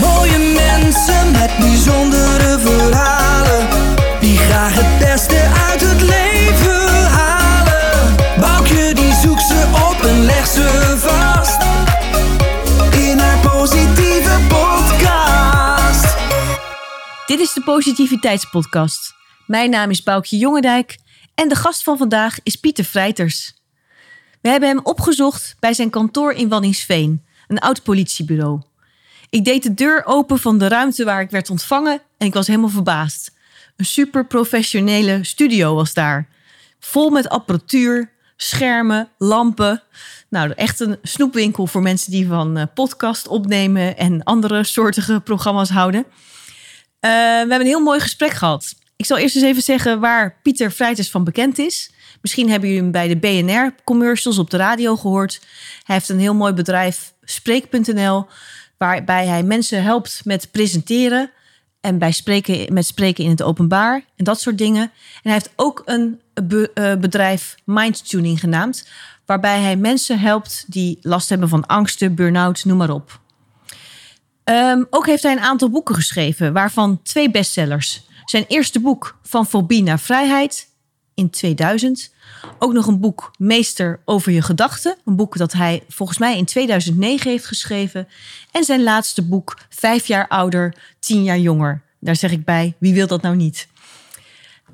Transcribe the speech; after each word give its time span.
Mooie 0.00 0.38
mensen 0.38 1.30
met 1.30 1.50
bijzondere 1.58 2.58
verhalen. 2.58 3.68
Die 4.20 4.38
graag 4.38 4.74
het 4.74 4.98
beste 4.98 5.40
uit 5.70 5.80
het 5.80 6.00
leven 6.00 7.10
halen. 7.10 8.16
Boukje 8.40 8.94
die 8.94 9.12
zoekt 9.14 9.42
ze 9.42 9.90
op 9.90 10.04
en 10.04 10.24
legt 10.24 10.52
ze 10.52 10.94
vast. 10.98 11.62
In 12.96 13.18
haar 13.18 13.38
positieve 13.38 14.38
podcast. 14.48 16.16
Dit 17.26 17.40
is 17.40 17.52
de 17.52 17.62
Positiviteitspodcast. 17.64 19.14
Mijn 19.46 19.70
naam 19.70 19.90
is 19.90 20.02
Boukje 20.02 20.36
Jongendijk 20.36 20.96
en 21.34 21.48
de 21.48 21.54
gast 21.54 21.82
van 21.82 21.96
vandaag 21.96 22.38
is 22.42 22.56
Pieter 22.56 22.84
Vrijters. 22.84 23.54
We 24.40 24.48
hebben 24.48 24.68
hem 24.68 24.80
opgezocht 24.82 25.56
bij 25.58 25.74
zijn 25.74 25.90
kantoor 25.90 26.32
in 26.32 26.48
Wanningsveen, 26.48 27.24
een 27.48 27.58
oud 27.58 27.82
politiebureau. 27.82 28.62
Ik 29.30 29.44
deed 29.44 29.62
de 29.62 29.74
deur 29.74 30.02
open 30.04 30.38
van 30.38 30.58
de 30.58 30.68
ruimte 30.68 31.04
waar 31.04 31.20
ik 31.20 31.30
werd 31.30 31.50
ontvangen 31.50 32.00
en 32.18 32.26
ik 32.26 32.34
was 32.34 32.46
helemaal 32.46 32.68
verbaasd. 32.68 33.32
Een 33.76 33.84
super 33.84 34.26
professionele 34.26 35.24
studio 35.24 35.74
was 35.74 35.94
daar. 35.94 36.28
Vol 36.80 37.10
met 37.10 37.28
apparatuur, 37.28 38.10
schermen, 38.36 39.08
lampen. 39.18 39.82
Nou, 40.28 40.50
echt 40.50 40.80
een 40.80 40.98
snoepwinkel 41.02 41.66
voor 41.66 41.82
mensen 41.82 42.10
die 42.10 42.26
van 42.26 42.56
eh, 42.56 42.66
podcast 42.74 43.28
opnemen 43.28 43.96
en 43.96 44.22
andere 44.22 44.64
soortige 44.64 45.20
programma's 45.20 45.70
houden. 45.70 46.04
Eh, 47.00 47.10
we 47.10 47.16
hebben 47.38 47.60
een 47.60 47.66
heel 47.66 47.80
mooi 47.80 48.00
gesprek 48.00 48.32
gehad. 48.32 48.74
Ik 48.96 49.06
zal 49.06 49.18
eerst 49.18 49.34
eens 49.36 49.44
even 49.44 49.62
zeggen 49.62 50.00
waar 50.00 50.38
Pieter 50.42 50.72
Vrijters 50.72 51.10
van 51.10 51.24
bekend 51.24 51.58
is. 51.58 51.90
Misschien 52.20 52.50
hebben 52.50 52.68
jullie 52.68 52.82
hem 52.82 52.92
bij 52.92 53.08
de 53.08 53.16
BNR-commercials 53.16 54.38
op 54.38 54.50
de 54.50 54.56
radio 54.56 54.96
gehoord. 54.96 55.40
Hij 55.84 55.94
heeft 55.96 56.08
een 56.08 56.18
heel 56.18 56.34
mooi 56.34 56.52
bedrijf, 56.52 57.12
Spreek.nl, 57.22 58.26
waarbij 58.78 59.26
hij 59.26 59.42
mensen 59.42 59.82
helpt 59.82 60.20
met 60.24 60.50
presenteren 60.50 61.30
en 61.80 61.98
bij 61.98 62.12
spreken, 62.12 62.72
met 62.72 62.86
spreken 62.86 63.24
in 63.24 63.30
het 63.30 63.42
openbaar 63.42 64.04
en 64.16 64.24
dat 64.24 64.40
soort 64.40 64.58
dingen. 64.58 64.82
En 64.82 64.90
hij 65.22 65.32
heeft 65.32 65.52
ook 65.56 65.82
een 65.84 66.20
be- 66.44 66.70
eh, 66.74 66.94
bedrijf, 66.96 67.54
Mindtuning 67.64 68.40
genaamd, 68.40 68.88
waarbij 69.26 69.60
hij 69.60 69.76
mensen 69.76 70.18
helpt 70.18 70.64
die 70.66 70.98
last 71.02 71.28
hebben 71.28 71.48
van 71.48 71.66
angsten, 71.66 72.14
burn-out, 72.14 72.64
noem 72.64 72.76
maar 72.76 72.90
op. 72.90 73.20
Ehm, 74.44 74.82
ook 74.90 75.06
heeft 75.06 75.22
hij 75.22 75.32
een 75.32 75.40
aantal 75.40 75.70
boeken 75.70 75.94
geschreven, 75.94 76.52
waarvan 76.52 77.02
twee 77.02 77.30
bestsellers. 77.30 78.02
Zijn 78.24 78.44
eerste 78.48 78.80
boek, 78.80 79.18
Van 79.22 79.46
Fobie 79.46 79.82
naar 79.82 80.00
Vrijheid, 80.00 80.68
in 81.14 81.30
2000. 81.30 82.12
Ook 82.58 82.72
nog 82.72 82.86
een 82.86 83.00
boek, 83.00 83.30
Meester 83.38 84.00
over 84.04 84.32
je 84.32 84.42
gedachten. 84.42 84.96
Een 85.04 85.16
boek 85.16 85.36
dat 85.36 85.52
hij 85.52 85.82
volgens 85.88 86.18
mij 86.18 86.36
in 86.36 86.44
2009 86.44 87.30
heeft 87.30 87.46
geschreven. 87.46 88.08
En 88.50 88.64
zijn 88.64 88.82
laatste 88.82 89.22
boek, 89.22 89.58
Vijf 89.68 90.06
jaar 90.06 90.28
ouder, 90.28 90.74
tien 90.98 91.22
jaar 91.24 91.38
jonger. 91.38 91.82
Daar 92.00 92.16
zeg 92.16 92.30
ik 92.30 92.44
bij, 92.44 92.74
wie 92.78 92.94
wil 92.94 93.06
dat 93.06 93.22
nou 93.22 93.36
niet? 93.36 93.68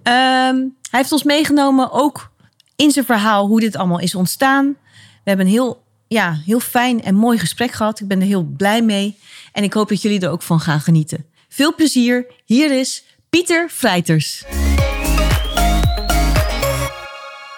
Ehm, 0.03 0.57
hij 0.91 1.01
heeft 1.01 1.13
ons 1.13 1.23
meegenomen 1.23 1.93
ook 1.93 2.31
in 2.77 2.91
zijn 2.91 3.05
verhaal 3.05 3.47
hoe 3.47 3.61
dit 3.61 3.77
allemaal 3.77 4.01
is 4.01 4.15
ontstaan. 4.15 4.77
We 5.23 5.29
hebben 5.29 5.47
een 5.47 5.53
heel, 5.53 5.83
ja, 6.09 6.41
heel 6.45 6.61
fijn 6.61 7.03
en 7.03 7.15
mooi 7.15 7.39
gesprek 7.39 7.73
gehad. 7.73 8.01
Ik 8.01 8.09
ben 8.09 8.21
er 8.21 8.27
heel 8.27 8.43
blij 8.43 8.83
mee. 8.83 9.19
En 9.53 9.63
ik 9.63 9.73
hoop 9.73 9.89
dat 9.89 10.03
jullie 10.03 10.21
er 10.21 10.31
ook 10.31 10.43
van 10.43 10.61
gaan 10.61 10.81
genieten. 10.81 11.27
Veel 11.49 11.75
plezier. 11.75 12.27
Hier 12.45 12.79
is 12.79 13.05
Pieter 13.31 13.71
Vrijters. 13.71 14.45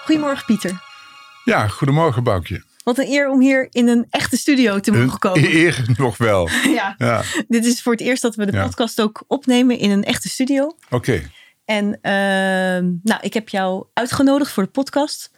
Goedemorgen, 0.05 0.45
Pieter. 0.45 0.81
Ja, 1.45 1.69
goedemorgen 1.69 2.23
Boukje. 2.25 2.63
Wat 2.85 2.99
een 2.99 3.07
eer 3.09 3.31
om 3.31 3.41
hier 3.41 3.69
in 3.71 3.89
een 3.89 4.07
echte 4.11 4.37
studio 4.37 4.81
te 4.81 4.91
mogen 4.91 5.05
Een 5.13 5.19
komen. 5.19 5.55
eer 5.55 5.85
nog 5.97 6.17
wel. 6.17 6.49
Ja. 6.75 6.95
Ja, 6.99 7.23
Dit 7.49 7.65
is 7.65 7.83
voor 7.83 7.93
het 7.93 8.01
eerst 8.01 8.23
dat 8.23 8.35
we 8.35 8.47
de 8.47 8.53
Ja. 8.53 8.65
podcast 8.65 9.01
ook 9.01 9.25
opnemen 9.29 9.79
in 9.79 9.91
een 9.91 10.05
echte 10.05 10.29
studio. 10.29 10.77
oké. 10.91 11.31
En 11.65 11.99
ehm, 12.03 12.85
nou, 13.03 13.21
ik 13.21 13.35
heb 13.35 13.49
jou 13.49 13.87
uitgenodigd 13.93 14.51
voor 14.53 14.63
de 14.63 14.69
podcast. 14.71 15.31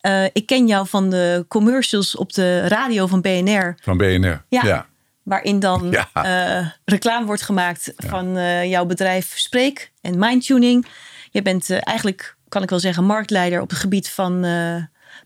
Eh, 0.00 0.24
ik 0.24 0.46
ken 0.46 0.66
jou 0.66 0.86
van 0.88 1.10
de 1.10 1.44
commercials 1.48 2.16
op 2.16 2.32
de 2.32 2.68
radio 2.68 3.06
van 3.06 3.20
BNR. 3.20 3.78
Van 3.82 3.96
BNR. 3.96 4.44
Ja. 4.48 4.62
ja. 4.62 4.88
Waarin 5.30 5.58
dan 5.58 5.90
Ja. 5.90 6.08
eh, 6.12 6.66
reclame 6.84 7.26
wordt 7.26 7.42
gemaakt 7.42 7.92
van 7.96 8.36
eh, 8.36 8.64
jouw 8.70 8.84
bedrijf 8.84 9.32
Spreek 9.38 9.92
en 10.00 10.18
Mindtuning. 10.18 10.86
Je 11.30 11.42
bent 11.42 11.70
eh, 11.70 11.78
eigenlijk, 11.82 12.36
kan 12.48 12.62
ik 12.62 12.70
wel 12.70 12.78
zeggen, 12.78 13.04
marktleider 13.04 13.60
op 13.60 13.70
het 13.70 13.78
gebied 13.78 14.08
van 14.10 14.46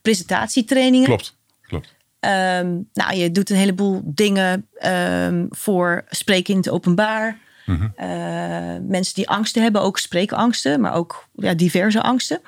presentatietrainingen. 0.03 1.07
Klopt. 1.07 1.37
Klopt. 1.63 1.95
Ehm, 2.21 2.79
nou, 2.93 3.15
je 3.15 3.31
doet 3.33 3.51
een 3.51 3.57
heleboel 3.57 4.03
dingen 4.05 4.69
ehm, 4.75 5.47
voor 5.51 6.05
spreken 6.09 6.53
in 6.55 6.59
het 6.61 6.69
openbaar. 6.69 7.39
Mhm. 7.67 7.89
Mensen 8.89 9.15
die 9.15 9.29
angsten 9.29 9.63
hebben, 9.63 9.81
ook 9.83 9.99
spreekangsten, 9.99 10.81
maar 10.81 10.95
ook 10.95 11.29
ja, 11.35 11.55
diverse 11.55 12.03
angsten. 12.03 12.41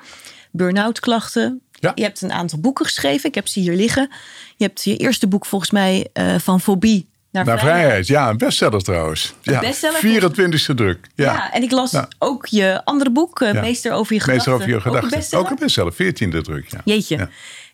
Burn-out 0.51 0.99
klachten. 0.99 1.61
Ja. 1.71 1.91
Je 1.95 2.03
hebt 2.03 2.21
een 2.21 2.31
aantal 2.31 2.59
boeken 2.59 2.85
geschreven. 2.85 3.29
Ik 3.29 3.35
heb 3.35 3.47
ze 3.47 3.59
hier 3.59 3.75
liggen. 3.75 4.09
Je 4.55 4.65
hebt 4.65 4.83
je 4.83 4.97
eerste 4.97 5.27
boek 5.27 5.45
volgens 5.45 5.71
mij 5.71 6.07
van 6.37 6.61
fobie 6.61 7.09
naar, 7.31 7.45
Naar 7.45 7.59
vrijheid. 7.59 7.83
vrijheid. 7.83 8.07
Ja, 8.07 8.29
een 8.29 8.37
bestseller 8.37 8.81
trouwens. 8.83 9.33
Ja, 9.41 9.59
bestseller? 9.59 9.99
24e 9.99 10.73
druk. 10.75 11.07
Ja. 11.15 11.33
Ja. 11.33 11.53
en 11.53 11.63
ik 11.63 11.71
las 11.71 11.91
Ja. 11.91 12.07
ook 12.19 12.45
je 12.45 12.81
andere 12.83 13.11
boek, 13.11 13.41
eh. 13.41 13.61
Meester 13.61 13.91
over 13.91 14.13
je 14.13 14.19
gedachten. 14.19 14.33
Meester 14.35 14.53
over 14.53 14.67
je 14.67 14.73
Ook 14.75 14.79
een 14.85 14.91
gedachten. 14.91 15.17
bestseller? 15.17 15.45
Ook 15.45 15.51
een 15.51 15.57
bestseller. 15.59 15.93
14e 15.93 16.41
druk. 16.41 16.65
Ja. 16.71 16.81
Jeetje. 16.85 17.29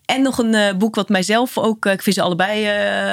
En 0.05 0.21
nog 0.21 0.37
een 0.37 0.53
eh, 0.53 0.75
boek 0.75 0.95
wat 0.95 1.09
mijzelf 1.09 1.57
ook, 1.57 1.85
eh, 1.85 1.91
ik 1.93 2.01
vind 2.01 2.15
ze 2.15 2.21
allebei 2.21 2.67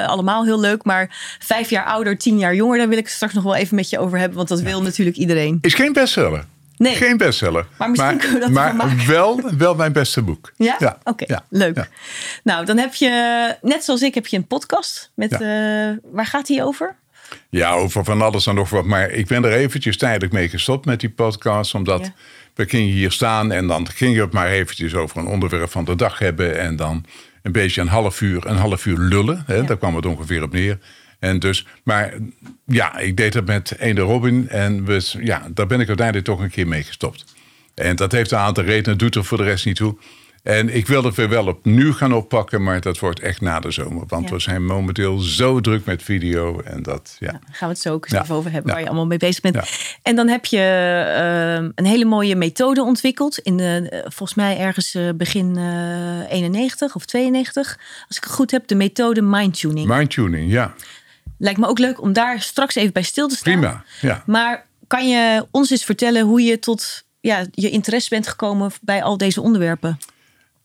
allemaal 0.07 0.43
heel 0.45 0.59
leuk, 0.59 0.83
maar 0.83 1.35
vijf 1.39 1.69
jaar 1.69 1.85
ouder, 1.85 2.17
tien 2.17 2.37
jaar 2.37 2.55
jonger, 2.55 2.77
daar 2.77 2.87
wil 2.89 2.97
ik 2.97 3.03
het 3.05 3.13
straks 3.13 3.33
nog 3.33 3.43
wel 3.43 3.55
even 3.55 3.75
met 3.75 3.89
je 3.89 3.99
over 3.99 4.17
hebben, 4.17 4.37
want 4.37 4.49
dat 4.49 4.61
wil 4.61 4.81
natuurlijk 4.81 5.17
iedereen. 5.17 5.57
Is 5.61 5.73
geen 5.73 5.93
bestseller. 5.93 6.45
Nee. 6.81 6.95
Geen 6.95 7.17
bestseller. 7.17 7.65
Maar 7.77 7.89
misschien 7.89 8.17
kunnen 8.17 8.33
we 8.33 8.39
dat 8.39 8.49
maar 8.49 8.75
maken. 8.75 9.07
wel, 9.07 9.41
wel 9.57 9.75
mijn 9.75 9.91
beste 9.91 10.21
boek. 10.21 10.51
Ja? 10.55 10.75
Ja. 10.79 10.97
Oké, 11.03 11.23
Ja. 11.27 11.43
leuk. 11.49 11.75
Ja. 11.75 11.87
Nou, 12.43 12.65
dan 12.65 12.77
heb 12.77 12.93
je, 12.93 13.55
net 13.61 13.83
zoals 13.83 14.01
ik, 14.01 14.13
heb 14.15 14.27
je 14.27 14.37
een 14.37 14.47
podcast. 14.47 15.11
Met, 15.15 15.31
eh, 15.31 15.39
waar 16.11 16.25
gaat 16.25 16.47
die 16.47 16.63
over? 16.63 16.95
Ja, 17.49 17.71
over 17.71 18.03
van 18.03 18.21
alles 18.21 18.47
en 18.47 18.55
nog 18.55 18.69
wat. 18.69 18.85
Maar 18.85 19.09
ik 19.09 19.27
ben 19.27 19.43
er 19.43 19.51
eventjes 19.53 19.97
tijdelijk 19.97 20.33
mee 20.33 20.49
gestopt 20.49 20.85
met 20.85 20.99
die 20.99 21.09
podcast. 21.09 21.73
Omdat 21.75 22.11
we 22.55 22.69
gingen 22.69 22.93
hier 22.93 23.11
staan 23.11 23.51
en 23.51 23.67
dan 23.67 23.89
ging 23.89 24.15
je 24.15 24.21
het 24.21 24.33
maar 24.33 24.47
eventjes 24.47 24.95
over 24.95 25.17
een 25.17 25.27
onderwerp 25.27 25.71
van 25.71 25.85
de 25.85 25.95
dag 25.95 26.19
hebben. 26.19 26.59
En 26.59 26.75
dan 26.75 27.05
een 27.41 27.51
beetje 27.51 27.81
een 27.81 27.87
half 27.87 28.21
uur, 28.21 28.45
een 28.45 28.57
half 28.57 28.85
uur 28.85 28.97
lullen. 28.97 29.43
Hè? 29.47 29.63
Daar 29.63 29.77
kwam 29.77 29.95
het 29.95 30.05
ongeveer 30.05 30.43
op 30.43 30.51
neer. 30.51 30.77
En 31.21 31.39
dus, 31.39 31.65
maar 31.83 32.13
ja, 32.65 32.97
ik 32.97 33.17
deed 33.17 33.33
het 33.33 33.45
met 33.45 33.75
Ene 33.79 34.01
Robin. 34.01 34.49
En 34.49 34.85
we, 34.85 35.11
ja, 35.19 35.47
daar 35.53 35.67
ben 35.67 35.79
ik 35.79 35.87
uiteindelijk 35.87 36.27
toch 36.27 36.39
een 36.39 36.49
keer 36.49 36.67
mee 36.67 36.83
gestopt. 36.83 37.25
En 37.75 37.95
dat 37.95 38.11
heeft 38.11 38.31
een 38.31 38.37
aantal 38.37 38.63
redenen, 38.63 38.97
doet 38.97 39.15
er 39.15 39.23
voor 39.25 39.37
de 39.37 39.43
rest 39.43 39.65
niet 39.65 39.75
toe. 39.75 39.97
En 40.43 40.75
ik 40.75 40.87
wil 40.87 41.03
het 41.03 41.15
weer 41.15 41.29
wel 41.29 41.47
opnieuw 41.47 41.93
gaan 41.93 42.13
oppakken, 42.13 42.63
maar 42.63 42.81
dat 42.81 42.99
wordt 42.99 43.19
echt 43.19 43.41
na 43.41 43.59
de 43.59 43.71
zomer. 43.71 44.03
Want 44.07 44.27
Ja. 44.29 44.33
we 44.35 44.39
zijn 44.41 44.65
momenteel 44.65 45.17
zo 45.19 45.59
druk 45.59 45.85
met 45.85 46.03
video. 46.03 46.59
En 46.61 46.83
dat, 46.83 47.15
ja. 47.19 47.31
Daar 47.31 47.41
gaan 47.51 47.67
we 47.67 47.73
het 47.73 47.83
zo 47.83 47.93
ook 47.93 48.03
eens 48.03 48.13
Ja. 48.13 48.21
even 48.21 48.35
over 48.35 48.51
hebben, 48.51 48.71
waar 48.71 48.79
je 48.81 48.87
allemaal 48.87 49.05
mee 49.07 49.17
bezig 49.17 49.41
bent. 49.41 49.57
En 50.01 50.15
dan 50.15 50.27
heb 50.27 50.45
je 50.45 50.57
eh, 50.57 51.69
een 51.75 51.85
hele 51.85 52.05
mooie 52.05 52.35
methode 52.35 52.81
ontwikkeld. 52.83 53.37
In 53.37 53.57
de, 53.57 53.87
eh, 53.89 53.99
volgens 54.01 54.33
mij 54.33 54.57
ergens 54.57 54.95
eh, 54.95 55.09
begin 55.15 55.57
eh 55.57 56.31
91 56.31 56.95
of 56.95 57.05
92. 57.05 57.79
Als 58.07 58.17
ik 58.17 58.23
het 58.23 58.33
goed 58.33 58.51
heb, 58.51 58.67
de 58.67 58.75
methode 58.75 59.21
mindtuning. 59.21 59.87
Mindtuning, 59.87 60.51
ja. 60.51 60.73
Lijkt 61.41 61.59
me 61.59 61.67
ook 61.67 61.79
leuk 61.79 62.01
om 62.01 62.13
daar 62.13 62.41
straks 62.41 62.75
even 62.75 62.93
bij 62.93 63.01
stil 63.01 63.27
te 63.27 63.35
staan. 63.35 63.53
Prima, 63.53 63.83
ja. 64.01 64.23
Maar 64.25 64.65
kan 64.87 65.09
je 65.09 65.45
ons 65.51 65.69
eens 65.69 65.83
vertellen 65.83 66.25
hoe 66.25 66.41
je 66.41 66.59
tot 66.59 67.03
ja, 67.19 67.45
je 67.51 67.69
interesse 67.69 68.09
bent 68.09 68.27
gekomen 68.27 68.71
bij 68.81 69.03
al 69.03 69.17
deze 69.17 69.41
onderwerpen? 69.41 69.99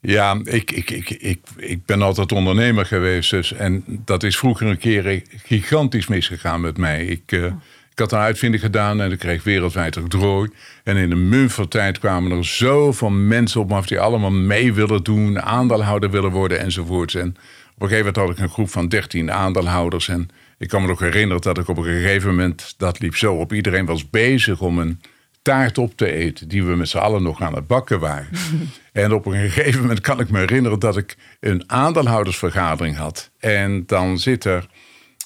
Ja, 0.00 0.40
ik, 0.44 0.70
ik, 0.70 0.90
ik, 0.90 1.10
ik, 1.10 1.40
ik 1.56 1.84
ben 1.84 2.02
altijd 2.02 2.32
ondernemer 2.32 2.86
geweest. 2.86 3.30
Dus, 3.30 3.52
en 3.52 3.84
dat 3.86 4.22
is 4.22 4.38
vroeger 4.38 4.66
een 4.66 4.78
keer 4.78 5.22
gigantisch 5.44 6.06
misgegaan 6.06 6.60
met 6.60 6.76
mij. 6.76 7.04
Ik, 7.04 7.32
eh, 7.32 7.44
ik 7.90 7.98
had 7.98 8.12
een 8.12 8.18
uitvinding 8.18 8.62
gedaan 8.62 9.00
en 9.00 9.12
ik 9.12 9.18
kreeg 9.18 9.42
wereldwijd 9.42 9.96
octrooi. 9.96 10.50
En 10.84 10.96
in 10.96 11.10
een 11.10 11.28
mum 11.28 11.50
van 11.50 11.68
tijd 11.68 11.98
kwamen 11.98 12.30
er 12.30 12.44
zoveel 12.44 13.10
mensen 13.10 13.60
op 13.60 13.68
me 13.68 13.74
af... 13.74 13.86
die 13.86 14.00
allemaal 14.00 14.30
mee 14.30 14.72
willen 14.72 15.02
doen, 15.02 15.42
aandeelhouder 15.42 16.10
willen 16.10 16.30
worden 16.30 16.58
enzovoorts. 16.60 17.14
En 17.14 17.28
op 17.28 17.82
een 17.82 17.88
gegeven 17.88 18.12
moment 18.12 18.16
had 18.16 18.30
ik 18.30 18.38
een 18.38 18.54
groep 18.54 18.70
van 18.70 18.88
13 18.88 19.32
aandeelhouders. 19.32 20.08
En 20.08 20.28
ik 20.58 20.68
kan 20.68 20.82
me 20.82 20.88
nog 20.88 21.00
herinneren 21.00 21.42
dat 21.42 21.58
ik 21.58 21.68
op 21.68 21.76
een 21.76 21.84
gegeven 21.84 22.28
moment... 22.28 22.74
dat 22.76 22.98
liep 22.98 23.16
zo 23.16 23.34
op, 23.34 23.52
iedereen 23.52 23.86
was 23.86 24.10
bezig 24.10 24.60
om 24.60 24.78
een 24.78 25.00
taart 25.42 25.78
op 25.78 25.96
te 25.96 26.12
eten... 26.12 26.48
die 26.48 26.64
we 26.64 26.76
met 26.76 26.88
z'n 26.88 26.98
allen 26.98 27.22
nog 27.22 27.42
aan 27.42 27.54
het 27.54 27.66
bakken 27.66 28.00
waren. 28.00 28.28
en 28.92 29.12
op 29.12 29.26
een 29.26 29.50
gegeven 29.50 29.80
moment 29.80 30.00
kan 30.00 30.20
ik 30.20 30.30
me 30.30 30.38
herinneren... 30.38 30.78
dat 30.78 30.96
ik 30.96 31.16
een 31.40 31.70
aandeelhoudersvergadering 31.70 32.96
had. 32.96 33.30
En 33.38 33.86
dan 33.86 34.18
zit 34.18 34.44
er... 34.44 34.66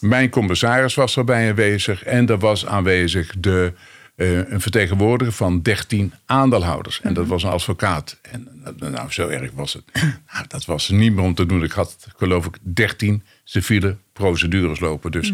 Mijn 0.01 0.31
commissaris 0.31 0.95
was 0.95 1.17
erbij 1.17 1.49
aanwezig... 1.49 2.05
en 2.05 2.27
er 2.27 2.39
was 2.39 2.67
aanwezig 2.67 3.35
de 3.39 3.73
eh, 4.21 4.51
een 4.51 4.61
vertegenwoordiger 4.61 5.33
van 5.33 5.63
13 5.63 6.13
aandeelhouders. 6.27 7.01
En 7.01 7.15
dat 7.15 7.27
was 7.27 7.43
een 7.43 7.51
advocaat. 7.51 8.19
En 8.23 8.49
nou, 8.79 8.91
nou, 8.91 9.11
zo 9.13 9.29
erg 9.29 9.51
was 9.55 9.73
het. 9.73 9.85
Nou, 10.33 10.47
dat 10.49 10.65
was 10.65 10.89
niet 10.89 11.15
meer 11.15 11.25
om 11.25 11.35
te 11.35 11.47
doen. 11.47 11.63
Ik 11.63 11.73
had, 11.73 12.07
geloof 12.17 12.47
ik, 12.47 12.59
13 12.63 13.23
civiele 13.45 13.97
procedures 14.21 14.81
lopen. 14.81 15.11
Dus 15.11 15.33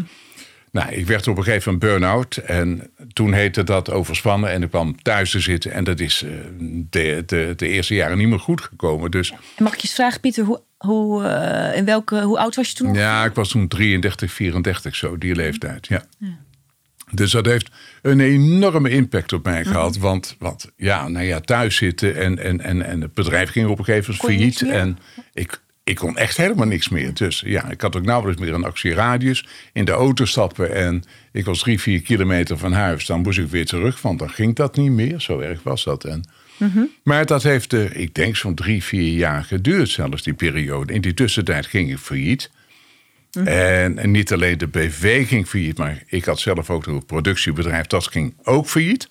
nou, 0.71 0.91
ik 0.91 1.07
werd 1.07 1.27
op 1.27 1.37
een 1.37 1.43
gegeven 1.43 1.73
moment 1.73 1.91
burn-out. 1.91 2.37
En 2.37 2.91
toen 3.13 3.33
heette 3.33 3.63
dat 3.63 3.91
overspannen. 3.91 4.49
En 4.49 4.63
ik 4.63 4.69
kwam 4.69 5.01
thuis 5.01 5.31
te 5.31 5.39
zitten. 5.39 5.71
En 5.71 5.83
dat 5.83 5.99
is 5.99 6.23
eh, 6.23 6.31
de, 6.89 7.23
de, 7.25 7.53
de 7.55 7.67
eerste 7.67 7.95
jaren 7.95 8.17
niet 8.17 8.27
meer 8.27 8.39
goed 8.39 8.61
gekomen. 8.61 9.11
Dus 9.11 9.31
En 9.31 9.63
mag 9.63 9.73
ik 9.73 9.79
je 9.79 9.87
eens 9.87 9.95
vragen, 9.95 10.19
Pieter, 10.19 10.43
hoe, 10.43 10.61
hoe, 10.77 11.23
eh, 11.23 11.77
in 11.77 11.85
welke, 11.85 12.21
hoe 12.21 12.39
oud 12.39 12.55
was 12.55 12.69
je 12.69 12.75
toen? 12.75 12.93
ja, 12.93 13.25
ik 13.25 13.33
was 13.33 13.49
toen 13.49 13.67
33, 13.67 14.31
34, 14.31 14.95
zo, 14.95 15.17
die 15.17 15.35
leeftijd. 15.35 15.87
Ja. 15.87 16.05
Dus 17.11 17.31
dat 17.31 17.45
heeft 17.45 17.69
een 18.01 18.19
enorme 18.19 18.89
impact 18.89 19.33
op 19.33 19.43
mij 19.43 19.65
gehad. 19.65 19.97
Want, 19.97 20.35
want 20.39 20.71
ja, 20.75 21.07
nou 21.07 21.25
ja, 21.25 21.39
thuis 21.39 21.75
zitten 21.75 22.15
en, 22.15 22.39
en, 22.39 22.61
en, 22.61 22.81
en 22.81 23.01
het 23.01 23.13
bedrijf 23.13 23.49
ging 23.49 23.67
op 23.67 23.79
een 23.79 23.85
gegeven 23.85 24.15
moment 24.21 24.37
failliet. 24.37 24.71
En 24.71 24.97
ik, 25.33 25.61
ik 25.87 25.95
kon 25.95 26.17
echt 26.17 26.37
helemaal 26.37 26.67
niks 26.67 26.89
meer. 26.89 27.13
Dus 27.13 27.43
ja, 27.45 27.69
ik 27.69 27.81
had 27.81 27.95
ook 27.95 28.05
nauwelijks 28.05 28.41
meer 28.41 28.53
een 28.53 28.63
actieradius. 28.63 29.47
In 29.73 29.85
de 29.85 29.91
auto 29.91 30.25
stappen 30.25 30.75
en 30.75 31.03
ik 31.31 31.45
was 31.45 31.59
drie, 31.59 31.79
vier 31.79 32.01
kilometer 32.01 32.57
van 32.57 32.73
huis. 32.73 33.05
Dan 33.05 33.21
moest 33.21 33.39
ik 33.39 33.47
weer 33.47 33.65
terug, 33.65 34.01
want 34.01 34.19
dan 34.19 34.29
ging 34.29 34.55
dat 34.55 34.75
niet 34.75 34.91
meer. 34.91 35.21
Zo 35.21 35.39
erg 35.39 35.63
was 35.63 35.83
dat. 35.83 36.03
En, 36.03 36.23
Maar 37.03 37.25
dat 37.25 37.43
heeft, 37.43 37.73
eh, 37.73 37.95
ik 37.95 38.13
denk, 38.13 38.35
zo'n 38.35 38.55
drie, 38.55 38.83
vier 38.83 39.13
jaar 39.13 39.43
geduurd 39.43 39.89
zelfs, 39.89 40.23
die 40.23 40.33
periode. 40.33 40.93
In 40.93 41.01
die 41.01 41.13
tussentijd 41.13 41.65
ging 41.65 41.91
ik 41.91 41.97
failliet. 41.97 42.51
En, 43.31 43.97
en 43.97 44.11
niet 44.11 44.33
alleen 44.33 44.57
de 44.57 44.67
BV 44.67 45.27
ging 45.27 45.47
failliet, 45.47 45.77
maar 45.77 46.03
ik 46.07 46.25
had 46.25 46.39
zelf 46.39 46.69
ook 46.69 46.85
een 46.85 47.05
productiebedrijf. 47.05 47.87
Dat 47.87 48.07
ging 48.07 48.33
ook 48.43 48.67
failliet. 48.67 49.09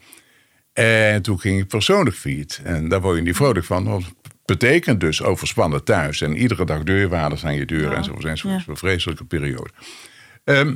En 0.72 1.22
toen 1.22 1.40
ging 1.40 1.60
ik 1.60 1.68
persoonlijk 1.68 2.16
failliet. 2.16 2.60
En 2.64 2.88
daar 2.88 3.00
word 3.00 3.16
je 3.16 3.22
niet 3.22 3.36
vrolijk 3.36 3.66
van. 3.66 3.84
Want 3.84 4.06
betekent 4.46 5.00
dus 5.00 5.22
overspannen 5.22 5.84
thuis. 5.84 6.20
En 6.20 6.36
iedere 6.36 6.64
dag 6.64 6.82
deurwaarders 6.82 7.44
aan 7.44 7.54
je 7.54 7.64
deur 7.66 7.90
Oh, 7.90 7.96
enzovoort. 7.96 8.24
enzovoort. 8.24 8.64
ja. 8.64 8.70
Een 8.70 8.76
vreselijke 8.76 9.24
periode. 9.24 9.70
Ehm, 10.44 10.74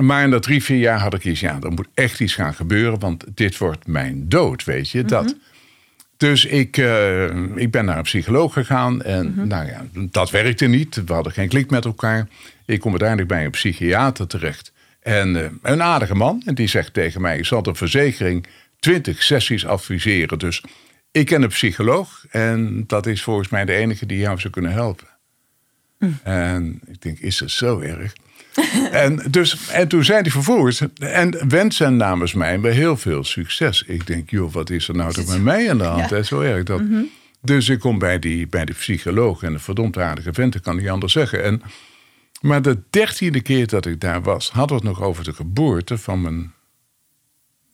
maar 0.00 0.24
in 0.24 0.30
dat 0.30 0.42
drie, 0.42 0.62
vier 0.62 0.78
jaar 0.78 1.00
had 1.00 1.14
ik 1.14 1.24
iets. 1.24 1.40
Ja, 1.40 1.58
er 1.60 1.72
moet 1.72 1.88
echt 1.94 2.20
iets 2.20 2.34
gaan 2.34 2.54
gebeuren. 2.54 2.98
Want 2.98 3.24
dit 3.34 3.58
wordt 3.58 3.86
mijn 3.86 4.28
dood, 4.28 4.64
weet 4.64 4.90
je. 4.90 5.04
Dat. 5.04 5.36
Dus 6.16 6.44
ik, 6.44 6.76
eh, 6.76 7.24
ik 7.56 7.70
ben 7.70 7.84
naar 7.84 7.96
een 7.96 8.02
psycholoog 8.02 8.52
gegaan. 8.52 9.02
En 9.02 9.34
nou 9.48 9.66
ja, 9.66 9.84
dat 9.92 10.30
werkte 10.30 10.66
niet. 10.66 11.02
We 11.06 11.12
hadden 11.12 11.32
geen 11.32 11.48
klik 11.48 11.70
met 11.70 11.84
elkaar. 11.84 12.28
Ik 12.66 12.80
kom 12.80 12.90
uiteindelijk 12.90 13.28
bij 13.28 13.44
een 13.44 13.50
psychiater 13.50 14.26
terecht. 14.26 14.72
En 15.00 15.36
eh, 15.44 15.50
een 15.62 15.82
aardige 15.82 16.14
man. 16.14 16.42
En 16.46 16.54
die 16.54 16.66
zegt 16.68 16.94
tegen 16.94 17.20
mij: 17.20 17.38
Ik 17.38 17.44
zal 17.44 17.62
de 17.62 17.74
verzekering 17.74 18.46
20 18.78 19.22
sessies 19.22 19.66
adviseren. 19.66 20.38
Dus 20.38 20.62
ik 21.12 21.26
ken 21.26 21.42
een 21.42 21.48
psycholoog. 21.48 22.24
En 22.30 22.84
dat 22.86 23.06
is 23.06 23.22
volgens 23.22 23.48
mij 23.48 23.64
de 23.64 23.72
enige 23.72 24.06
die 24.06 24.18
jou 24.18 24.40
zou 24.40 24.52
kunnen 24.52 24.72
helpen. 24.72 25.06
En 26.22 26.80
ik 26.86 27.02
denk: 27.02 27.18
Is 27.18 27.40
het 27.40 27.50
zo 27.50 27.80
erg? 27.80 28.12
en, 28.92 29.22
dus, 29.30 29.68
en 29.68 29.88
toen 29.88 30.04
zei 30.04 30.20
hij 30.20 30.30
vervolgens, 30.30 30.82
en 30.98 31.48
wens 31.48 31.78
hen 31.78 31.96
namens 31.96 32.32
mij 32.32 32.60
bij 32.60 32.72
heel 32.72 32.96
veel 32.96 33.24
succes. 33.24 33.82
Ik 33.82 34.06
denk, 34.06 34.30
joh, 34.30 34.52
wat 34.52 34.70
is 34.70 34.88
er 34.88 34.94
nou 34.94 35.12
toch 35.12 35.26
met 35.26 35.42
mij 35.42 35.70
aan 35.70 35.78
de 35.78 35.84
hand? 35.84 36.10
hè? 36.10 36.22
Zo 36.22 36.40
erg 36.40 36.64
dat. 36.64 36.82
Dus 37.40 37.68
ik 37.68 37.78
kom 37.78 37.98
bij 37.98 38.18
die, 38.18 38.46
bij 38.46 38.64
die 38.64 38.74
psycholoog 38.74 39.42
en 39.42 39.52
een 39.52 39.60
verdomd 39.60 39.98
aardige 39.98 40.32
vent, 40.32 40.52
dat 40.52 40.62
kan 40.62 40.76
niet 40.76 40.88
anders 40.88 41.12
zeggen. 41.12 41.44
En, 41.44 41.62
maar 42.40 42.62
de 42.62 42.78
dertiende 42.90 43.40
keer 43.40 43.66
dat 43.66 43.86
ik 43.86 44.00
daar 44.00 44.22
was, 44.22 44.52
we 44.52 44.60
het 44.60 44.82
nog 44.82 45.02
over 45.02 45.24
de 45.24 45.32
geboorte 45.32 45.98
van 45.98 46.20
mijn, 46.20 46.52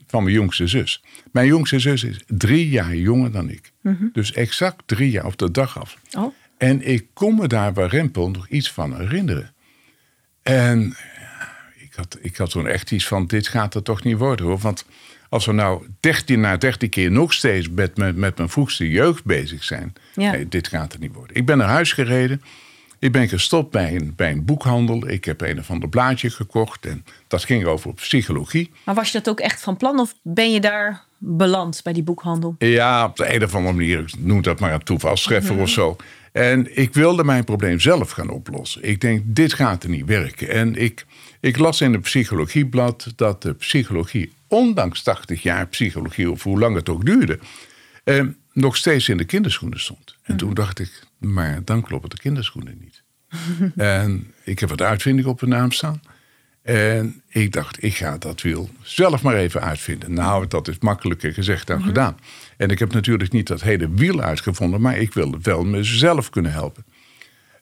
van 0.09 0.23
mijn 0.23 0.35
jongste 0.35 0.67
zus. 0.67 1.03
Mijn 1.33 1.47
jongste 1.47 1.79
zus 1.79 2.05
is 2.05 2.21
drie 2.27 2.69
jaar 2.69 2.97
jonger 2.97 3.33
dan 3.33 3.51
ik. 3.51 3.73
Dus 4.13 4.33
exact 4.33 4.83
drie 4.87 5.11
jaar 5.11 5.25
op 5.25 5.39
de 5.39 5.51
dag 5.51 5.81
af. 5.81 5.99
Oh. 6.19 6.35
En 6.59 6.89
ik 6.89 7.07
kon 7.13 7.35
me 7.35 7.47
daar 7.47 7.73
bij 7.73 7.87
Rempel 7.87 8.31
nog 8.31 8.49
iets 8.49 8.73
van 8.73 8.97
herinneren. 8.97 9.53
En 10.43 10.97
ik 11.77 11.93
had, 11.95 12.19
ik 12.21 12.37
had 12.37 12.51
toen 12.51 12.67
echt 12.67 12.91
iets 12.91 13.07
van, 13.07 13.27
dit 13.27 13.49
gaat 13.49 13.75
er 13.75 13.83
toch 13.83 14.05
niet 14.05 14.17
worden 14.17 14.47
hoor. 14.47 14.59
Want 14.59 14.85
als 15.29 15.47
we 15.47 15.53
nou 15.53 15.87
13 16.01 16.41
na 16.41 16.57
13 16.57 16.89
keer 16.89 17.11
nog 17.11 17.33
steeds 17.33 17.71
met, 17.71 17.97
met, 17.97 18.17
met 18.17 18.37
mijn 18.37 18.49
vroegste 18.49 18.91
jeugd 18.91 19.25
bezig 19.25 19.65
zijn. 19.65 19.93
Ja. 20.15 20.31
Nee, 20.31 20.49
dit 20.49 20.69
gaat 20.69 20.93
er 20.93 20.99
niet 20.99 21.13
worden. 21.13 21.37
Ik 21.37 21.47
ben 21.47 21.59
naar 21.59 21.69
huis 21.69 21.93
gereden. 21.93 22.43
Ik 22.99 23.13
ben 23.13 23.29
gestopt 23.29 23.71
bij 23.71 23.95
een, 23.95 24.13
bij 24.17 24.31
een 24.31 24.45
boekhandel. 24.45 25.09
Ik 25.09 25.25
heb 25.25 25.41
een 25.41 25.59
of 25.59 25.71
ander 25.71 25.89
blaadje 25.89 26.31
gekocht. 26.31 26.87
En 26.87 27.05
dat 27.27 27.45
ging 27.45 27.65
over 27.65 27.95
psychologie. 27.95 28.71
Maar 28.85 28.95
was 28.95 29.13
je 29.13 29.19
dat 29.19 29.29
ook 29.29 29.41
echt 29.41 29.61
van 29.61 29.77
plan 29.77 29.99
of 29.99 30.15
ben 30.23 30.53
je 30.53 30.61
daar 30.61 31.05
beland 31.19 31.81
bij 31.83 31.93
die 31.93 32.03
boekhandel? 32.03 32.55
Ja, 32.59 33.05
op 33.05 33.17
de 33.17 33.35
een 33.35 33.45
of 33.45 33.55
andere 33.55 33.75
manier. 33.75 33.99
Ik 33.99 34.15
noem 34.19 34.43
dat 34.43 34.61
maar 34.61 34.73
een 34.73 34.83
toevalstreffer 34.83 35.59
of 35.59 35.69
zo. 35.69 35.97
En 36.33 36.79
ik 36.79 36.95
wilde 36.95 37.25
mijn 37.25 37.45
probleem 37.45 37.81
zelf 37.81 38.11
gaan 38.11 38.31
oplossen. 38.31 38.83
Ik 38.83 39.01
denk, 39.01 39.23
dit 39.25 39.53
gaat 39.53 39.83
er 39.83 39.89
niet 39.89 40.07
werken. 40.07 40.49
En 40.49 40.75
ik, 40.75 41.07
ik 41.41 41.59
las 41.59 41.81
in 41.81 41.93
het 41.93 42.03
psychologieblad 42.03 43.13
dat 43.17 43.43
de 43.43 43.55
psychologie, 43.55 44.33
ondanks 44.47 45.03
80 45.03 45.43
jaar 45.43 45.67
psychologie, 45.67 46.31
of 46.31 46.43
hoe 46.43 46.59
lang 46.59 46.77
het 46.77 46.89
ook 46.89 47.05
duurde, 47.05 47.39
eh, 48.05 48.25
nog 48.53 48.77
steeds 48.77 49.09
in 49.09 49.17
de 49.17 49.25
kinderschoenen 49.25 49.81
stond. 49.81 50.17
En 50.23 50.37
toen 50.37 50.55
dacht 50.55 50.79
ik, 50.79 51.07
maar 51.19 51.65
dan 51.65 51.83
kloppen 51.83 52.11
de 52.11 52.17
kinderschoenen 52.17 52.79
niet. 52.81 53.03
en 53.77 54.33
ik 54.45 54.59
heb 54.59 54.69
wat 54.69 54.83
uitvinding 54.83 55.27
op 55.29 55.41
mijn 55.41 55.53
naam 55.53 55.73
staan. 55.73 56.01
En 56.63 57.23
ik 57.29 57.53
dacht, 57.53 57.83
ik 57.83 57.95
ga 57.95 58.19
dat 58.19 58.43
wiel 58.43 58.71
zelf 58.83 59.23
maar 59.23 59.35
even 59.35 59.61
uitvinden. 59.61 60.13
Nou, 60.13 60.47
dat 60.47 60.69
is 60.69 60.79
makkelijker 60.79 61.33
gezegd 61.33 61.67
dan 61.67 61.83
gedaan. 61.83 62.17
En 62.57 62.71
ik 62.71 62.79
heb 62.79 62.93
natuurlijk 62.93 63.33
niet 63.33 63.47
dat 63.47 63.63
hele 63.63 63.91
wiel 63.91 64.21
uitgevonden, 64.21 64.81
maar 64.81 64.99
ik 64.99 65.15
wilde 65.15 65.39
wel 65.43 65.65
mezelf 65.65 66.31
kunnen 66.31 66.53
helpen. 66.53 66.85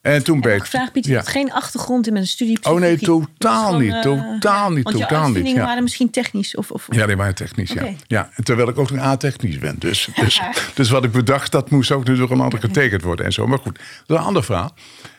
En 0.06 0.22
toen 0.24 0.40
ben 0.40 0.54
ik. 0.54 0.60
gevraagd, 0.60 0.92
Pieter, 0.92 1.10
je 1.10 1.16
Ja. 1.16 1.22
geen 1.22 1.52
achtergrond 1.52 2.06
in 2.06 2.12
met 2.12 2.22
een 2.22 2.28
studie 2.28 2.58
Oh 2.62 2.80
nee, 2.80 2.98
totaal 2.98 3.78
niet. 3.78 3.92
eh, 3.92 4.00
Totaal 4.00 4.70
niet. 4.72 4.84
Want 4.84 4.96
Totaal 4.96 5.30
niet. 5.30 5.50
Ja. 5.50 5.64
waren 5.64 5.82
misschien 5.82 6.10
technisch. 6.10 6.56
Of, 6.56 6.70
of, 6.70 6.86
Ja, 6.90 7.06
die 7.06 7.16
waren 7.16 7.34
technisch, 7.34 7.72
ja. 7.72 7.82
ja. 8.06 8.30
en 8.34 8.44
Terwijl 8.44 8.68
ik 8.68 8.78
ook 8.78 8.90
een 8.90 9.00
A-technisch 9.00 9.58
ben. 9.58 9.76
Dus, 9.78 10.08
dus, 10.14 10.40
dus 10.74 10.90
wat 10.90 11.04
ik 11.04 11.10
bedacht, 11.12 11.52
dat 11.52 11.70
moest 11.70 11.90
ook 11.92 12.08
nu 12.08 12.16
door 12.16 12.30
een 12.30 12.40
ander 12.40 12.58
getekend 12.60 13.02
worden 13.02 13.24
en 13.26 13.32
zo. 13.32 13.46
Maar 13.46 13.58
goed, 13.58 13.78
dat 14.06 14.16
is 14.16 14.22
een 14.22 14.28
ander 14.28 14.44
verhaal. 14.44 14.74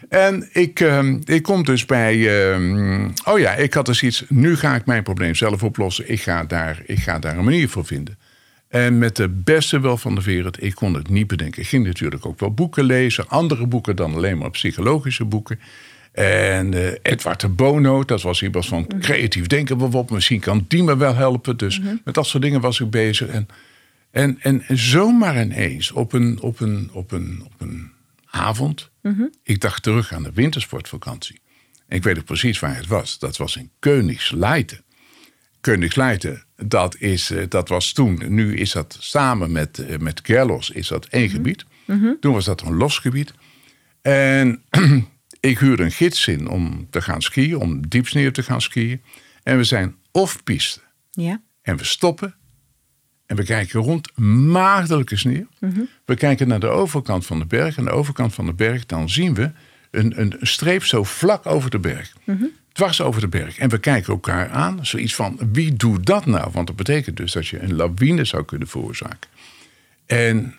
En 0.10 0.50
ik, 0.52 0.80
ehm, 0.80 1.20
ik 1.26 1.44
kom 1.44 1.64
dus 1.64 1.86
bij... 1.86 2.50
ehm, 2.52 3.10
oh 3.24 3.40
ja, 3.40 3.54
ik 3.54 3.74
had 3.74 3.86
dus 3.86 4.04
iets... 4.04 4.24
Nu 4.28 4.58
ga 4.58 4.76
ik 4.76 4.86
mijn 4.86 5.04
probleem 5.04 5.36
zelf 5.36 5.64
oplossen. 5.64 6.12
Ik 6.12 6.22
ga 6.22 6.44
daar, 6.44 6.82
ik 6.86 7.00
ga 7.00 7.20
daar 7.20 7.38
een 7.38 7.44
manier 7.44 7.70
voor 7.70 7.86
vinden. 7.86 8.18
En 8.68 8.98
met 8.98 9.16
de 9.16 9.30
beste 9.30 9.80
wel 9.80 9.98
van 9.98 10.16
de 10.16 10.22
wereld, 10.22 10.64
ik 10.64 10.76
kon 10.76 10.94
het 10.94 11.10
niet 11.10 11.28
bedenken. 11.28 11.62
Ik 11.62 11.68
ging 11.68 11.86
natuurlijk 11.86 12.26
ook 12.26 12.40
wel 12.40 12.54
boeken 12.54 12.84
lezen. 12.84 13.30
Andere 13.30 13.68
boeken 13.68 13.96
dan 13.96 14.14
alleen 14.14 14.38
maar 14.38 14.50
psychologische 14.50 15.26
boeken. 15.26 15.60
En 16.12 16.74
eh, 16.74 16.92
Edward 17.02 17.42
de 17.42 17.50
Bono, 17.50 18.04
dat 18.04 18.22
was 18.22 18.42
iemand 18.42 18.66
van 18.66 18.88
creatief 19.00 19.48
denken 19.48 19.78
bijvoorbeeld. 19.78 20.12
Misschien 20.12 20.40
kan 20.40 20.66
die 20.68 20.84
me 20.84 20.98
wel 20.98 21.16
helpen. 21.16 21.58
Dus 21.58 21.82
met 22.04 22.14
dat 22.14 22.28
soort 22.28 22.44
dingen 22.44 22.62
was 22.62 22.80
ik 22.80 22.90
bezig. 22.90 23.28
En, 23.28 23.48
en, 24.12 24.38
en 24.42 24.64
zomaar 24.78 25.42
ineens 25.42 25.92
op 25.92 26.14
een, 26.14 26.42
op 26.42 26.60
een, 26.60 26.90
op 26.94 27.12
een, 27.12 27.42
op 27.46 27.62
een 27.62 27.92
avond. 28.26 28.90
Ik 29.44 29.62
dacht 29.62 29.84
terug 29.84 30.14
aan 30.14 30.24
de 30.24 30.32
wintersportvakantie. 30.34 31.40
En 31.88 31.98
ik 31.98 32.04
weet 32.04 32.18
ook 32.18 32.26
precies 32.26 32.60
waar 32.60 32.76
het 32.76 32.88
was. 32.88 33.20
Dat 33.20 33.38
was 33.38 33.56
in 33.56 33.72
Koningsleiten. 33.80 34.84
Koningsleiten, 35.62 36.44
dat, 36.66 36.96
is, 37.00 37.30
eh, 37.30 37.44
dat 37.50 37.70
was 37.70 37.92
toen. 37.92 38.22
Nu 38.28 38.56
is 38.56 38.72
dat 38.72 38.98
samen 39.00 39.52
met, 39.52 39.80
eh, 39.80 39.98
met 39.98 40.20
Gerlos 40.24 40.70
is 40.70 40.88
dat 40.88 41.06
één 41.06 41.30
gebied. 41.30 41.66
Toen 42.20 42.34
was 42.34 42.46
dat 42.46 42.62
een 42.62 42.76
los 42.76 42.98
gebied. 42.98 43.34
En 44.02 44.62
ik 45.40 45.60
huurde 45.60 45.84
een 45.84 45.92
gids 45.92 46.28
in 46.28 46.48
om 46.48 46.88
te 46.90 47.02
gaan 47.02 47.22
skiën, 47.22 47.58
om 47.58 47.88
diepsneeuw 47.88 48.32
te 48.32 48.44
gaan 48.44 48.62
skiën. 48.62 49.02
En 49.44 49.58
we 49.58 49.64
zijn 49.64 49.96
off-piste. 50.12 50.80
Ja. 51.12 51.42
En 51.62 51.78
we 51.78 51.84
stoppen. 51.84 52.36
En 53.26 53.36
we 53.36 53.44
kijken 53.44 53.80
rond 53.80 54.18
maagdelijke 54.18 55.18
sneeuw. 55.18 55.48
We 56.06 56.16
kijken 56.16 56.48
naar 56.48 56.60
de 56.60 56.68
overkant 56.68 57.26
van 57.26 57.40
de 57.40 57.46
berg. 57.46 57.78
En 57.78 57.86
de 57.86 57.92
overkant 57.92 58.34
van 58.34 58.46
de 58.46 58.54
berg, 58.54 58.86
dan 58.86 59.10
zien 59.10 59.34
we 59.34 59.52
een, 59.92 60.22
een 60.22 60.36
streep 60.42 60.86
zo 60.86 61.04
vlak 61.04 61.46
over 61.46 61.70
de 61.70 61.80
berg. 61.80 62.14
Dwars 62.72 63.02
over 63.02 63.22
de 63.22 63.28
berg. 63.28 63.58
En 63.58 63.70
we 63.70 63.78
kijken 63.78 64.14
elkaar 64.14 64.50
aan. 64.50 64.86
Zoiets 64.86 65.16
van, 65.16 65.40
wie 65.52 65.74
doet 65.74 66.06
dat 66.06 66.26
nou? 66.26 66.50
Want 66.52 66.68
dat 66.68 66.76
betekent 66.76 67.18
dus 67.18 67.32
dat 67.32 67.48
je 67.48 67.60
een 67.60 67.76
lawine 67.76 68.26
zou 68.26 68.46
kunnen 68.46 68.68
veroorzaken. 68.68 69.30
En 70.06 70.56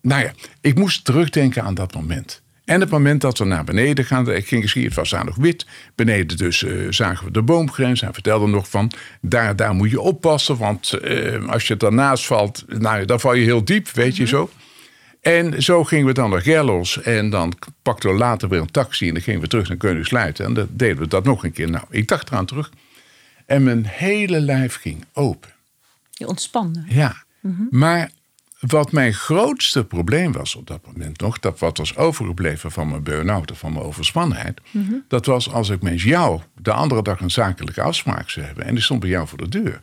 nou 0.00 0.22
ja, 0.22 0.32
ik 0.60 0.74
moest 0.74 1.04
terugdenken 1.04 1.62
aan 1.62 1.74
dat 1.74 1.94
moment. 1.94 2.42
En 2.64 2.80
het 2.80 2.90
moment 2.90 3.20
dat 3.20 3.38
we 3.38 3.44
naar 3.44 3.64
beneden 3.64 4.04
gaan, 4.04 4.30
ik 4.30 4.48
ging 4.48 4.68
skiën, 4.68 4.84
het 4.84 4.94
was 4.94 5.10
daar 5.10 5.24
nog 5.24 5.36
wit. 5.36 5.66
Beneden 5.94 6.36
dus 6.36 6.64
eh, 6.64 6.72
zagen 6.90 7.24
we 7.24 7.30
de 7.32 7.42
boomgrens. 7.42 8.00
Hij 8.00 8.12
vertelde 8.12 8.46
nog 8.46 8.68
van, 8.68 8.92
daar, 9.20 9.56
daar 9.56 9.74
moet 9.74 9.90
je 9.90 10.00
oppassen. 10.00 10.56
Want 10.56 10.92
eh, 10.92 11.48
als 11.48 11.66
je 11.66 11.76
daarnaast 11.76 12.26
valt, 12.26 12.64
nou, 12.66 13.04
dan 13.04 13.20
val 13.20 13.34
je 13.34 13.44
heel 13.44 13.64
diep, 13.64 13.90
weet 13.90 14.16
je 14.16 14.26
zo. 14.26 14.50
En 15.26 15.62
zo 15.62 15.84
gingen 15.84 16.06
we 16.06 16.12
dan 16.12 16.30
naar 16.30 16.40
Gerlos. 16.40 17.02
En 17.02 17.30
dan 17.30 17.52
pakten 17.82 18.10
we 18.10 18.16
later 18.16 18.48
weer 18.48 18.60
een 18.60 18.70
taxi. 18.70 19.08
En 19.08 19.14
dan 19.14 19.22
gingen 19.22 19.40
we 19.40 19.48
terug 19.48 19.68
naar 19.68 19.76
Koningsluiten. 19.76 20.44
En 20.44 20.54
dan 20.54 20.68
deden 20.70 20.98
we 20.98 21.08
dat 21.08 21.24
nog 21.24 21.44
een 21.44 21.52
keer. 21.52 21.70
Nou, 21.70 21.84
ik 21.90 22.08
dacht 22.08 22.28
eraan 22.28 22.46
terug. 22.46 22.70
En 23.46 23.62
mijn 23.62 23.86
hele 23.86 24.40
lijf 24.40 24.76
ging 24.76 25.04
open. 25.12 25.50
Je 26.10 26.26
ontspande. 26.26 26.84
Ja. 26.88 27.24
Maar 27.70 28.10
wat 28.60 28.92
mijn 28.92 29.14
grootste 29.14 29.84
probleem 29.84 30.32
was 30.32 30.54
op 30.54 30.66
dat 30.66 30.86
moment 30.86 31.20
nog, 31.20 31.38
dat 31.38 31.58
wat 31.58 31.78
was 31.78 31.96
overgebleven 31.96 32.70
van 32.70 32.88
mijn 32.88 33.02
burn-out 33.02 33.50
of 33.50 33.58
van 33.58 33.72
mijn 33.72 33.84
overspannenheid, 33.84 34.60
dat 35.08 35.26
was 35.26 35.52
als 35.52 35.68
ik 35.68 35.82
met 35.82 36.00
jou 36.00 36.40
de 36.54 36.72
andere 36.72 37.02
dag 37.02 37.20
een 37.20 37.30
zakelijke 37.30 37.82
afspraak 37.82 38.30
zou 38.30 38.46
hebben 38.46 38.64
en 38.64 38.74
die 38.74 38.82
stond 38.82 39.00
bij 39.00 39.08
jou 39.08 39.28
voor 39.28 39.38
de 39.38 39.48
deur, 39.48 39.82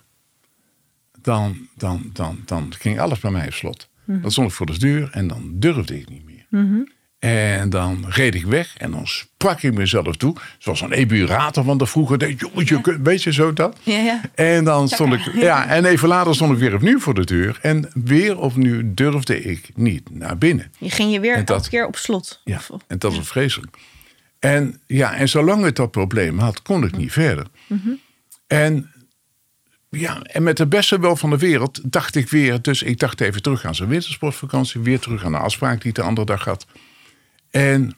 dan, 1.21 1.67
dan, 1.75 2.09
dan, 2.13 2.41
dan 2.45 2.73
ging 2.79 2.99
alles 2.99 3.19
bij 3.19 3.31
mij 3.31 3.45
op 3.45 3.53
slot. 3.53 3.91
Dan 4.05 4.31
stond 4.31 4.49
ik 4.49 4.53
voor 4.55 4.65
de 4.65 4.79
deur 4.79 5.09
en 5.11 5.27
dan 5.27 5.51
durfde 5.53 5.99
ik 5.99 6.09
niet 6.09 6.23
meer. 6.25 6.85
En 7.19 7.69
dan 7.69 8.05
reed 8.09 8.35
ik 8.35 8.45
weg 8.45 8.77
en 8.77 8.91
dan 8.91 9.07
sprak 9.07 9.61
ik 9.61 9.73
mezelf 9.73 10.15
toe. 10.17 10.35
Zoals 10.57 10.81
een 10.81 10.91
eburator 10.91 11.63
van 11.63 11.77
de 11.77 11.85
vroeger 11.85 12.17
deed. 12.17 12.39
Jongetje, 12.39 12.99
weet 13.03 13.23
je 13.23 13.33
zo 13.33 13.53
dat? 13.53 13.77
Ja, 13.83 13.97
ja. 13.97 14.21
En 14.35 14.63
dan 14.63 14.87
stond 14.89 15.13
ik, 15.13 15.33
ja, 15.33 15.67
en 15.75 15.85
even 15.85 16.07
later 16.07 16.35
stond 16.35 16.51
ik 16.53 16.57
weer 16.59 16.73
opnieuw 16.75 16.99
voor 16.99 17.13
de 17.13 17.23
deur. 17.25 17.59
En 17.61 17.89
weer 18.03 18.37
opnieuw 18.39 18.81
durfde 18.93 19.41
ik 19.41 19.69
niet 19.75 20.09
naar 20.11 20.37
binnen. 20.37 20.71
Je 20.79 20.89
ging 20.89 21.11
je 21.13 21.19
weer 21.19 21.35
En 21.35 21.45
dat- 21.45 21.57
elke 21.57 21.69
keer 21.69 21.85
op 21.87 21.95
slot. 21.95 22.41
Ja, 22.43 22.59
en 22.87 22.97
dat 22.99 23.15
was 23.15 23.27
vreselijk. 23.27 23.77
En 24.39 24.79
ja, 24.87 25.13
en 25.15 25.29
zolang 25.29 25.65
ik 25.65 25.75
dat 25.75 25.91
probleem 25.91 26.39
had, 26.39 26.61
kon 26.61 26.83
ik 26.83 26.97
niet 26.97 27.11
verder. 27.11 27.47
En 28.47 28.91
ja, 29.99 30.21
en 30.21 30.43
met 30.43 30.57
de 30.57 30.67
beste 30.67 30.99
wel 30.99 31.15
van 31.15 31.29
de 31.29 31.37
wereld 31.37 31.79
dacht 31.83 32.15
ik 32.15 32.29
weer. 32.29 32.61
Dus 32.61 32.83
ik 32.83 32.99
dacht 32.99 33.21
even 33.21 33.41
terug 33.41 33.65
aan 33.65 33.75
zijn 33.75 33.89
wintersportvakantie. 33.89 34.81
Weer 34.81 34.99
terug 34.99 35.25
aan 35.25 35.31
de 35.31 35.37
afspraak 35.37 35.81
die 35.81 35.89
ik 35.89 35.95
de 35.95 36.01
andere 36.01 36.25
dag 36.25 36.45
had. 36.45 36.65
En 37.51 37.95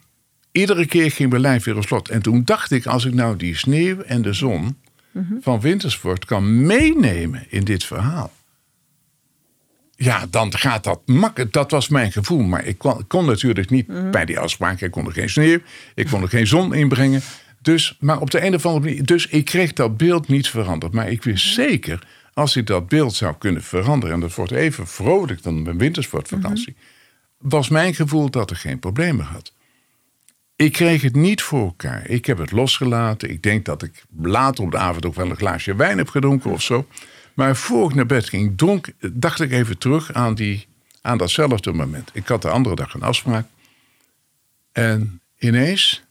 iedere 0.52 0.86
keer 0.86 1.12
ging 1.12 1.30
mijn 1.30 1.42
lijf 1.42 1.64
weer 1.64 1.78
op 1.78 1.84
slot. 1.84 2.10
En 2.10 2.22
toen 2.22 2.44
dacht 2.44 2.72
ik, 2.72 2.86
als 2.86 3.06
ik 3.06 3.14
nou 3.14 3.38
die 3.38 3.56
sneeuw 3.56 4.02
en 4.02 4.22
de 4.22 4.34
zon 4.34 4.78
van 5.42 5.60
wintersport 5.60 6.26
kan 6.26 6.66
meenemen 6.66 7.46
in 7.50 7.64
dit 7.64 7.84
verhaal. 7.84 8.32
Ja, 9.96 10.26
dan 10.30 10.58
gaat 10.58 10.84
dat 10.84 11.02
makkelijk. 11.06 11.54
Dat 11.54 11.72
was 11.72 11.88
mijn 11.88 12.12
gevoel. 12.12 12.44
Maar 12.44 12.66
ik 12.66 12.78
kon, 12.78 13.08
kon 13.08 13.26
natuurlijk 13.26 13.70
niet 13.70 14.12
bij 14.12 14.26
die 14.26 14.40
afspraak. 14.40 14.82
Ik 14.82 14.92
kon 14.92 15.06
er 15.06 15.12
geen 15.12 15.30
sneeuw. 15.30 15.60
Ik 15.96 16.08
kon 16.08 16.22
er 16.22 16.30
geen 16.30 16.48
zon 16.48 16.74
inbrengen. 16.74 17.22
Dus, 17.66 17.98
maar 18.00 18.20
op 18.20 18.32
de 18.32 18.46
een 18.46 18.56
of 18.56 18.66
andere 18.66 18.86
manier. 18.86 19.06
Dus 19.06 19.28
ik 19.28 19.46
kreeg 19.46 19.74
dat 19.74 19.98
beeld 19.98 20.28
niet 20.28 20.50
veranderd. 20.50 20.94
Maar 20.94 21.10
ik 21.10 21.24
wist 21.24 21.54
zeker. 21.54 22.08
Als 22.34 22.56
ik 22.56 22.68
dat 22.68 22.88
beeld 22.88 23.14
zou 23.14 23.36
kunnen 23.38 23.64
veranderen. 23.64 24.16
En 24.16 24.22
dat 24.22 24.36
wordt 24.36 24.52
even 24.52 24.88
vrolijk 24.88 25.44
dan 25.44 25.62
mijn 25.62 25.78
wintersportvakantie. 25.78 26.76
Was 27.38 27.70
mijn 27.70 27.96
gevoel 27.96 28.30
dat 28.30 28.52
ik 28.52 28.58
geen 28.58 28.80
problemen 28.80 29.26
had. 29.26 29.54
Ik 30.56 30.72
kreeg 30.72 31.02
het 31.02 31.16
niet 31.16 31.42
voor 31.42 31.66
elkaar. 31.66 32.10
Ik 32.10 32.26
heb 32.26 32.38
het 32.38 32.52
losgelaten. 32.52 33.30
Ik 33.30 33.42
denk 33.42 33.66
dat 33.66 33.84
ik 33.84 34.04
later 34.18 34.64
op 34.64 34.72
de 34.72 34.78
avond 34.78 35.06
ook 35.06 35.16
wel 35.16 35.30
een 35.30 35.38
glaasje 35.38 35.76
wijn 35.76 35.98
heb 35.98 36.10
gedronken 36.10 36.52
of 36.52 36.62
zo. 36.62 36.88
Maar 37.34 37.56
voor 37.56 37.90
ik 37.90 37.96
naar 37.96 38.06
bed 38.06 38.30
ging, 38.30 38.58
dronk, 38.58 38.92
dacht 39.14 39.42
ik 39.42 39.52
even 39.52 39.78
terug 39.78 40.14
aan, 40.14 40.36
die, 40.36 40.68
aan 41.02 41.18
datzelfde 41.18 41.74
moment. 41.74 42.10
Ik 42.14 42.28
had 42.28 42.42
de 42.42 42.50
andere 42.50 42.76
dag 42.76 42.94
een 42.94 43.02
afspraak. 43.02 43.48
En 44.72 45.22
ineens 45.38 46.05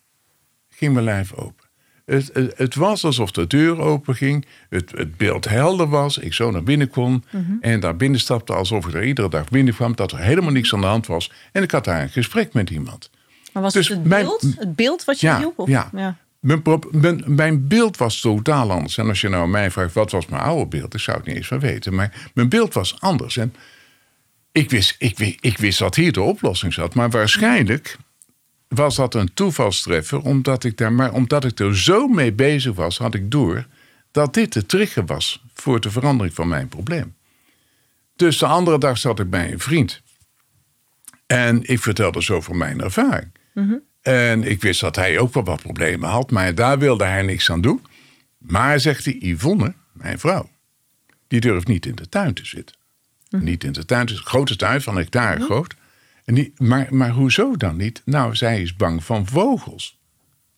ging 0.77 0.93
mijn 0.93 1.05
lijf 1.05 1.33
open. 1.33 1.65
Het, 2.05 2.31
het, 2.33 2.53
het 2.57 2.75
was 2.75 3.05
alsof 3.05 3.31
de 3.31 3.47
deur 3.47 3.79
open 3.81 4.15
ging. 4.15 4.47
Het, 4.69 4.91
het 4.91 5.17
beeld 5.17 5.49
helder 5.49 5.89
was. 5.89 6.19
Ik 6.19 6.33
zo 6.35 6.51
naar 6.51 6.63
binnen 6.63 6.89
kon. 6.89 7.25
En 7.61 7.81
daar 7.81 7.97
binnen 7.97 8.21
stapte 8.21 8.53
alsof 8.55 8.87
ik 8.87 8.95
er 8.95 9.05
iedere 9.05 9.29
dag 9.29 9.49
binnenkwam. 9.49 9.97
Dat 9.97 10.13
er 10.13 10.19
helemaal 10.19 10.51
niks 10.53 10.75
aan 10.75 10.81
de 10.81 10.87
hand 10.87 11.07
was. 11.07 11.33
En 11.53 11.63
ik 11.63 11.71
had 11.71 11.85
daar 11.85 12.03
een 12.03 12.09
gesprek 12.09 12.53
met 12.53 12.71
iemand. 12.71 13.11
Maar 13.53 13.63
was 13.63 13.73
Dus 13.73 13.89
het 13.89 14.05
mijn- 14.05 14.25
beeld? 14.25 14.43
Het 14.57 14.77
beeld 14.77 15.05
wat 15.05 15.21
je 15.21 15.27
Ja, 15.27 15.39
hielp? 15.39 15.59
Of? 15.59 15.69
ja. 15.69 15.91
Mijn, 16.41 16.63
mijn, 16.91 17.23
mijn 17.27 17.69
beeld 17.69 17.97
was 17.97 18.21
totaal 18.21 18.71
anders. 18.71 18.99
En 18.99 19.09
als 19.09 19.21
je 19.21 19.29
nou 19.29 19.49
mij 19.49 19.71
vraagt, 19.71 19.95
wat 19.95 20.11
was 20.11 20.27
mijn 20.27 20.43
oude 20.43 20.67
beeld? 20.67 20.95
Ik 20.95 21.01
zou 21.01 21.17
het 21.17 21.27
niet 21.27 21.37
eens 21.37 21.47
van 21.47 21.61
weten. 21.61 21.95
Maar 21.95 22.31
mijn 22.35 22.49
beeld 22.49 22.75
was 22.75 23.01
anders. 23.01 23.37
En 23.37 23.55
ik 24.53 24.71
wist, 24.71 24.95
ik, 24.99 25.19
ik 25.41 25.59
wist 25.59 25.79
dat 25.79 25.95
hier 25.95 26.13
de 26.13 26.21
oplossing 26.23 26.73
zat. 26.73 26.95
Maar 26.95 27.11
waarschijnlijk 27.11 27.97
was 28.69 28.97
dat 28.97 29.15
een 29.15 29.35
toevalstreffer. 29.35 30.21
Omdat 30.21 30.65
ik, 30.65 30.77
daar, 30.77 30.93
maar 30.93 31.13
omdat 31.13 31.45
ik 31.45 31.59
er 31.59 31.79
zo 31.79 32.09
mee 32.09 32.33
bezig 32.33 32.75
was, 32.75 32.99
had 32.99 33.15
ik 33.15 33.31
door... 33.31 33.67
dat 34.11 34.35
dit 34.35 34.53
de 34.53 34.67
trigger 34.67 35.07
was 35.07 35.45
voor 35.55 35.81
de 35.81 35.91
verandering 35.91 36.35
van 36.35 36.49
mijn 36.49 36.69
probleem. 36.69 37.15
Dus 38.17 38.39
de 38.39 38.47
andere 38.47 38.79
dag 38.79 38.99
zat 38.99 39.21
ik 39.21 39.31
bij 39.31 39.53
een 39.53 39.61
vriend. 39.61 40.03
En 41.27 41.69
ik 41.69 41.81
vertelde 41.81 42.23
zo 42.23 42.41
van 42.41 42.57
mijn 42.57 42.81
ervaring. 42.81 43.31
En 44.03 44.43
ik 44.43 44.61
wist 44.61 44.81
dat 44.81 44.97
hij 44.97 45.19
ook 45.19 45.35
wel 45.35 45.45
wat 45.45 45.63
problemen 45.63 46.09
had, 46.09 46.31
maar 46.31 46.55
daar 46.55 46.79
wilde 46.79 47.05
hij 47.05 47.23
niks 47.23 47.51
aan 47.51 47.61
doen. 47.61 47.87
Maar 48.39 48.81
zegt 48.81 49.05
hij, 49.05 49.17
Yvonne, 49.21 49.75
mijn 49.93 50.19
vrouw, 50.19 50.51
die 51.29 51.41
durft 51.41 51.67
niet 51.67 51.87
in 51.87 51.95
de 51.95 52.09
tuin 52.09 52.35
te 52.35 52.45
zitten. 52.45 52.77
Niet 53.29 53.65
in 53.65 53.73
de 53.73 53.85
tuin, 53.85 54.07
het 54.07 54.19
grote 54.19 54.57
tuin 54.57 54.83
van 54.83 54.97
hectare 54.97 55.41
groot. 55.41 55.75
En 56.25 56.35
die, 56.35 56.53
maar, 56.57 56.87
maar 56.91 57.11
hoezo 57.11 57.57
dan 57.57 57.77
niet? 57.77 58.03
Nou, 58.05 58.35
zij 58.35 58.63
is 58.63 58.77
bang 58.77 59.05
van 59.05 59.27
vogels. 59.27 59.99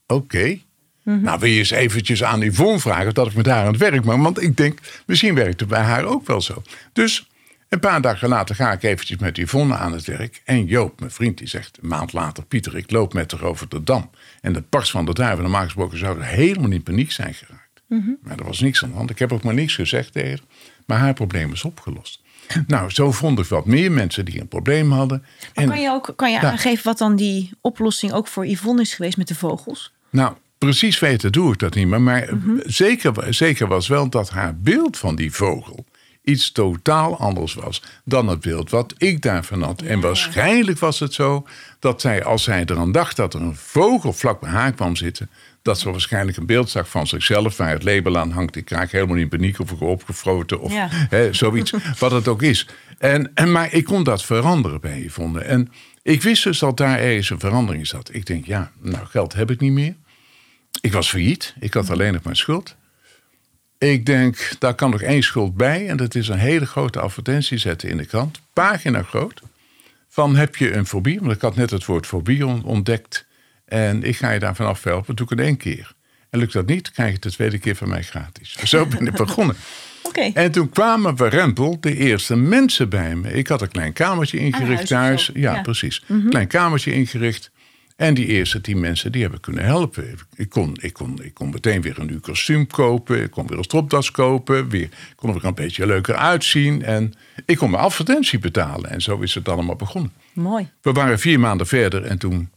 Oké. 0.06 0.58
Nou, 1.02 1.38
wil 1.38 1.48
je 1.48 1.58
eens 1.58 1.70
eventjes 1.70 2.24
aan 2.24 2.40
Yvonne 2.40 2.78
vragen 2.78 3.06
of 3.06 3.12
dat 3.12 3.26
ik 3.26 3.34
me 3.34 3.42
daar 3.42 3.60
aan 3.60 3.72
het 3.72 3.76
werk 3.76 4.04
maak? 4.04 4.22
Want 4.22 4.42
ik 4.42 4.56
denk, 4.56 4.78
misschien 5.06 5.34
werkt 5.34 5.60
het 5.60 5.68
bij 5.68 5.82
haar 5.82 6.04
ook 6.04 6.26
wel 6.26 6.40
zo. 6.40 6.62
Dus 6.92 7.28
een 7.68 7.80
paar 7.80 8.00
dagen 8.00 8.28
later 8.28 8.54
ga 8.54 8.72
ik 8.72 8.82
eventjes 8.82 9.18
met 9.18 9.36
Yvonne 9.36 9.76
aan 9.76 9.92
het 9.92 10.04
werk. 10.04 10.42
En 10.44 10.64
Joop, 10.64 11.00
mijn 11.00 11.10
vriend, 11.10 11.38
die 11.38 11.46
zegt 11.48 11.78
een 11.82 11.88
maand 11.88 12.12
later... 12.12 12.44
Pieter, 12.44 12.76
ik 12.76 12.90
loop 12.90 13.12
met 13.12 13.30
haar 13.30 13.42
over 13.42 13.68
de 13.68 13.82
dam. 13.82 14.10
En 14.40 14.52
de 14.52 14.62
pars 14.62 14.90
van 14.90 15.04
de 15.04 15.14
duiven, 15.14 15.42
normaal 15.42 15.64
gesproken 15.64 15.98
zou 15.98 16.18
er 16.18 16.24
helemaal 16.24 16.70
in 16.70 16.82
paniek 16.82 17.12
zijn 17.12 17.34
geraakt. 17.34 17.82
Maar 18.22 18.38
er 18.38 18.44
was 18.44 18.60
niks 18.60 18.82
aan 18.82 18.90
de 18.90 18.96
hand. 18.96 19.10
Ik 19.10 19.18
heb 19.18 19.32
ook 19.32 19.42
maar 19.42 19.54
niks 19.54 19.74
gezegd 19.74 20.12
tegen 20.12 20.30
haar. 20.30 20.40
Maar 20.86 20.98
haar 20.98 21.14
probleem 21.14 21.52
is 21.52 21.64
opgelost. 21.64 22.22
Nou, 22.66 22.90
zo 22.90 23.12
vond 23.12 23.38
ik 23.38 23.46
wat 23.46 23.66
meer 23.66 23.92
mensen 23.92 24.24
die 24.24 24.40
een 24.40 24.48
probleem 24.48 24.92
hadden. 24.92 25.24
En, 25.54 25.68
Kan 25.68 25.80
je 25.80 25.90
ook 25.90 26.12
kan 26.16 26.32
je 26.32 26.40
aangeven 26.40 26.84
wat 26.84 26.98
dan 26.98 27.16
die 27.16 27.50
oplossing 27.60 28.12
ook 28.12 28.26
voor 28.26 28.46
Yvonne 28.46 28.82
is 28.82 28.94
geweest 28.94 29.16
met 29.16 29.28
de 29.28 29.34
vogels? 29.34 29.92
Nou, 30.10 30.34
precies 30.58 30.98
weten 30.98 31.32
doe 31.32 31.52
ik 31.52 31.58
dat 31.58 31.74
niet 31.74 31.86
meer. 31.86 32.00
Maar 32.00 32.28
zeker, 32.64 33.34
zeker 33.34 33.66
was 33.66 33.88
wel 33.88 34.08
dat 34.08 34.30
haar 34.30 34.56
beeld 34.56 34.98
van 34.98 35.16
die 35.16 35.32
vogel 35.32 35.84
iets 36.26 36.52
totaal 36.52 37.18
anders 37.18 37.54
was 37.54 37.82
dan 38.04 38.28
het 38.28 38.40
beeld 38.40 38.70
wat 38.70 38.94
ik 38.98 39.22
daarvan 39.22 39.62
had. 39.62 39.82
En 39.82 40.00
waarschijnlijk 40.00 40.78
was 40.78 40.98
het 40.98 41.14
zo 41.14 41.46
dat 41.78 42.00
zij, 42.00 42.24
als 42.24 42.42
zij 42.42 42.62
eraan 42.66 42.92
dacht 42.92 43.16
dat 43.16 43.34
er 43.34 43.40
een 43.40 43.56
vogel 43.56 44.12
vlak 44.12 44.40
bij 44.40 44.50
haar 44.50 44.72
kwam 44.72 44.96
zitten, 44.96 45.30
dat 45.62 45.78
ze 45.78 45.90
waarschijnlijk 45.90 46.36
een 46.36 46.46
beeld 46.46 46.70
zag 46.70 46.88
van 46.88 47.06
zichzelf 47.06 47.56
waar 47.56 47.70
het 47.70 47.82
label 47.84 48.18
aan 48.18 48.30
hangt. 48.30 48.56
Ik 48.56 48.70
raak 48.70 48.90
helemaal 48.90 49.16
in 49.16 49.28
paniek 49.28 49.58
of 49.60 49.70
ik 49.70 49.80
opgefroten 49.80 50.60
of 50.60 50.72
Ja. 50.72 50.88
hè, 50.90 51.32
zoiets, 51.32 51.72
wat 51.98 52.10
het 52.10 52.28
ook 52.28 52.42
is. 52.42 52.68
En, 52.98 53.30
en, 53.34 53.52
maar 53.52 53.72
ik 53.72 53.84
kon 53.84 54.04
dat 54.04 54.24
veranderen 54.24 54.80
bij 54.80 55.00
Yvonne. 55.00 55.40
En 55.40 55.72
ik 56.02 56.22
wist 56.22 56.44
dus 56.44 56.58
dat 56.58 56.76
daar 56.76 56.98
ergens 56.98 57.30
een 57.30 57.40
verandering 57.40 57.86
zat. 57.86 58.14
Ik 58.14 58.26
denk, 58.26 58.46
ja, 58.46 58.70
nou 58.80 59.06
geld 59.06 59.32
heb 59.34 59.50
ik 59.50 59.60
niet 59.60 59.72
meer. 59.72 59.94
Ik 60.80 60.92
was 60.92 61.08
failliet. 61.10 61.54
Ik 61.60 61.74
had 61.74 61.90
alleen 61.90 62.12
nog 62.12 62.22
mijn 62.22 62.36
schuld. 62.36 62.76
Ik 63.78 64.06
denk, 64.06 64.48
daar 64.58 64.74
kan 64.74 64.90
nog 64.90 65.02
één 65.02 65.22
schuld 65.22 65.56
bij. 65.56 65.88
En 65.88 65.96
dat 65.96 66.14
is 66.14 66.28
een 66.28 66.38
hele 66.38 66.66
grote 66.66 67.00
advertentie 67.00 67.58
zetten 67.58 67.88
in 67.88 67.96
de 67.96 68.04
krant. 68.06 68.40
Pagina 68.52 69.02
groot. 69.02 69.40
Van 70.08 70.36
heb 70.36 70.56
je 70.56 70.72
een 70.72 70.86
fobie? 70.86 71.20
Want 71.20 71.32
ik 71.32 71.40
had 71.40 71.56
net 71.56 71.70
het 71.70 71.84
woord 71.84 72.06
fobie 72.06 72.46
on- 72.46 72.64
ontdekt. 72.64 73.26
En 73.64 74.02
ik 74.02 74.16
ga 74.16 74.30
je 74.30 74.38
daarvan 74.38 74.66
afhelpen. 74.66 75.16
Doe 75.16 75.24
ik 75.24 75.30
het 75.38 75.40
één 75.46 75.56
keer. 75.56 75.94
En 76.30 76.38
lukt 76.38 76.52
dat 76.52 76.66
niet, 76.66 76.90
krijg 76.90 77.08
je 77.08 77.14
het 77.14 77.22
de 77.22 77.30
tweede 77.32 77.58
keer 77.58 77.76
van 77.76 77.88
mij 77.88 78.02
gratis. 78.02 78.56
Zo 78.64 78.86
ben 78.86 79.06
ik 79.06 79.12
begonnen. 79.12 79.56
Oké. 80.02 80.20
En 80.34 80.50
toen 80.52 80.68
kwamen 80.70 81.14
bij 81.16 81.28
Rempel 81.28 81.80
de 81.80 81.96
eerste 81.96 82.36
mensen 82.36 82.88
bij 82.88 83.16
me. 83.16 83.32
Ik 83.32 83.46
had 83.48 83.62
een 83.62 83.68
klein 83.70 83.92
kamertje 83.92 84.38
ingericht 84.38 84.86
thuis. 84.86 85.30
Ja, 85.34 85.54
Ja. 85.54 85.62
precies. 85.62 86.02
Klein 86.28 86.46
kamertje 86.46 86.92
ingericht. 86.92 87.50
En 87.96 88.14
die 88.14 88.26
eerste 88.26 88.60
tien 88.60 88.80
mensen 88.80 89.12
die 89.12 89.22
hebben 89.22 89.40
kunnen 89.40 89.64
helpen. 89.64 90.18
Ik 90.34 90.48
kon, 90.48 90.76
ik, 90.80 90.92
kon, 90.92 91.22
ik 91.22 91.34
kon 91.34 91.50
meteen 91.50 91.82
weer 91.82 91.98
een 91.98 92.06
nieuw 92.06 92.20
kostuum 92.20 92.66
kopen. 92.66 93.22
Ik 93.22 93.30
kon 93.30 93.46
weer 93.46 93.58
een 93.58 93.64
stropdas 93.64 94.10
kopen. 94.10 94.68
Weer, 94.68 94.88
kon 95.14 95.34
er 95.34 95.44
een 95.44 95.54
beetje 95.54 95.86
leuker 95.86 96.14
uitzien. 96.14 96.82
En 96.82 97.12
ik 97.46 97.56
kon 97.56 97.70
mijn 97.70 97.82
advertentie 97.82 98.38
betalen. 98.38 98.90
En 98.90 99.00
zo 99.02 99.18
is 99.18 99.34
het 99.34 99.48
allemaal 99.48 99.76
begonnen. 99.76 100.12
Mooi. 100.32 100.68
We 100.82 100.92
waren 100.92 101.18
vier 101.18 101.40
maanden 101.40 101.66
verder 101.66 102.02
en 102.04 102.18
toen 102.18 102.50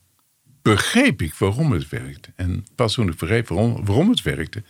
begreep 0.62 1.22
ik 1.22 1.34
waarom 1.34 1.72
het 1.72 1.90
werkte. 1.90 2.30
En 2.36 2.66
pas 2.76 2.94
toen 2.94 3.08
ik 3.10 3.18
begreep 3.18 3.48
waarom, 3.48 3.86
waarom 3.86 4.10
het 4.10 4.22
werkte, 4.22 4.64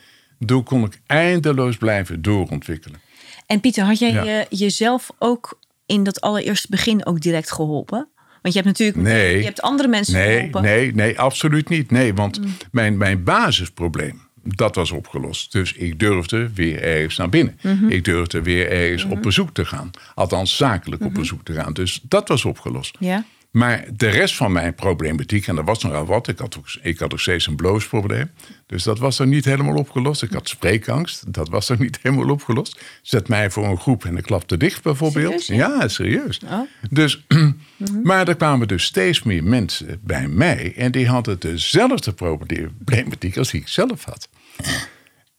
toen 0.46 0.64
kon 0.64 0.84
ik 0.84 1.02
eindeloos 1.06 1.78
blijven 1.78 2.22
doorontwikkelen. 2.22 3.00
En 3.46 3.60
Pieter, 3.60 3.84
had 3.84 4.00
jij 4.00 4.12
Ja. 4.12 4.24
je, 4.24 4.46
jezelf 4.50 5.10
ook 5.20 5.60
in 5.86 6.04
dat 6.04 6.22
allereerste 6.22 6.68
begin 6.70 7.06
ook 7.06 7.22
direct 7.22 7.52
geholpen? 7.52 8.08
Want 8.42 8.54
je 8.54 8.62
hebt 8.62 8.66
natuurlijk 8.78 9.08
Nee. 9.08 9.38
je 9.38 9.44
hebt 9.44 9.62
andere 9.62 9.88
mensen 9.90 10.14
Nee, 10.14 10.36
geholpen. 10.36 10.62
nee, 10.62 10.94
nee, 10.94 11.20
absoluut 11.20 11.70
niet. 11.70 11.92
Nee, 11.92 12.14
want 12.14 12.40
mijn, 12.72 12.98
mijn 12.98 13.24
basisprobleem, 13.24 14.22
dat 14.44 14.76
was 14.76 14.92
opgelost. 14.92 15.52
Dus 15.52 15.74
ik 15.74 16.00
durfde 16.00 16.50
weer 16.54 16.82
ergens 16.84 17.18
naar 17.18 17.30
binnen. 17.30 17.60
Ik 17.90 18.04
durfde 18.04 18.42
weer 18.42 18.72
ergens 18.72 19.04
op 19.04 19.22
bezoek 19.22 19.54
te 19.54 19.66
gaan. 19.66 19.92
Althans, 20.16 20.58
zakelijk 20.58 21.06
op 21.06 21.14
bezoek 21.14 21.44
te 21.46 21.54
gaan. 21.54 21.74
Dus 21.74 22.00
dat 22.04 22.28
was 22.28 22.46
opgelost. 22.46 22.96
Ja. 23.00 23.26
Maar 23.52 23.86
de 23.94 24.10
rest 24.10 24.36
van 24.36 24.52
mijn 24.52 24.76
problematiek, 24.76 25.48
en 25.48 25.56
dat 25.56 25.66
was 25.66 25.84
nogal 25.84 26.06
wat. 26.06 26.28
Ik 26.28 26.40
had, 26.40 26.58
ook, 26.58 26.68
ik 26.82 27.00
had 27.00 27.14
ook 27.14 27.20
steeds 27.20 27.48
een 27.48 27.56
bloosprobleem. 27.56 28.32
Dus 28.66 28.84
dat 28.84 29.00
was 29.00 29.20
er 29.20 29.28
niet 29.28 29.46
helemaal 29.46 29.76
opgelost. 29.76 30.22
Ik 30.22 30.32
had 30.32 30.50
spreekangst. 30.50 31.34
Dat 31.34 31.50
was 31.50 31.70
er 31.70 31.80
niet 31.80 32.00
helemaal 32.04 32.30
opgelost. 32.30 32.82
Zet 33.02 33.28
mij 33.28 33.52
voor 33.52 33.66
een 33.66 33.80
groep 33.80 34.06
en 34.06 34.16
de 34.16 34.22
klapte 34.22 34.58
dicht 34.58 34.84
bijvoorbeeld. 34.84 35.42
Serieus, 35.42 35.68
ja? 35.68 35.80
ja, 35.80 35.88
serieus. 35.88 36.40
Oh. 36.46 36.62
Dus, 36.90 37.26
Maar 38.04 38.28
er 38.28 38.36
kwamen 38.36 38.68
dus 38.68 38.84
steeds 38.84 39.24
meer 39.24 39.44
mensen 39.44 40.00
bij 40.04 40.28
mij. 40.28 40.74
En 40.76 40.92
die 40.92 41.08
hadden 41.08 41.40
dezelfde 41.40 42.14
problematiek 42.14 43.38
als 43.38 43.52
die 43.52 43.62
ik 43.62 43.68
zelf 43.68 44.04
had. 44.04 44.30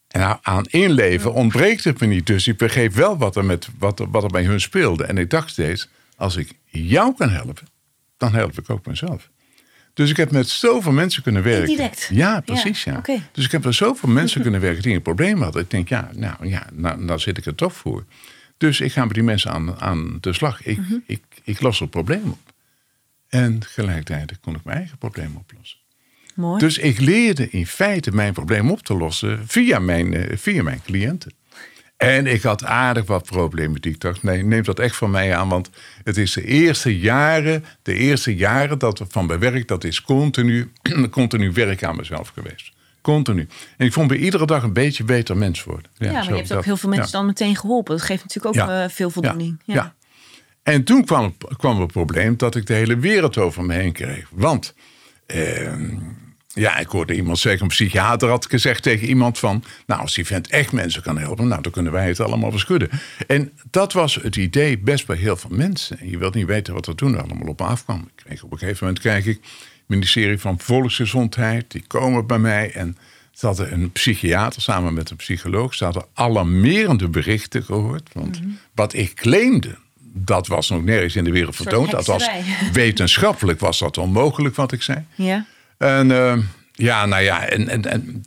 En 0.08 0.20
nou, 0.20 0.38
aan 0.42 0.64
inleven 0.64 1.32
ontbreekt 1.32 1.84
het 1.84 2.00
me 2.00 2.06
niet. 2.06 2.26
Dus 2.26 2.46
ik 2.46 2.56
begreep 2.56 2.92
wel 2.92 3.18
wat 3.18 3.36
er, 3.36 3.44
met, 3.44 3.68
wat, 3.78 4.00
er, 4.00 4.10
wat 4.10 4.22
er 4.22 4.30
bij 4.30 4.44
hun 4.44 4.60
speelde. 4.60 5.04
En 5.04 5.18
ik 5.18 5.30
dacht 5.30 5.50
steeds, 5.50 5.88
als 6.16 6.36
ik 6.36 6.52
jou 6.64 7.14
kan 7.16 7.30
helpen, 7.30 7.66
dan 8.20 8.34
help 8.34 8.58
ik 8.58 8.70
ook 8.70 8.86
mezelf. 8.86 9.30
Dus 9.94 10.10
ik 10.10 10.16
heb 10.16 10.30
met 10.30 10.48
zoveel 10.48 10.92
mensen 10.92 11.22
kunnen 11.22 11.42
werken. 11.42 11.66
Ja, 12.10 12.40
precies. 12.40 12.84
Ja. 12.84 13.02
Dus 13.32 13.44
ik 13.44 13.50
heb 13.50 13.64
met 13.64 13.74
zoveel 13.74 14.08
mensen 14.08 14.42
kunnen 14.46 14.60
werken 14.60 14.82
die 14.82 14.94
een 14.94 15.02
probleem 15.02 15.42
hadden. 15.42 15.62
Ik 15.62 15.70
denk, 15.70 15.88
ja, 15.88 16.10
nou 16.14 16.48
ja, 16.48 16.66
nou, 16.72 17.02
nou 17.04 17.18
zit 17.18 17.38
ik 17.38 17.46
er 17.46 17.54
toch 17.54 17.72
voor. 17.74 18.04
Dus 18.56 18.80
ik 18.80 18.92
ga 18.92 19.04
met 19.04 19.14
die 19.14 19.22
mensen 19.22 19.50
aan, 19.50 19.80
aan 19.80 20.18
de 20.20 20.32
slag. 20.32 20.62
Ik, 20.62 20.78
Mhm. 20.78 20.94
ik, 21.06 21.22
ik 21.44 21.60
los 21.60 21.78
het 21.78 21.90
probleem 21.90 22.22
op. 22.30 22.52
En 23.28 23.64
gelijktijdig 23.64 24.40
kon 24.40 24.54
ik 24.54 24.64
mijn 24.64 24.76
eigen 24.78 24.98
probleem 24.98 25.36
oplossen. 25.36 25.78
Mooi. 26.34 26.58
Dus 26.58 26.78
ik 26.78 27.00
leerde 27.00 27.50
in 27.50 27.66
feite 27.66 28.12
mijn 28.14 28.32
probleem 28.32 28.70
op 28.70 28.80
te 28.82 28.94
lossen 28.94 29.48
via 29.48 29.78
mijn, 29.78 30.14
eh, 30.14 30.36
via 30.36 30.62
mijn 30.62 30.82
cliënten. 30.84 31.32
En 32.00 32.26
ik 32.26 32.42
had 32.42 32.64
aardig 32.64 33.06
wat 33.06 33.24
problematiek. 33.24 33.94
Ik 33.94 34.00
dacht, 34.00 34.22
nee, 34.22 34.42
neem 34.44 34.62
dat 34.62 34.78
echt 34.78 34.96
van 34.96 35.10
mij 35.10 35.36
aan. 35.36 35.48
Want 35.48 35.70
het 36.04 36.16
is 36.16 36.32
de 36.32 36.44
eerste 36.44 36.98
jaren, 36.98 37.64
de 37.82 37.94
eerste 37.94 38.34
jaren 38.36 38.78
dat 38.78 38.98
we 38.98 39.04
van 39.08 39.26
mijn 39.26 39.38
werk, 39.38 39.68
dat 39.68 39.84
is 39.84 40.02
continu, 40.02 40.72
continu 41.10 41.52
werk 41.52 41.84
aan 41.84 41.96
mezelf 41.96 42.28
geweest. 42.28 42.72
Continu. 43.00 43.48
En 43.76 43.86
ik 43.86 43.92
vond 43.92 44.08
bij 44.08 44.16
iedere 44.16 44.46
dag 44.46 44.62
een 44.62 44.72
beetje 44.72 45.04
beter 45.04 45.36
mens 45.36 45.64
worden. 45.64 45.90
ja, 45.94 46.12
maar 46.12 46.24
zo 46.24 46.30
je 46.30 46.36
hebt 46.36 46.52
ook 46.52 46.64
heel 46.64 46.76
veel 46.76 46.88
mensen 46.88 47.10
ja. 47.10 47.16
dan 47.18 47.26
meteen 47.26 47.56
geholpen. 47.56 47.96
Dat 47.96 48.04
geeft 48.04 48.22
natuurlijk 48.22 48.56
ook 48.56 48.68
Ja. 48.68 48.82
eh, 48.84 48.90
veel 48.90 49.10
voldoening. 49.10 49.60
Ja, 49.64 49.74
ja. 49.74 49.94
En 50.62 50.84
toen 50.84 51.04
kwam, 51.04 51.24
het- 51.38 51.56
kwam 51.56 51.80
het 51.80 51.92
probleem 51.92 52.36
dat 52.36 52.54
ik 52.54 52.66
de 52.66 52.74
hele 52.74 52.96
wereld 52.98 53.36
over 53.38 53.64
me 53.64 53.74
heen 53.74 53.92
kreeg. 53.92 54.26
Want 54.30 54.74
ehm, 55.26 55.94
ja, 56.54 56.78
ik 56.78 56.88
hoorde 56.88 57.14
iemand 57.14 57.38
zeggen, 57.38 57.62
een 57.62 57.68
psychiater 57.68 58.28
had 58.28 58.46
gezegd 58.46 58.82
tegen 58.82 59.08
iemand 59.08 59.38
van... 59.38 59.64
nou, 59.86 60.00
als 60.00 60.14
die 60.14 60.26
vent 60.26 60.48
echt 60.48 60.72
mensen 60.72 61.02
kan 61.02 61.18
helpen, 61.18 61.48
nou, 61.48 61.62
dan 61.62 61.72
kunnen 61.72 61.92
wij 61.92 62.06
het 62.06 62.20
allemaal 62.20 62.50
beschudden. 62.50 62.90
En 63.26 63.52
dat 63.70 63.92
was 63.92 64.14
het 64.14 64.36
idee 64.36 64.78
best 64.78 65.06
bij 65.06 65.16
heel 65.16 65.36
veel 65.36 65.50
mensen. 65.50 65.98
En 65.98 66.10
je 66.10 66.18
wilt 66.18 66.34
niet 66.34 66.46
weten 66.46 66.74
wat 66.74 66.86
er 66.86 66.94
toen 66.94 67.20
allemaal 67.20 67.48
op 67.48 67.60
afkwam. 67.60 68.00
Ik 68.16 68.24
kreeg, 68.24 68.42
op 68.42 68.52
een 68.52 68.58
gegeven 68.58 68.78
moment 68.80 69.02
krijg 69.02 69.26
ik 69.26 69.38
het 69.42 69.50
ministerie 69.86 70.38
van 70.38 70.58
Volksgezondheid. 70.58 71.70
Die 71.70 71.84
komen 71.86 72.26
bij 72.26 72.38
mij 72.38 72.72
en 72.72 72.96
ze 73.32 73.46
hadden 73.46 73.72
een 73.72 73.92
psychiater 73.92 74.62
samen 74.62 74.94
met 74.94 75.10
een 75.10 75.16
psycholoog. 75.16 75.74
Ze 75.74 75.84
hadden 75.84 76.04
alarmerende 76.14 77.08
berichten 77.08 77.62
gehoord. 77.62 78.08
Want 78.12 78.40
wat 78.74 78.92
ik 78.92 79.14
claimde, 79.14 79.76
dat 80.12 80.46
was 80.46 80.68
nog 80.68 80.84
nergens 80.84 81.16
in 81.16 81.24
de 81.24 81.30
wereld 81.30 81.56
vertoond. 81.56 81.90
Dat 81.90 82.06
was 82.06 82.30
wetenschappelijk 82.72 83.60
was 83.60 83.78
dat 83.78 83.98
onmogelijk 83.98 84.54
wat 84.54 84.72
ik 84.72 84.82
zei. 84.82 85.04
Ja. 85.14 85.46
En 85.80 86.10
eh, 86.10 86.36
ja, 86.72 87.06
nou 87.06 87.22
ja, 87.22 87.44
en, 87.46 87.68
en, 87.68 87.84
en, 87.84 88.24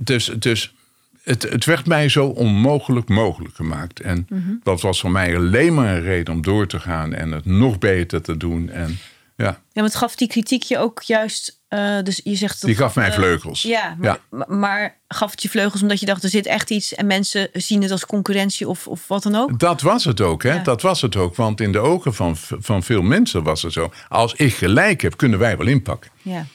dus, 0.00 0.24
dus 0.38 0.74
het, 1.22 1.42
het 1.42 1.64
werd 1.64 1.86
mij 1.86 2.08
zo 2.08 2.26
onmogelijk 2.26 3.08
mogelijk 3.08 3.54
gemaakt. 3.54 4.00
En 4.00 4.26
Mhm. 4.28 4.52
dat 4.62 4.80
was 4.80 5.00
voor 5.00 5.10
mij 5.10 5.36
alleen 5.36 5.74
maar 5.74 5.94
een 5.96 6.02
reden 6.02 6.34
om 6.34 6.42
door 6.42 6.66
te 6.66 6.80
gaan 6.80 7.12
en 7.14 7.32
het 7.32 7.44
nog 7.46 7.78
beter 7.78 8.22
te 8.22 8.36
doen. 8.36 8.68
En 8.70 8.98
ja, 9.36 9.44
Ja, 9.44 9.58
maar 9.72 9.84
het 9.84 9.94
gaf 9.94 10.16
die 10.16 10.28
kritiek 10.28 10.62
je 10.62 10.78
ook 10.78 11.02
juist. 11.02 11.54
eh, 11.68 12.02
dus 12.02 12.20
je 12.24 12.34
zegt. 12.34 12.60
dat- 12.60 12.70
die 12.70 12.78
gaf 12.78 12.94
mij 12.94 13.08
eh, 13.08 13.14
vleugels. 13.14 13.62
Ja, 13.62 13.96
maar, 13.98 14.18
maar- 14.30 14.50
maar 14.58 14.96
gaf 15.08 15.30
het 15.30 15.42
je 15.42 15.48
vleugels 15.48 15.82
omdat 15.82 16.00
je 16.00 16.06
dacht 16.06 16.22
er 16.22 16.28
zit 16.28 16.46
echt 16.46 16.70
iets 16.70 16.94
en 16.94 17.06
mensen 17.06 17.48
zien 17.52 17.82
het 17.82 17.90
als 17.90 18.06
concurrentie 18.06 18.68
of, 18.68 18.86
of 18.88 19.08
wat 19.08 19.22
dan 19.22 19.34
ook? 19.34 19.58
Dat 19.58 19.80
was 19.80 20.04
het 20.04 20.20
ook, 20.20 20.42
hè? 20.42 20.52
Ja. 20.54 20.62
Dat 20.62 20.82
was 20.82 21.00
het 21.00 21.16
ook. 21.16 21.36
Want 21.36 21.60
in 21.60 21.72
de 21.72 21.78
ogen 21.78 22.14
van, 22.14 22.36
van 22.36 22.82
veel 22.82 23.02
mensen 23.02 23.42
was 23.42 23.62
het 23.62 23.72
zo. 23.72 23.92
Als 24.08 24.34
ik 24.34 24.54
gelijk 24.54 25.00
heb, 25.02 25.16
kunnen 25.16 25.38
wij 25.38 25.56
wel 25.56 25.66
inpakken. 25.66 26.10
Ja. 26.22 26.46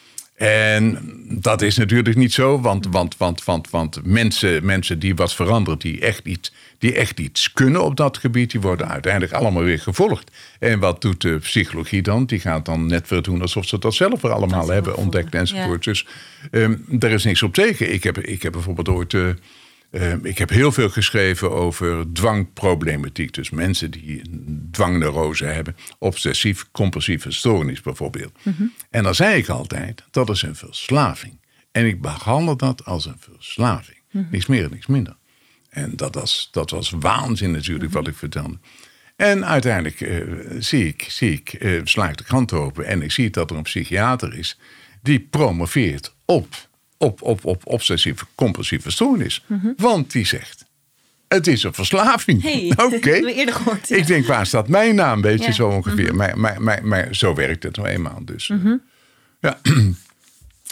En 0.42 1.00
dat 1.30 1.62
is 1.62 1.78
natuurlijk 1.78 2.16
niet 2.16 2.34
zo, 2.34 2.62
want, 2.62 2.88
want, 2.92 3.18
want, 3.18 3.44
want, 3.44 3.70
want 3.70 4.00
mensen, 4.04 4.66
mensen 4.66 5.00
die 5.00 5.16
wat 5.16 5.34
veranderen, 5.34 5.80
die 5.80 6.00
echt, 6.00 6.26
iets, 6.26 6.54
die 6.78 6.96
echt 6.96 7.20
iets 7.20 7.54
kunnen 7.54 7.84
op 7.84 7.96
dat 7.96 8.18
gebied, 8.18 8.52
die 8.52 8.62
worden 8.62 8.90
uiteindelijk 8.90 9.34
allemaal 9.34 9.64
weer 9.64 9.80
gevolgd. 9.80 10.32
En 10.60 10.80
wat 10.80 11.02
doet 11.02 11.22
de 11.22 11.38
psychologie 11.38 12.02
dan? 12.02 12.26
Die 12.26 12.40
gaat 12.40 12.66
dan 12.66 12.86
net 12.86 13.10
weer 13.10 13.22
doen 13.22 13.42
alsof 13.42 13.66
ze 13.66 13.80
dat 13.80 13.94
zelf 13.94 14.22
weer 14.22 14.32
allemaal 14.32 14.70
hebben 14.70 14.96
ontdekt 14.96 15.36
enzovoort. 15.36 15.84
Dus 15.84 16.08
ehm 16.52 16.76
daar 16.88 17.12
is 17.12 17.24
niks 17.24 17.44
op 17.44 17.54
tegen. 17.54 17.94
Ik 17.94 18.04
heb, 18.04 18.18
ik 18.18 18.42
heb 18.42 18.52
bijvoorbeeld 18.52 18.90
ooit. 18.90 19.14
eh, 19.14 19.28
eh, 19.92 20.14
ik 20.22 20.38
heb 20.38 20.50
heel 20.50 20.72
veel 20.72 20.90
geschreven 20.90 21.52
over 21.52 22.14
dwangproblematiek. 22.14 23.34
Dus 23.34 23.50
mensen 23.50 23.92
die 23.92 24.22
dwangneurose 24.72 25.46
hebben. 25.46 25.76
Obsessief-compulsieve 26.00 27.32
stoornis 27.32 27.82
bijvoorbeeld. 27.82 28.32
En 28.90 29.04
dan 29.04 29.16
zei 29.16 29.38
ik 29.38 29.50
altijd, 29.50 30.04
dat 30.12 30.30
is 30.30 30.42
een 30.42 30.56
verslaving. 30.56 31.40
En 31.72 31.86
ik 31.86 32.02
behandel 32.02 32.58
dat 32.58 32.86
als 32.86 33.06
een 33.06 33.20
verslaving. 33.20 33.98
Niks 34.12 34.46
meer 34.46 34.64
en 34.64 34.70
niks 34.72 34.88
minder. 34.88 35.16
En 35.70 35.96
dat 35.96 36.16
was, 36.16 36.50
dat 36.52 36.70
was 36.70 36.90
waanzin 36.90 37.52
natuurlijk 37.52 37.92
wat 37.92 38.08
ik 38.08 38.16
vertelde. 38.16 38.58
En 39.16 39.46
uiteindelijk 39.46 40.02
eh, 40.02 40.20
zie 40.60 40.88
ik, 40.88 41.06
zie 41.10 41.32
ik 41.32 41.54
eh, 41.54 41.82
sla 41.84 42.10
ik 42.10 42.18
de 42.18 42.24
krant 42.24 42.54
open 42.54 42.86
en 42.86 43.02
ik 43.02 43.12
zie 43.12 43.30
dat 43.30 43.50
er 43.50 43.58
een 43.58 43.64
psychiater 43.64 44.38
is 44.38 44.60
die 45.02 45.20
promoveert 45.20 46.16
op, 46.26 46.70
op, 47.02 47.22
op, 47.22 47.46
op 47.46 47.62
obsessieve 47.66 48.26
compulsieve 48.36 48.92
stoornis. 48.92 49.44
Want 49.78 50.12
die 50.12 50.26
zegt, 50.26 50.66
het 51.28 51.48
is 51.48 51.64
een 51.64 51.74
verslaving. 51.74 52.42
Hey, 52.42 52.74
Oké. 52.86 53.12
eerder 53.38 53.54
gehoord, 53.56 53.88
ja. 53.88 53.96
Ik 53.96 54.08
denk, 54.08 54.26
waar 54.26 54.46
staat 54.46 54.68
mijn 54.68 54.96
naam? 54.96 55.22
Weet 55.22 55.40
je, 55.40 55.46
Ja. 55.46 55.52
zo 55.52 55.68
ongeveer. 55.70 56.16
Maar, 56.16 56.38
maar, 56.40 56.62
maar, 56.62 56.86
maar 56.88 57.08
zo 57.16 57.34
werkt 57.36 57.64
het 57.64 57.76
nou 57.76 57.88
eenmaal. 57.88 58.20
Dus, 58.26 58.50
eh, 58.50 58.58
ja. 59.40 59.60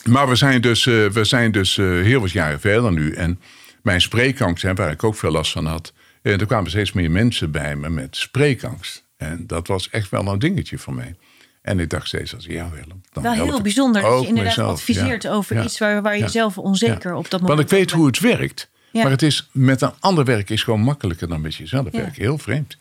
Maar 0.04 0.30
we 0.30 0.36
zijn 0.36 0.62
dus, 0.62 0.86
eh, 0.86 1.06
we 1.06 1.24
zijn 1.24 1.52
dus 1.52 1.78
eh, 1.78 1.86
heel 1.86 2.20
wat 2.22 2.32
jaren 2.32 2.60
verder 2.60 2.92
nu. 2.92 3.12
En 3.14 3.40
mijn 3.84 4.02
spreekangst, 4.02 4.64
hè, 4.64 4.74
waar 4.74 4.92
ik 4.92 5.04
ook 5.04 5.16
veel 5.16 5.32
last 5.32 5.52
van 5.52 5.66
had. 5.66 5.94
eh, 6.22 6.40
er 6.40 6.46
kwamen 6.46 6.70
steeds 6.70 6.92
meer 6.92 7.12
mensen 7.12 7.52
bij 7.52 7.76
me 7.76 7.90
met 7.90 8.16
spreekangst. 8.16 9.04
En 9.18 9.44
dat 9.48 9.68
was 9.68 9.90
echt 9.90 10.10
wel 10.10 10.28
een 10.28 10.40
dingetje 10.40 10.78
voor 10.78 10.94
mij. 10.94 11.16
En 11.62 11.80
ik 11.80 11.90
dacht 11.90 12.08
steeds, 12.08 12.36
als 12.36 12.46
jou 12.46 12.76
help, 12.76 12.94
dan 13.12 13.24
Wel 13.24 13.32
heel 13.32 13.62
bijzonder 13.62 14.02
dat 14.02 14.22
je 14.22 14.28
inderdaad 14.28 14.56
mezelf. 14.56 14.72
adviseert 14.72 15.24
Ja. 15.24 15.32
over 15.32 15.56
Ja. 15.56 15.64
iets 15.64 15.78
waar, 15.78 16.02
waar 16.02 16.16
je 16.16 16.22
Ja. 16.22 16.28
zelf 16.28 16.58
onzeker 16.58 17.12
Ja. 17.12 17.18
op 17.18 17.30
dat 17.30 17.42
moment 17.42 17.60
Want 17.60 17.72
ik 17.72 17.78
weet 17.78 17.92
hoe 17.92 18.06
het 18.06 18.20
werkt. 18.20 18.70
Ja. 18.92 19.02
Maar 19.02 19.12
het 19.12 19.22
is 19.22 19.50
met 19.52 19.82
een 19.82 19.92
ander 20.00 20.26
werk 20.26 20.50
is 20.50 20.64
gewoon 20.64 20.82
makkelijker 20.82 21.28
dan 21.28 21.42
met 21.42 21.56
jezelf 21.56 21.86
Ja. 21.92 21.92
werken. 22.00 22.22
Heel 22.22 22.38
vreemd. 22.38 22.78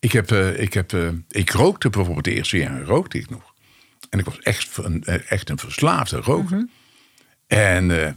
Ik, 0.00 0.12
heb, 0.12 0.30
eh, 0.30 0.60
ik, 0.60 0.72
heb, 0.74 0.92
eh, 0.92 1.08
ik 1.28 1.50
rookte 1.50 1.90
bijvoorbeeld 1.90 2.24
de 2.24 2.34
eerste 2.34 2.56
jaren 2.56 2.84
rookte 2.84 3.18
ik 3.18 3.30
nog. 3.30 3.52
En 4.10 4.18
ik 4.18 4.24
was 4.24 4.38
echt 4.38 4.76
een, 4.76 5.04
eh, 5.04 5.30
echt 5.30 5.50
een 5.50 5.58
verslaafde 5.58 6.16
roker. 6.16 6.56
Mhm. 6.56 6.64
En, 7.46 8.16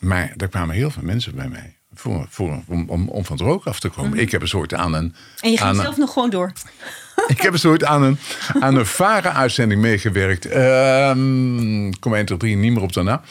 maar 0.00 0.32
er 0.36 0.48
kwamen 0.48 0.74
heel 0.74 0.90
veel 0.90 1.02
mensen 1.02 1.34
bij 1.34 1.48
mij. 1.48 1.76
Voor, 1.94 2.26
voor, 2.28 2.62
om, 2.66 2.84
om, 2.88 3.08
om 3.08 3.24
van 3.24 3.36
het 3.36 3.46
roken 3.46 3.70
af 3.70 3.80
te 3.80 3.88
komen. 3.88 4.18
Ik 4.18 4.30
heb 4.30 4.40
een 4.42 4.48
soort 4.48 4.74
aan 4.74 4.94
een. 4.94 5.04
Mhm. 5.04 5.44
En 5.44 5.50
je 5.50 5.60
een- 5.60 5.74
zelf 5.74 5.96
nog 5.96 6.12
gewoon 6.12 6.30
door. 6.30 6.52
ik 7.26 7.40
heb 7.40 7.52
een 7.52 7.58
soort 7.58 7.84
aan 7.84 8.02
een, 8.02 8.18
aan 8.60 8.76
een 8.76 8.86
varen-uitzending 8.86 9.80
meegewerkt. 9.80 10.46
Ehm 10.46 11.86
ik 11.86 12.00
kom 12.00 12.14
1, 12.14 12.24
2, 12.26 12.38
3 12.38 12.56
niet 12.56 12.72
meer 12.72 12.82
op 12.82 12.92
daarna. 12.92 13.22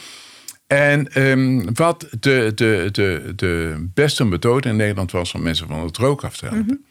En 0.66 1.12
ehm, 1.12 1.72
wat 1.74 2.06
de, 2.20 2.52
de, 2.54 2.88
de, 2.92 3.32
de 3.36 3.86
beste 3.94 4.24
methode 4.24 4.68
in 4.68 4.76
Nederland 4.76 5.10
was 5.10 5.34
om 5.34 5.42
mensen 5.42 5.66
van 5.68 5.80
het 5.84 5.96
roken 5.96 6.28
af 6.28 6.36
te 6.36 6.46
helpen. 6.46 6.84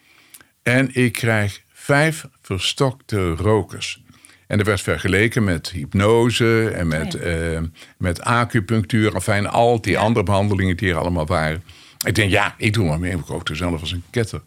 En 0.63 0.89
ik 0.95 1.12
krijg 1.12 1.62
vijf 1.73 2.25
verstokte 2.41 3.30
rokers. 3.36 4.01
En 4.48 4.60
er 4.60 4.66
werd 4.66 4.82
vergeleken 4.82 5.44
met 5.44 5.70
hypnose 5.70 6.70
en 6.70 6.88
met, 6.88 7.14
Ja. 7.14 7.20
eh, 7.20 7.62
met 7.98 8.22
acupunctuur. 8.22 9.14
Enfin, 9.14 9.48
al 9.48 9.82
die 9.82 9.98
andere 9.98 10.26
behandelingen 10.26 10.78
die 10.78 10.90
er 10.90 10.98
allemaal 10.98 11.26
waren. 11.26 11.64
Ik 12.06 12.16
denk, 12.16 12.32
ja, 12.32 12.56
ik 12.58 12.74
doe 12.74 12.86
maar 12.88 13.00
mee. 13.00 13.12
Ik 13.12 13.26
rookte 13.26 13.56
zelf 13.56 13.80
als 13.82 13.92
een 13.92 14.04
ketter. 14.10 14.42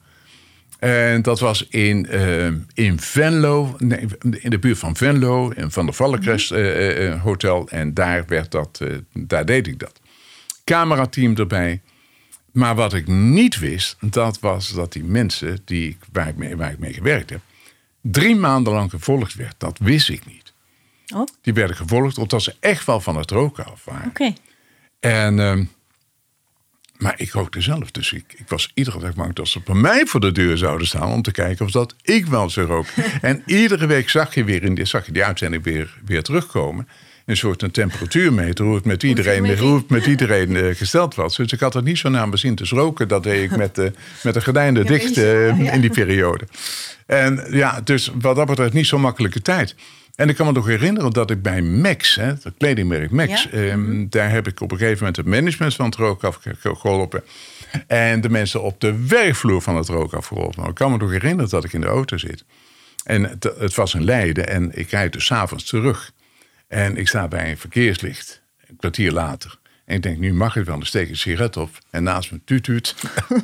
En 0.79 1.23
dat 1.23 1.41
was 1.41 1.67
in, 1.69 2.07
eh, 2.07 2.47
in 2.75 3.01
Venlo, 3.01 3.75
nee, 3.79 4.07
in 4.31 4.51
de 4.51 4.59
buurt 4.59 4.79
van 4.79 4.97
Venlo, 4.97 5.51
in 5.51 5.71
Van 5.71 5.85
der 5.85 5.95
Vallencrest 5.95 6.51
eh, 6.53 7.07
eh, 7.13 7.23
Hotel. 7.23 7.69
En 7.69 7.95
daar, 7.95 8.25
werd 8.27 8.51
dat, 8.51 8.81
daar 9.13 9.45
deed 9.47 9.67
ik 9.67 9.79
dat. 9.79 10.01
Camerateam 10.65 11.37
erbij. 11.37 11.81
Maar 12.53 12.75
wat 12.75 12.95
ik 12.95 13.07
niet 13.07 13.59
wist, 13.59 13.97
dat 14.01 14.41
was 14.41 14.73
dat 14.73 14.93
die 14.93 15.05
mensen 15.05 15.59
die 15.65 15.89
ik, 15.89 15.97
waar, 16.13 16.29
ik 16.29 16.37
mee, 16.37 16.57
waar 16.57 16.71
ik 16.73 16.79
mee 16.79 16.93
gewerkt 16.93 17.31
heb, 17.31 17.41
drie 18.01 18.37
maanden 18.37 18.73
lang 18.73 18.91
gevolgd 18.91 19.35
werd. 19.35 19.55
Dat 19.59 19.79
wist 19.79 20.09
ik 20.09 20.27
niet. 20.27 20.53
Oh. 21.15 21.27
Die 21.43 21.53
werden 21.53 21.77
gevolgd 21.77 22.19
omdat 22.19 22.43
ze 22.43 22.55
echt 22.61 22.87
wel 22.87 23.01
van 23.01 23.17
het 23.17 23.31
roken 23.31 23.65
af 23.65 23.85
waren. 23.85 24.13
En, 25.01 25.39
ehm, 25.41 25.65
Maar 26.99 27.15
ik 27.17 27.31
rookte 27.31 27.61
zelf, 27.61 27.91
dus 27.91 28.13
ik, 28.13 28.35
ik 28.37 28.49
was 28.49 28.71
iedere 28.75 28.99
dag 28.99 29.15
bang 29.15 29.35
dat 29.35 29.49
ze 29.49 29.61
bij 29.61 29.75
mij 29.75 30.07
voor 30.07 30.21
de 30.21 30.33
deur 30.33 30.59
zouden 30.59 30.87
staan 30.87 31.13
om 31.13 31.23
te 31.23 31.31
kijken 31.31 31.65
of 31.65 31.71
dat 31.71 31.95
ik 32.03 32.27
wel 32.27 32.51
zou 32.51 32.67
roken. 32.67 33.05
en 33.31 33.43
iedere 33.47 33.87
week 33.87 34.09
zag 34.11 34.35
je 34.35 34.45
weer 34.45 34.63
in 34.63 34.75
die, 34.75 34.85
zag 34.85 35.07
je 35.07 35.13
die 35.13 35.25
uitzending 35.25 35.65
weer, 35.65 35.99
weer 36.05 36.23
terugkomen. 36.23 36.89
Een 37.27 37.37
soort 37.37 37.63
een 37.63 37.71
temperatuurmeter, 37.71 38.65
hoe 38.65 38.75
het 38.75 38.85
met 38.85 39.03
iedereen, 39.03 39.59
hoe 39.59 39.77
het 39.77 39.91
met 39.91 40.07
iedereen 40.07 40.57
eh, 40.57 40.75
gesteld 40.75 41.15
was. 41.15 41.37
Dus 41.37 41.53
ik 41.53 41.61
had 41.61 41.75
het 41.75 41.85
niet 41.85 41.99
zo 41.99 42.09
naar 42.09 42.27
mijn 42.27 42.39
zin 42.39 42.55
te 42.55 42.65
roken. 42.69 43.09
Dat 43.09 43.23
deed 43.23 43.51
ik 43.51 43.57
met, 43.57 43.75
de 43.75 43.93
met 44.23 44.35
de 44.35 44.43
gordijnen 44.43 44.87
dicht 44.95 45.17
eh, 45.17 45.75
in 45.75 45.81
die 45.81 45.91
periode. 45.91 46.45
En 47.11 47.44
ja, 47.51 47.81
dus 47.81 48.11
wat 48.20 48.37
dat 48.37 48.46
betreft 48.46 48.73
niet 48.73 48.87
zo'n 48.87 49.01
makkelijke 49.01 49.42
tijd. 49.42 49.75
En 50.14 50.29
ik 50.29 50.37
kan 50.37 50.46
me 50.46 50.53
nog 50.53 50.66
herinneren 50.66 51.11
dat 51.11 51.31
ik 51.31 51.42
bij 51.42 51.62
Max, 51.62 52.14
hè, 52.14 52.25
het 52.27 52.53
kledingmerk 52.59 53.11
Max, 53.11 53.42
Ja. 53.42 53.51
ehm, 53.51 54.07
daar 54.09 54.31
heb 54.31 54.46
ik 54.46 54.61
op 54.61 54.70
een 54.70 54.79
gegeven 54.79 54.99
moment 54.99 55.16
het 55.16 55.27
management 55.27 55.75
van 55.75 55.85
het 55.85 55.94
rook 55.94 56.25
afgeholpen. 56.25 57.23
En 57.87 58.20
de 58.20 58.29
mensen 58.31 58.62
op 58.62 58.81
de 58.81 59.07
werkvloer 59.07 59.62
van 59.62 59.77
het 59.77 59.88
rook 59.88 60.12
afgeholpen. 60.12 60.61
Maar 60.61 60.68
ik 60.68 60.75
kan 60.75 60.90
me 60.90 60.96
nog 60.96 61.11
herinneren 61.11 61.51
dat 61.51 61.64
ik 61.64 61.73
in 61.73 61.81
de 61.81 61.87
auto 61.87 62.16
zit. 62.16 62.44
En 63.05 63.23
het, 63.23 63.51
het 63.59 63.75
was 63.75 63.94
een 63.94 64.05
Leiden 64.05 64.49
en 64.49 64.79
ik 64.79 64.90
rijd 64.90 65.12
dus 65.12 65.25
's 65.27 65.31
avonds 65.33 65.64
terug. 65.64 66.12
En 66.68 66.96
ik 66.96 67.09
sta 67.09 67.29
bij 67.29 67.51
een 67.51 67.59
verkeerslicht, 67.59 68.42
een 68.68 68.77
kwartier 68.77 69.12
later. 69.12 69.59
En 69.90 69.96
ik 69.96 70.03
denk, 70.03 70.18
nu 70.18 70.35
mag 70.35 70.57
ik 70.57 70.64
wel, 70.64 70.76
dan 70.76 70.87
steek 70.87 71.05
ik 71.05 71.11
een 71.11 71.16
sigaret 71.16 71.57
op. 71.57 71.70
En 71.90 72.03
naast 72.03 72.33
me 72.33 72.40
tuut. 72.44 72.94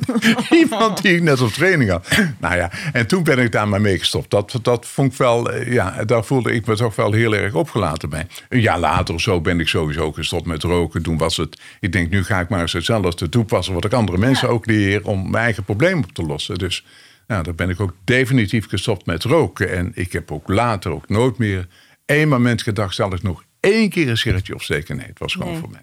Iemand 0.61 1.01
die 1.01 1.15
ik 1.15 1.21
net 1.21 1.41
op 1.41 1.49
training 1.49 1.89
had. 1.89 2.07
Nou 2.39 2.55
ja, 2.55 2.71
en 2.93 3.07
toen 3.07 3.23
ben 3.23 3.39
ik 3.39 3.51
daar 3.51 3.67
maar 3.67 3.81
mee 3.81 3.99
gestopt. 3.99 4.29
Dat, 4.29 4.59
dat 4.61 4.85
vond 4.85 5.11
ik 5.11 5.17
wel, 5.17 5.51
eh, 5.51 5.73
ja, 5.73 6.05
daar 6.05 6.23
voelde 6.25 6.53
ik 6.53 6.65
me 6.65 6.75
toch 6.75 6.95
wel 6.95 7.11
heel 7.11 7.35
erg 7.35 7.53
opgelaten 7.53 8.09
bij. 8.09 8.27
Een 8.49 8.61
jaar 8.61 8.79
later 8.79 9.15
of 9.15 9.21
zo 9.21 9.41
ben 9.41 9.59
ik 9.59 9.67
sowieso 9.67 10.11
gestopt 10.11 10.45
met 10.45 10.63
roken. 10.63 11.03
Toen 11.03 11.17
was 11.17 11.37
het, 11.37 11.61
ik 11.79 11.91
denk, 11.91 12.09
nu 12.09 12.23
ga 12.23 12.39
ik 12.39 12.49
maar 12.49 12.61
eens 12.61 12.73
hetzelfde 12.73 13.29
toepassen... 13.29 13.73
wat 13.73 13.85
ik 13.85 13.93
andere 13.93 14.17
mensen 14.17 14.49
ook 14.49 14.65
leer 14.65 15.05
om 15.05 15.29
mijn 15.29 15.43
eigen 15.43 15.63
probleem 15.63 15.97
op 15.97 16.11
te 16.11 16.23
lossen. 16.23 16.57
Dus 16.57 16.85
nou, 17.27 17.43
daar 17.43 17.55
ben 17.55 17.69
ik 17.69 17.79
ook 17.79 17.93
definitief 18.03 18.67
gestopt 18.67 19.05
met 19.05 19.23
roken. 19.23 19.71
En 19.71 19.91
ik 19.93 20.11
heb 20.11 20.31
ook 20.31 20.47
later 20.47 20.91
ook 20.91 21.09
nooit 21.09 21.37
meer 21.37 21.67
één 22.05 22.27
moment 22.29 22.61
gedacht... 22.61 22.95
zal 22.95 23.13
ik 23.13 23.23
nog 23.23 23.43
één 23.59 23.89
keer 23.89 24.09
een 24.09 24.17
sigaretje 24.17 24.53
opsteken? 24.53 24.97
Nee, 24.97 25.07
het 25.07 25.19
was 25.19 25.33
gewoon 25.33 25.51
Nee. 25.51 25.59
voor 25.59 25.69
mij. 25.69 25.81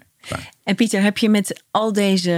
En 0.63 0.75
Pieter, 0.75 1.01
heb 1.01 1.17
je 1.17 1.29
met 1.29 1.63
al 1.71 1.93
deze 1.93 2.31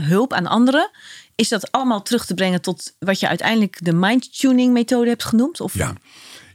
hulp 0.00 0.32
aan 0.32 0.46
anderen, 0.46 0.90
is 1.34 1.48
dat 1.48 1.72
allemaal 1.72 2.02
terug 2.02 2.26
te 2.26 2.34
brengen 2.34 2.60
tot 2.60 2.94
wat 2.98 3.20
je 3.20 3.28
uiteindelijk 3.28 3.76
de 3.80 3.92
mind-tuning 3.92 4.72
methode 4.72 5.08
hebt 5.08 5.24
genoemd? 5.24 5.60
Of 5.60 5.74
Ja, 5.74 5.92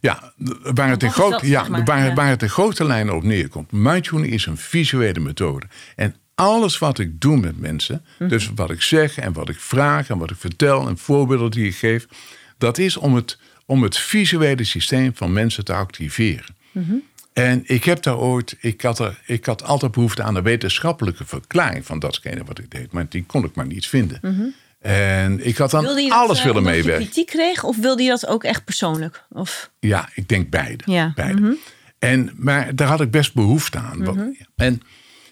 ja 0.01 0.33
waar, 0.73 0.89
het 0.89 1.03
in 1.03 1.11
groot, 1.11 1.31
dat, 1.31 1.41
ja, 1.41 1.59
zeg 1.59 1.69
maar? 1.85 2.15
waar, 2.15 2.27
het 2.27 2.41
in 2.41 2.49
grote 2.49 2.85
lijnen 2.85 3.15
op 3.15 3.23
neerkomt. 3.23 3.71
Mindtuning 3.71 4.33
is 4.33 4.45
een 4.45 4.57
visuele 4.57 5.19
methode. 5.19 5.65
En 5.95 6.15
alles 6.35 6.77
wat 6.77 6.99
ik 6.99 7.21
doe 7.21 7.37
met 7.37 7.59
mensen, 7.59 8.05
Mhm. 8.19 8.29
dus 8.29 8.49
wat 8.55 8.71
ik 8.71 8.81
zeg 8.81 9.17
en 9.17 9.33
wat 9.33 9.49
ik 9.49 9.59
vraag 9.59 10.09
en 10.09 10.17
wat 10.17 10.31
ik 10.31 10.37
vertel 10.37 10.87
en 10.87 10.97
voorbeelden 10.97 11.51
die 11.51 11.67
ik 11.67 11.75
geef, 11.75 12.05
dat 12.57 12.77
is 12.77 12.97
om 12.97 13.15
het, 13.15 13.37
om 13.65 13.83
het 13.83 13.97
visuele 13.97 14.63
systeem 14.63 15.11
van 15.15 15.33
mensen 15.33 15.65
te 15.65 15.73
activeren. 15.73 16.55
Mhm. 16.71 16.93
En 17.35 17.61
ik 17.65 17.83
heb 17.83 18.03
daar 18.03 18.17
ooit, 18.17 18.57
ik 18.59 18.81
had, 18.81 18.99
er, 18.99 19.21
ik 19.25 19.45
had 19.45 19.63
altijd 19.63 19.91
behoefte 19.91 20.23
aan 20.23 20.35
een 20.35 20.43
wetenschappelijke 20.43 21.25
verklaring 21.25 21.85
van 21.85 21.99
datgene 21.99 22.43
wat 22.43 22.59
ik 22.59 22.71
deed, 22.71 22.91
maar 22.91 23.05
die 23.09 23.23
kon 23.25 23.43
ik 23.43 23.55
maar 23.55 23.65
niet 23.65 23.87
vinden. 23.87 24.53
En 24.79 25.45
ik 25.47 25.57
had 25.57 25.71
dan 25.71 25.79
Mhm. 25.79 25.87
wilde 25.87 26.03
je 26.03 26.09
dat, 26.09 26.17
alles 26.17 26.37
eh, 26.37 26.43
willen 26.45 26.59
omdat 26.59 26.73
je 26.75 26.79
meewerken. 26.81 27.05
kritiek 27.05 27.27
kreeg 27.27 27.63
of 27.63 27.77
wilde 27.77 28.03
je 28.03 28.09
dat 28.09 28.27
ook 28.27 28.43
echt 28.43 28.63
persoonlijk? 28.65 29.25
Of, 29.29 29.71
Ja, 29.79 30.09
ik 30.13 30.27
denk 30.27 30.49
beide. 30.49 30.83
Ja. 30.91 31.11
beide. 31.15 31.41
Mhm. 31.41 31.53
en, 31.99 32.31
maar 32.35 32.75
daar 32.75 32.87
had 32.87 33.01
ik 33.01 33.11
best 33.11 33.33
behoefte 33.33 33.77
aan. 33.77 34.03
Want- 34.03 34.37
En 34.55 34.81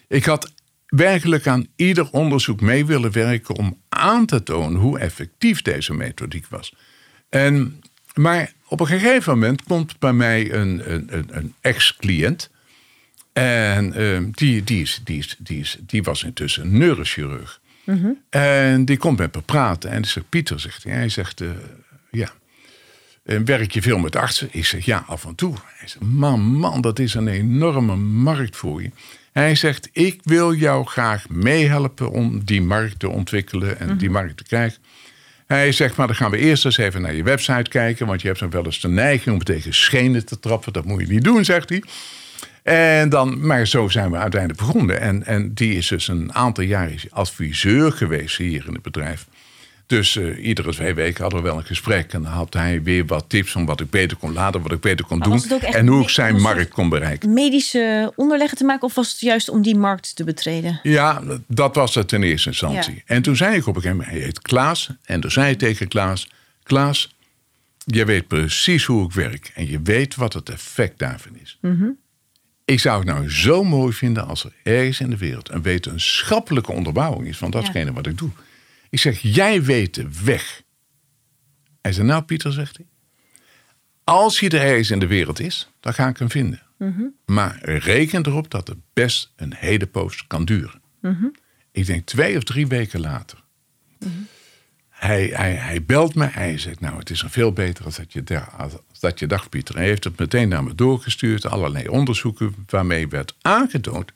ik 0.08 0.24
had 0.24 0.52
werkelijk 0.86 1.46
aan 1.46 1.66
ieder 1.76 2.10
onderzoek 2.10 2.60
mee 2.60 2.86
willen 2.86 3.12
werken 3.12 3.54
om 3.56 3.80
aan 3.88 4.26
te 4.26 4.42
tonen 4.42 4.80
hoe 4.80 4.98
effectief 4.98 5.62
deze 5.62 5.94
methodiek 5.94 6.46
was. 6.50 6.74
En, 7.28 7.80
maar 8.14 8.52
op 8.74 8.80
een 8.80 8.86
gegeven 8.86 9.32
moment 9.32 9.62
komt 9.62 9.98
bij 9.98 10.12
mij 10.12 10.52
een, 10.52 10.92
een, 10.92 11.06
een, 11.16 11.28
een 11.30 11.54
ex-cliënt. 11.60 12.50
En 13.32 13.92
ehm, 13.92 14.30
die, 14.30 14.64
die, 14.64 14.82
is, 14.82 15.00
die, 15.04 15.18
is, 15.18 15.36
die, 15.38 15.60
is, 15.60 15.78
die 15.80 16.02
was 16.02 16.22
intussen 16.22 16.78
neurochirurg. 16.78 17.60
En 18.30 18.84
die 18.84 18.96
komt 18.96 19.18
met 19.18 19.34
me 19.34 19.40
praten. 19.40 19.90
En 19.90 20.04
zegt, 20.04 20.28
Pieter, 20.28 20.60
zegt 20.60 20.84
hij. 20.84 20.92
Hij 20.92 21.08
zegt, 21.08 21.40
eh, 21.40 21.48
ja, 22.10 22.30
en 23.24 23.44
werk 23.44 23.70
je 23.70 23.82
veel 23.82 23.98
met 23.98 24.16
artsen? 24.16 24.48
Ik 24.50 24.64
zeg 24.66 24.84
ja, 24.84 25.04
af 25.06 25.24
en 25.24 25.34
toe. 25.34 25.54
Hij 25.64 25.88
zegt, 25.88 26.04
man, 26.04 26.40
man, 26.40 26.80
dat 26.80 26.98
is 26.98 27.14
een 27.14 27.28
enorme 27.28 27.96
markt 27.96 28.56
voor 28.56 28.82
je. 28.82 28.90
Hij 29.32 29.54
zegt, 29.54 29.88
ik 29.92 30.20
wil 30.24 30.54
jou 30.54 30.86
graag 30.86 31.28
meehelpen 31.28 32.10
om 32.10 32.44
die 32.44 32.62
markt 32.62 32.98
te 32.98 33.08
ontwikkelen 33.08 33.78
en 33.78 33.98
die 33.98 34.10
markt 34.10 34.36
te 34.36 34.44
krijgen. 34.44 34.82
Hij 35.46 35.72
zegt, 35.72 35.96
maar 35.96 36.06
dan 36.06 36.16
gaan 36.16 36.30
we 36.30 36.38
eerst 36.38 36.64
eens 36.64 36.76
even 36.76 37.02
naar 37.02 37.14
je 37.14 37.22
website 37.22 37.70
kijken, 37.70 38.06
want 38.06 38.20
je 38.20 38.26
hebt 38.26 38.40
dan 38.40 38.50
wel 38.50 38.64
eens 38.64 38.80
de 38.80 38.88
neiging 38.88 39.34
om 39.34 39.44
tegen 39.44 39.74
schenen 39.74 40.26
te 40.26 40.40
trappen. 40.40 40.72
Dat 40.72 40.84
moet 40.84 41.00
je 41.00 41.06
niet 41.06 41.24
doen, 41.24 41.44
zegt 41.44 41.68
hij. 41.68 41.82
En 42.62 43.08
dan, 43.08 43.46
maar 43.46 43.66
zo 43.66 43.88
zijn 43.88 44.10
we 44.10 44.16
uiteindelijk 44.16 44.60
begonnen. 44.60 45.00
En, 45.00 45.26
en 45.26 45.54
die 45.54 45.76
is 45.76 45.88
dus 45.88 46.08
een 46.08 46.34
aantal 46.34 46.64
jaar 46.64 46.90
is 46.90 47.06
adviseur 47.10 47.92
geweest 47.92 48.36
hier 48.36 48.64
in 48.66 48.72
het 48.72 48.82
bedrijf. 48.82 49.26
Dus 49.86 50.16
eh, 50.16 50.46
iedere 50.46 50.72
twee 50.72 50.94
weken 50.94 51.22
hadden 51.22 51.42
we 51.42 51.48
wel 51.48 51.58
een 51.58 51.64
gesprek. 51.64 52.12
En 52.12 52.22
dan 52.22 52.32
had 52.32 52.54
hij 52.54 52.82
weer 52.82 53.06
wat 53.06 53.24
tips 53.28 53.56
om 53.56 53.66
wat 53.66 53.80
ik 53.80 53.90
beter 53.90 54.16
kon 54.16 54.32
laten, 54.32 54.62
wat 54.62 54.72
ik 54.72 54.80
beter 54.80 55.04
kon 55.04 55.18
Maar 55.18 55.28
doen. 55.28 55.60
En 55.60 55.86
hoe 55.86 56.02
ik 56.02 56.08
zijn 56.08 56.40
markt 56.40 56.70
kon 56.70 56.88
bereiken. 56.88 57.32
medische 57.32 58.12
onderleggen 58.16 58.58
te 58.58 58.64
maken 58.64 58.82
of 58.82 58.94
was 58.94 59.10
het 59.10 59.20
juist 59.20 59.48
om 59.48 59.62
die 59.62 59.76
markt 59.76 60.16
te 60.16 60.24
betreden? 60.24 60.80
Ja, 60.82 61.22
dat 61.46 61.74
was 61.74 61.94
het 61.94 62.12
in 62.12 62.22
eerste 62.22 62.48
instantie. 62.48 62.94
Ja. 62.94 63.00
En 63.06 63.22
toen 63.22 63.36
zei 63.36 63.56
ik 63.56 63.66
op 63.66 63.76
een 63.76 63.82
gegeven 63.82 63.96
moment, 63.96 64.16
hij 64.16 64.24
heet 64.24 64.42
Klaas. 64.42 64.90
En 65.04 65.20
toen 65.20 65.30
zei 65.30 65.52
ik 65.52 65.58
tegen 65.58 65.88
Klaas, 65.88 66.28
Klaas, 66.62 67.16
je 67.84 68.04
weet 68.04 68.28
precies 68.28 68.84
hoe 68.84 69.04
ik 69.04 69.12
werk. 69.12 69.52
En 69.54 69.70
je 69.70 69.80
weet 69.82 70.14
wat 70.14 70.32
het 70.32 70.48
effect 70.48 70.98
daarvan 70.98 71.36
is. 71.42 71.58
Ik 72.64 72.80
zou 72.80 72.98
het 72.98 73.08
nou 73.08 73.30
zo 73.30 73.64
mooi 73.64 73.92
vinden 73.92 74.26
als 74.26 74.44
er 74.44 74.52
ergens 74.62 75.00
in 75.00 75.10
de 75.10 75.16
wereld 75.16 75.50
een 75.50 75.62
wetenschappelijke 75.62 76.72
onderbouwing 76.72 77.28
is 77.28 77.36
van 77.36 77.50
datgene 77.50 77.92
wat 77.92 78.06
ik 78.06 78.18
doe. 78.18 78.30
Ik 78.94 79.00
zeg, 79.00 79.18
jij 79.20 79.62
weet 79.62 79.94
de 79.94 80.08
weg. 80.24 80.62
Hij 81.82 81.92
zei, 81.92 82.06
nou 82.06 82.22
Pieter, 82.22 82.52
zegt 82.52 82.76
hij. 82.76 82.86
Als 84.04 84.40
hij 84.40 84.48
er 84.48 84.60
ergens 84.60 84.90
in 84.90 84.98
de 84.98 85.06
wereld 85.06 85.40
is, 85.40 85.68
dan 85.80 85.94
ga 85.94 86.08
ik 86.08 86.18
hem 86.18 86.30
vinden. 86.30 86.62
Maar 87.26 87.58
reken 87.62 88.26
erop 88.26 88.50
dat 88.50 88.68
het 88.68 88.78
best 88.92 89.32
een 89.36 89.54
hele 89.56 89.86
poos 89.86 90.26
kan 90.26 90.44
duren. 90.44 90.80
Ik 91.72 91.86
denk 91.86 92.06
twee 92.06 92.36
of 92.36 92.42
drie 92.42 92.66
weken 92.66 93.00
later. 93.00 93.42
Hij, 94.88 95.26
hij, 95.26 95.54
hij 95.54 95.84
belt 95.84 96.14
me. 96.14 96.26
Hij 96.26 96.58
zegt, 96.58 96.80
nou, 96.80 96.98
het 96.98 97.10
is 97.10 97.22
een 97.22 97.30
veel 97.30 97.52
beter 97.52 97.84
als 97.84 97.96
dat 97.96 98.12
je, 98.12 98.40
als 98.56 99.00
dat 99.00 99.18
je 99.18 99.26
dacht, 99.26 99.50
Pieter. 99.50 99.74
Hij 99.74 99.86
heeft 99.86 100.04
het 100.04 100.18
meteen 100.18 100.48
naar 100.48 100.64
me 100.64 100.74
doorgestuurd. 100.74 101.46
Allerlei 101.46 101.88
onderzoeken 101.88 102.54
waarmee 102.66 103.08
werd 103.08 103.36
aangetoond... 103.40 104.12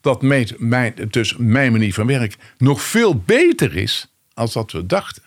dat 0.00 0.22
mijn, 0.22 0.48
mijn, 0.58 0.94
dus 1.10 1.36
mijn 1.36 1.72
manier 1.72 1.94
van 1.94 2.06
werk 2.06 2.36
nog 2.58 2.82
veel 2.82 3.18
beter 3.18 3.76
is... 3.76 4.10
als 4.36 4.52
dat 4.52 4.72
we 4.72 4.86
dachten. 4.86 5.22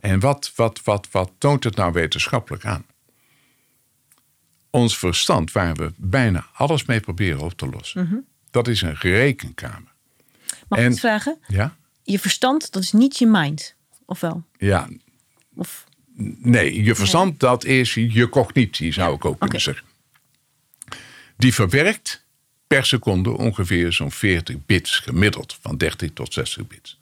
En 0.00 0.20
wat, 0.20 0.52
wat, 0.54 0.82
wat, 0.84 1.08
wat 1.10 1.30
toont 1.38 1.64
het 1.64 1.76
nou 1.76 1.92
wetenschappelijk 1.92 2.64
aan? 2.64 2.86
Ons 4.70 4.98
verstand, 4.98 5.52
waar 5.52 5.74
we 5.74 5.92
bijna 5.96 6.46
alles 6.52 6.84
mee 6.84 7.00
proberen 7.00 7.40
op 7.40 7.52
te 7.52 7.68
lossen... 7.68 8.26
dat 8.50 8.68
is 8.68 8.82
een 8.82 8.94
rekenkamer. 8.94 9.92
Mag 10.68 10.78
ik 10.78 10.90
iets 10.90 11.00
vragen? 11.00 11.38
Ja? 11.46 11.76
Je 12.02 12.18
verstand, 12.18 12.72
dat 12.72 12.82
is 12.82 12.92
niet 12.92 13.18
je 13.18 13.26
mind. 13.26 13.74
Of 14.04 14.20
wel? 14.20 14.44
Ja, 14.58 14.88
Of, 15.54 15.86
Nee, 16.38 16.82
je 16.82 16.94
verstand, 16.94 17.40
dat 17.40 17.64
is 17.64 17.94
je 17.94 18.28
cognitie, 18.28 18.92
zou 18.92 19.14
ik 19.14 19.24
ook 19.24 19.38
kunnen 19.38 19.60
zeggen. 19.60 19.86
Die 21.36 21.54
verwerkt 21.54 22.24
per 22.66 22.86
seconde 22.86 23.30
ongeveer 23.30 23.92
zo'n 23.92 24.10
40 24.10 24.56
bits 24.66 24.98
gemiddeld, 24.98 25.58
van 25.60 25.76
30 25.76 26.10
tot 26.12 26.32
60 26.32 26.66
bits. 26.66 26.98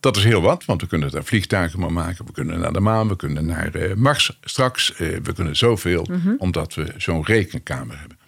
Dat 0.00 0.16
is 0.16 0.24
heel 0.24 0.40
wat, 0.40 0.64
want 0.64 0.80
we 0.80 0.86
kunnen 0.86 1.10
daar 1.10 1.24
vliegtuigen 1.24 1.80
mee 1.80 1.88
maken. 1.90 2.26
We 2.26 2.32
kunnen 2.32 2.58
naar 2.58 2.72
de 2.72 2.80
maan, 2.80 3.08
we 3.08 3.16
kunnen 3.16 3.46
naar 3.46 3.74
eh, 3.74 3.94
Mars 3.94 4.38
straks. 4.40 4.92
eh, 4.94 5.18
we 5.22 5.32
kunnen 5.32 5.56
zoveel, 5.56 6.08
omdat 6.38 6.74
we 6.74 6.94
zo'n 6.96 7.24
rekenkamer 7.24 7.98
hebben. 7.98 8.18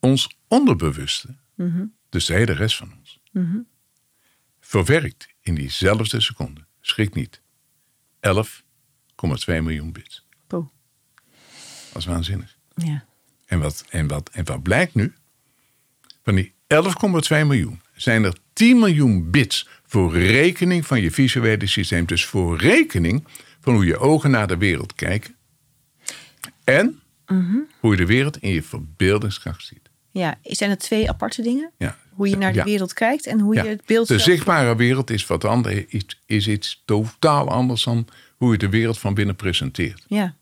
Ons 0.00 0.36
onderbewuste, 0.48 1.36
dus 2.08 2.24
de 2.24 2.32
hele 2.34 2.52
rest 2.52 2.76
van 2.76 2.92
ons, 2.98 3.20
verwerkt 4.60 5.28
in 5.40 5.54
diezelfde 5.54 6.20
seconde, 6.20 6.60
schrik 6.80 7.14
niet, 7.14 7.40
11,2 8.20 8.32
miljoen 9.46 9.92
bits. 9.92 10.26
poeh. 10.46 10.66
Dat 11.92 11.96
is 12.02 12.04
waanzinnig. 12.04 12.56
Ja. 12.74 13.04
En 13.46 13.58
wat, 13.60 13.84
en, 13.88 14.06
wat, 14.06 14.30
en 14.32 14.44
wat 14.44 14.62
blijkt 14.62 14.94
nu? 14.94 15.14
Van 16.22 16.34
die 16.34 16.52
11,2 16.52 17.28
miljoen 17.28 17.80
zijn 17.94 18.24
er 18.24 18.36
10 18.52 18.78
miljoen 18.78 19.30
bits 19.30 19.68
voor 19.86 20.16
rekening 20.18 20.86
van 20.86 21.00
je 21.00 21.10
visuele 21.10 21.66
systeem. 21.66 22.04
Dus 22.06 22.24
voor 22.24 22.56
rekening 22.58 23.24
van 23.60 23.74
hoe 23.74 23.84
je 23.84 23.98
ogen 23.98 24.30
naar 24.30 24.46
de 24.46 24.56
wereld 24.56 24.94
kijken. 24.94 25.34
En 26.64 27.00
hoe 27.80 27.90
je 27.90 27.96
de 27.96 28.06
wereld 28.06 28.36
in 28.36 28.50
je 28.52 28.62
verbeeldingskracht 28.62 29.64
ziet. 29.64 29.80
Ja, 30.10 30.38
zijn 30.42 30.70
het 30.70 30.78
twee 30.80 31.08
aparte 31.08 31.42
dingen? 31.42 31.70
Ja. 31.78 31.96
Hoe 32.10 32.28
je 32.28 32.36
naar 32.36 32.52
de 32.52 32.58
Ja. 32.58 32.64
wereld 32.64 32.92
kijkt 32.92 33.26
en 33.26 33.40
hoe 33.40 33.54
Ja. 33.54 33.62
je 33.62 33.68
het 33.68 33.84
beeld 33.86 34.08
De 34.08 34.18
zichtbare 34.18 34.76
wereld 34.76 35.10
is 35.10 35.26
wat 35.26 35.44
anders, 35.44 35.84
iets, 35.88 36.20
is 36.26 36.48
iets 36.48 36.82
totaal 36.84 37.48
anders 37.48 37.84
dan 37.84 38.06
hoe 38.36 38.52
je 38.52 38.58
de 38.58 38.68
wereld 38.68 38.98
van 38.98 39.14
binnen 39.14 39.36
presenteert. 39.36 40.04
Ja. 40.08 40.34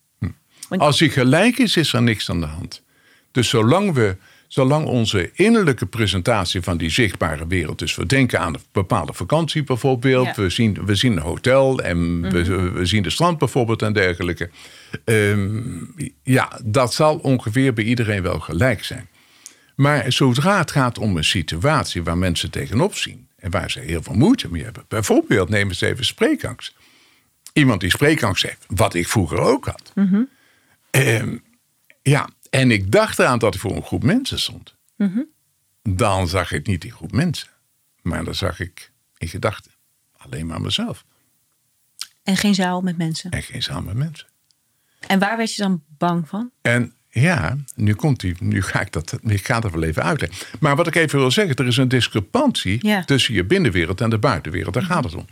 Want- 0.68 0.82
Als 0.82 0.98
die 0.98 1.10
gelijk 1.10 1.58
is, 1.58 1.76
is 1.76 1.92
er 1.92 2.02
niks 2.02 2.30
aan 2.30 2.40
de 2.40 2.46
hand. 2.46 2.82
Dus 3.30 3.48
zolang 3.48 3.92
we, 3.92 4.16
zolang 4.54 4.86
onze 4.86 5.30
innerlijke 5.32 5.86
presentatie 5.86 6.62
van 6.62 6.76
die 6.76 6.90
zichtbare 6.90 7.46
wereld, 7.46 7.78
dus 7.78 7.94
we 7.94 8.06
denken 8.06 8.40
aan 8.40 8.54
een 8.54 8.60
bepaalde 8.72 9.12
vakantie 9.12 9.62
bijvoorbeeld, 9.62 10.24
Ja. 10.24 10.30
Mhm. 10.30 10.40
we, 10.40 10.50
zien, 10.50 10.84
we 10.84 10.94
zien 10.94 11.12
een 11.12 11.22
hotel 11.22 11.80
en 11.80 12.30
we, 12.30 12.70
we 12.70 12.86
zien 12.86 13.02
de 13.02 13.10
strand 13.10 13.38
bijvoorbeeld 13.38 13.82
en 13.82 13.92
dergelijke. 13.92 14.50
Ehm, 15.04 15.60
ja, 16.22 16.60
dat 16.64 16.94
zal 16.94 17.16
ongeveer 17.16 17.72
bij 17.72 17.84
iedereen 17.84 18.22
wel 18.22 18.40
gelijk 18.40 18.84
zijn. 18.84 19.08
Maar 19.76 20.12
zodra 20.12 20.58
het 20.58 20.70
gaat 20.70 20.98
om 20.98 21.16
een 21.16 21.24
situatie 21.24 22.02
waar 22.02 22.18
mensen 22.18 22.50
tegenop 22.50 22.94
zien 22.94 23.28
en 23.36 23.50
waar 23.50 23.70
ze 23.70 23.80
heel 23.80 24.02
veel 24.02 24.14
moeite 24.14 24.50
mee 24.50 24.64
hebben, 24.64 24.84
bijvoorbeeld 24.88 25.48
neem 25.48 25.68
eens 25.68 25.80
even 25.80 26.04
spreekangst. 26.04 26.74
Iemand 27.52 27.80
die 27.80 27.90
spreekangst 27.90 28.42
heeft, 28.42 28.64
wat 28.66 28.94
ik 28.94 29.08
vroeger 29.08 29.38
ook 29.38 29.64
had. 29.66 29.92
Ehm, 30.90 31.36
ja, 32.02 32.28
en 32.60 32.70
ik 32.70 32.92
dacht 32.92 33.18
eraan 33.18 33.38
dat 33.38 33.54
ik 33.54 33.60
voor 33.60 33.76
een 33.76 33.82
groep 33.82 34.02
mensen 34.02 34.38
stond. 34.38 34.74
Dan 35.82 36.28
zag 36.28 36.52
ik 36.52 36.66
niet 36.66 36.80
die 36.82 36.92
groep 36.92 37.12
mensen, 37.12 37.48
maar 38.02 38.24
dan 38.24 38.34
zag 38.34 38.60
ik 38.60 38.92
in 39.18 39.28
gedachten 39.28 39.72
alleen 40.16 40.46
maar 40.46 40.60
mezelf 40.60 41.04
En 42.22 42.36
geen 42.36 42.54
zaal 42.54 42.80
met 42.80 42.96
mensen. 42.96 43.30
en 43.30 43.42
geen 43.42 43.62
samen 43.62 43.98
mensen. 43.98 44.26
En 45.06 45.18
waar 45.18 45.36
werd 45.36 45.54
je 45.54 45.62
dan 45.62 45.82
bang 45.98 46.28
van? 46.28 46.50
En 46.62 46.92
ja, 47.10 47.56
nu 47.74 47.94
komt 47.94 48.20
die, 48.20 48.34
nu 48.38 48.62
ga 48.62 48.80
ik 48.80 48.92
dat, 48.92 49.18
ik 49.22 49.46
ga 49.46 49.60
dat 49.60 49.72
wel 49.72 49.82
even 49.82 50.02
uitleggen. 50.02 50.46
Maar 50.60 50.76
wat 50.76 50.86
ik 50.86 50.94
even 50.94 51.18
wil 51.18 51.30
zeggen, 51.30 51.56
er 51.56 51.66
is 51.66 51.76
een 51.76 51.88
discrepantie 51.88 52.86
Ja. 52.86 53.04
tussen 53.04 53.34
je 53.34 53.44
binnenwereld 53.44 54.00
en 54.00 54.10
de 54.10 54.18
buitenwereld. 54.18 54.74
Daar 54.74 54.82
gaat 54.82 55.04
het 55.04 55.14
om. 55.14 55.26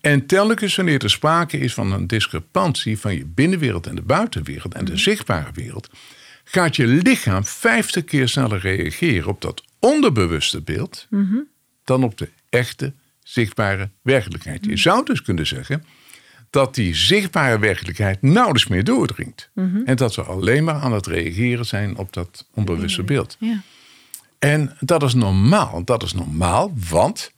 En 0.00 0.26
telkens 0.26 0.76
wanneer 0.76 1.02
er 1.02 1.10
sprake 1.10 1.58
is 1.58 1.74
van 1.74 1.92
een 1.92 2.06
discrepantie 2.06 2.98
van 2.98 3.14
je 3.14 3.24
binnenwereld 3.24 3.86
en 3.86 3.94
de 3.94 4.02
buitenwereld 4.02 4.74
en 4.74 4.84
de 4.84 4.96
zichtbare 4.96 5.50
wereld, 5.52 5.88
gaat 6.44 6.76
je 6.76 6.86
lichaam 6.86 7.44
50 7.44 8.04
keer 8.04 8.28
sneller 8.28 8.60
reageren 8.60 9.28
op 9.28 9.40
dat 9.40 9.62
onderbewuste 9.78 10.60
beeld 10.60 11.06
dan 11.84 12.04
op 12.04 12.18
de 12.18 12.28
echte 12.48 12.92
zichtbare 13.22 13.90
werkelijkheid. 14.02 14.64
Je 14.64 14.76
zou 14.76 15.04
dus 15.04 15.22
kunnen 15.22 15.46
zeggen 15.46 15.84
dat 16.50 16.74
die 16.74 16.94
zichtbare 16.94 17.58
werkelijkheid 17.58 18.22
nauwelijks 18.22 18.66
meer 18.66 18.84
doordringt. 18.84 19.50
En 19.84 19.96
dat 19.96 20.14
we 20.14 20.22
alleen 20.22 20.64
maar 20.64 20.74
aan 20.74 20.92
het 20.92 21.06
reageren 21.06 21.66
zijn 21.66 21.96
op 21.96 22.12
dat 22.12 22.48
onbewuste 22.54 23.02
beeld. 23.02 23.36
Ja. 23.40 23.62
En 24.38 24.76
dat 24.80 25.02
is 25.02 25.14
normaal. 25.14 25.84
Dat 25.84 26.02
is 26.02 26.12
normaal, 26.12 26.72
want 26.88 27.32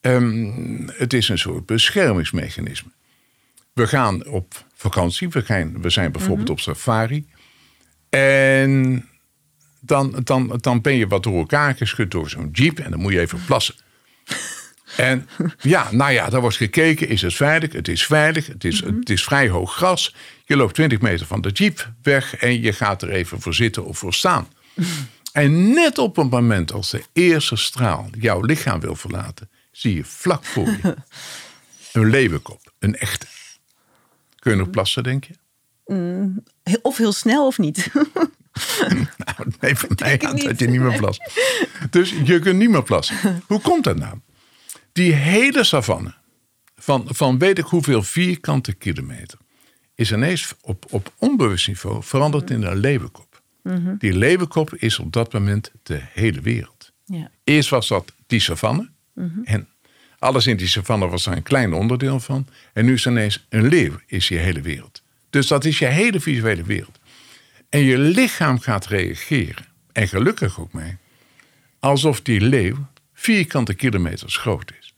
ehm, 0.00 0.86
het 0.86 1.12
is 1.12 1.28
een 1.28 1.38
soort 1.38 1.66
beschermingsmechanisme. 1.66 2.90
We 3.72 3.86
gaan 3.86 4.26
op 4.26 4.64
vakantie, 4.74 5.28
we 5.28 5.90
zijn 5.90 6.12
bijvoorbeeld 6.12 6.50
op 6.50 6.60
safari. 6.60 7.26
En 8.10 9.08
dan, 9.80 10.20
dan, 10.24 10.58
dan 10.60 10.80
ben 10.80 10.94
je 10.96 11.06
wat 11.06 11.22
door 11.22 11.38
elkaar 11.38 11.74
geschud 11.74 12.10
door 12.10 12.30
zo'n 12.30 12.48
jeep 12.52 12.78
en 12.78 12.90
dan 12.90 13.00
moet 13.00 13.12
je 13.12 13.20
even 13.20 13.44
plassen. 13.44 13.74
En 14.96 15.28
ja, 15.60 15.88
nou 15.92 16.12
ja, 16.12 16.30
daar 16.30 16.40
wordt 16.40 16.56
gekeken, 16.56 17.08
is 17.08 17.22
het 17.22 17.34
veilig? 17.34 17.72
Het 17.72 17.88
is 17.88 18.06
veilig, 18.06 18.46
het 18.46 18.64
is, 18.64 18.80
het 18.80 19.10
is 19.10 19.24
vrij 19.24 19.48
hoog 19.48 19.74
gras. 19.74 20.14
Je 20.44 20.56
loopt 20.56 20.74
20 20.74 21.00
meter 21.00 21.26
van 21.26 21.40
de 21.40 21.48
jeep 21.48 21.92
weg 22.02 22.36
en 22.36 22.60
je 22.60 22.72
gaat 22.72 23.02
er 23.02 23.10
even 23.10 23.40
voor 23.40 23.54
zitten 23.54 23.84
of 23.84 23.98
voor 23.98 24.14
staan. 24.14 24.48
En 25.32 25.72
net 25.74 25.98
op 25.98 26.16
het 26.16 26.30
moment 26.30 26.72
als 26.72 26.90
de 26.90 27.02
eerste 27.12 27.56
straal 27.56 28.08
jouw 28.18 28.40
lichaam 28.40 28.80
wil 28.80 28.96
verlaten, 28.96 29.50
zie 29.72 29.94
je 29.94 30.04
vlak 30.04 30.44
voor 30.44 30.66
je 30.66 30.96
een 31.92 32.10
leeuwenkop, 32.10 32.72
een 32.78 32.96
echte. 32.96 33.26
Kun 34.38 34.50
je 34.50 34.58
nog 34.58 34.70
plassen, 34.70 35.02
denk 35.02 35.24
je? 35.24 35.34
Of 36.82 36.96
heel 36.96 37.12
snel 37.12 37.46
of 37.46 37.58
niet. 37.58 37.88
Nou, 39.16 39.50
nee, 39.60 39.76
van 39.76 39.88
mij 39.98 40.20
aan 40.20 40.36
dat 40.36 40.58
je 40.58 40.66
niet 40.68 40.80
meer 40.80 40.98
plast. 40.98 41.30
Dus 41.90 42.14
je 42.24 42.38
kunt 42.38 42.58
niet 42.58 42.70
meer 42.70 42.82
plassen. 42.82 43.42
Hoe 43.46 43.60
komt 43.60 43.84
dat 43.84 43.96
nou? 43.98 44.18
Die 44.92 45.12
hele 45.12 45.64
savanne, 45.64 46.14
van, 46.76 47.04
van 47.08 47.38
weet 47.38 47.58
ik 47.58 47.64
hoeveel 47.64 48.02
vierkante 48.02 48.72
kilometer, 48.72 49.38
is 49.94 50.12
ineens 50.12 50.54
op, 50.60 50.84
op 50.90 51.12
onbewust 51.18 51.66
niveau 51.68 52.02
veranderd 52.02 52.50
in 52.50 52.62
een 52.62 52.76
leeuwenkop. 52.76 53.42
Die 53.98 54.12
leeuwenkop 54.12 54.74
is 54.74 54.98
op 54.98 55.12
dat 55.12 55.32
moment 55.32 55.70
de 55.82 56.00
hele 56.12 56.40
wereld. 56.40 56.92
ja. 57.04 57.30
Eerst 57.44 57.68
was 57.70 57.88
dat 57.88 58.12
die 58.26 58.40
savanne. 58.40 58.90
En 59.44 59.68
alles 60.18 60.46
in 60.46 60.56
die 60.56 60.68
savanne 60.68 61.08
was 61.08 61.24
daar 61.24 61.36
een 61.36 61.42
klein 61.42 61.72
onderdeel 61.72 62.20
van. 62.20 62.46
En 62.72 62.84
nu 62.84 62.92
is 62.92 63.06
ineens 63.06 63.46
een 63.48 63.66
leeuw, 63.68 63.92
is 64.06 64.28
je 64.28 64.36
hele 64.36 64.60
wereld. 64.60 65.02
Dus 65.30 65.46
dat 65.46 65.64
is 65.64 65.78
je 65.78 65.86
hele 65.86 66.20
visuele 66.20 66.62
wereld. 66.62 66.98
En 67.68 67.80
je 67.80 67.98
lichaam 67.98 68.58
gaat 68.58 68.86
reageren. 68.86 69.66
En 69.92 70.08
gelukkig 70.08 70.60
ook 70.60 70.72
mee. 70.72 70.96
Alsof 71.78 72.20
die 72.20 72.40
leeuw 72.40 72.86
vierkante 73.14 73.74
kilometers 73.74 74.36
groot 74.36 74.72
is. 74.80 74.94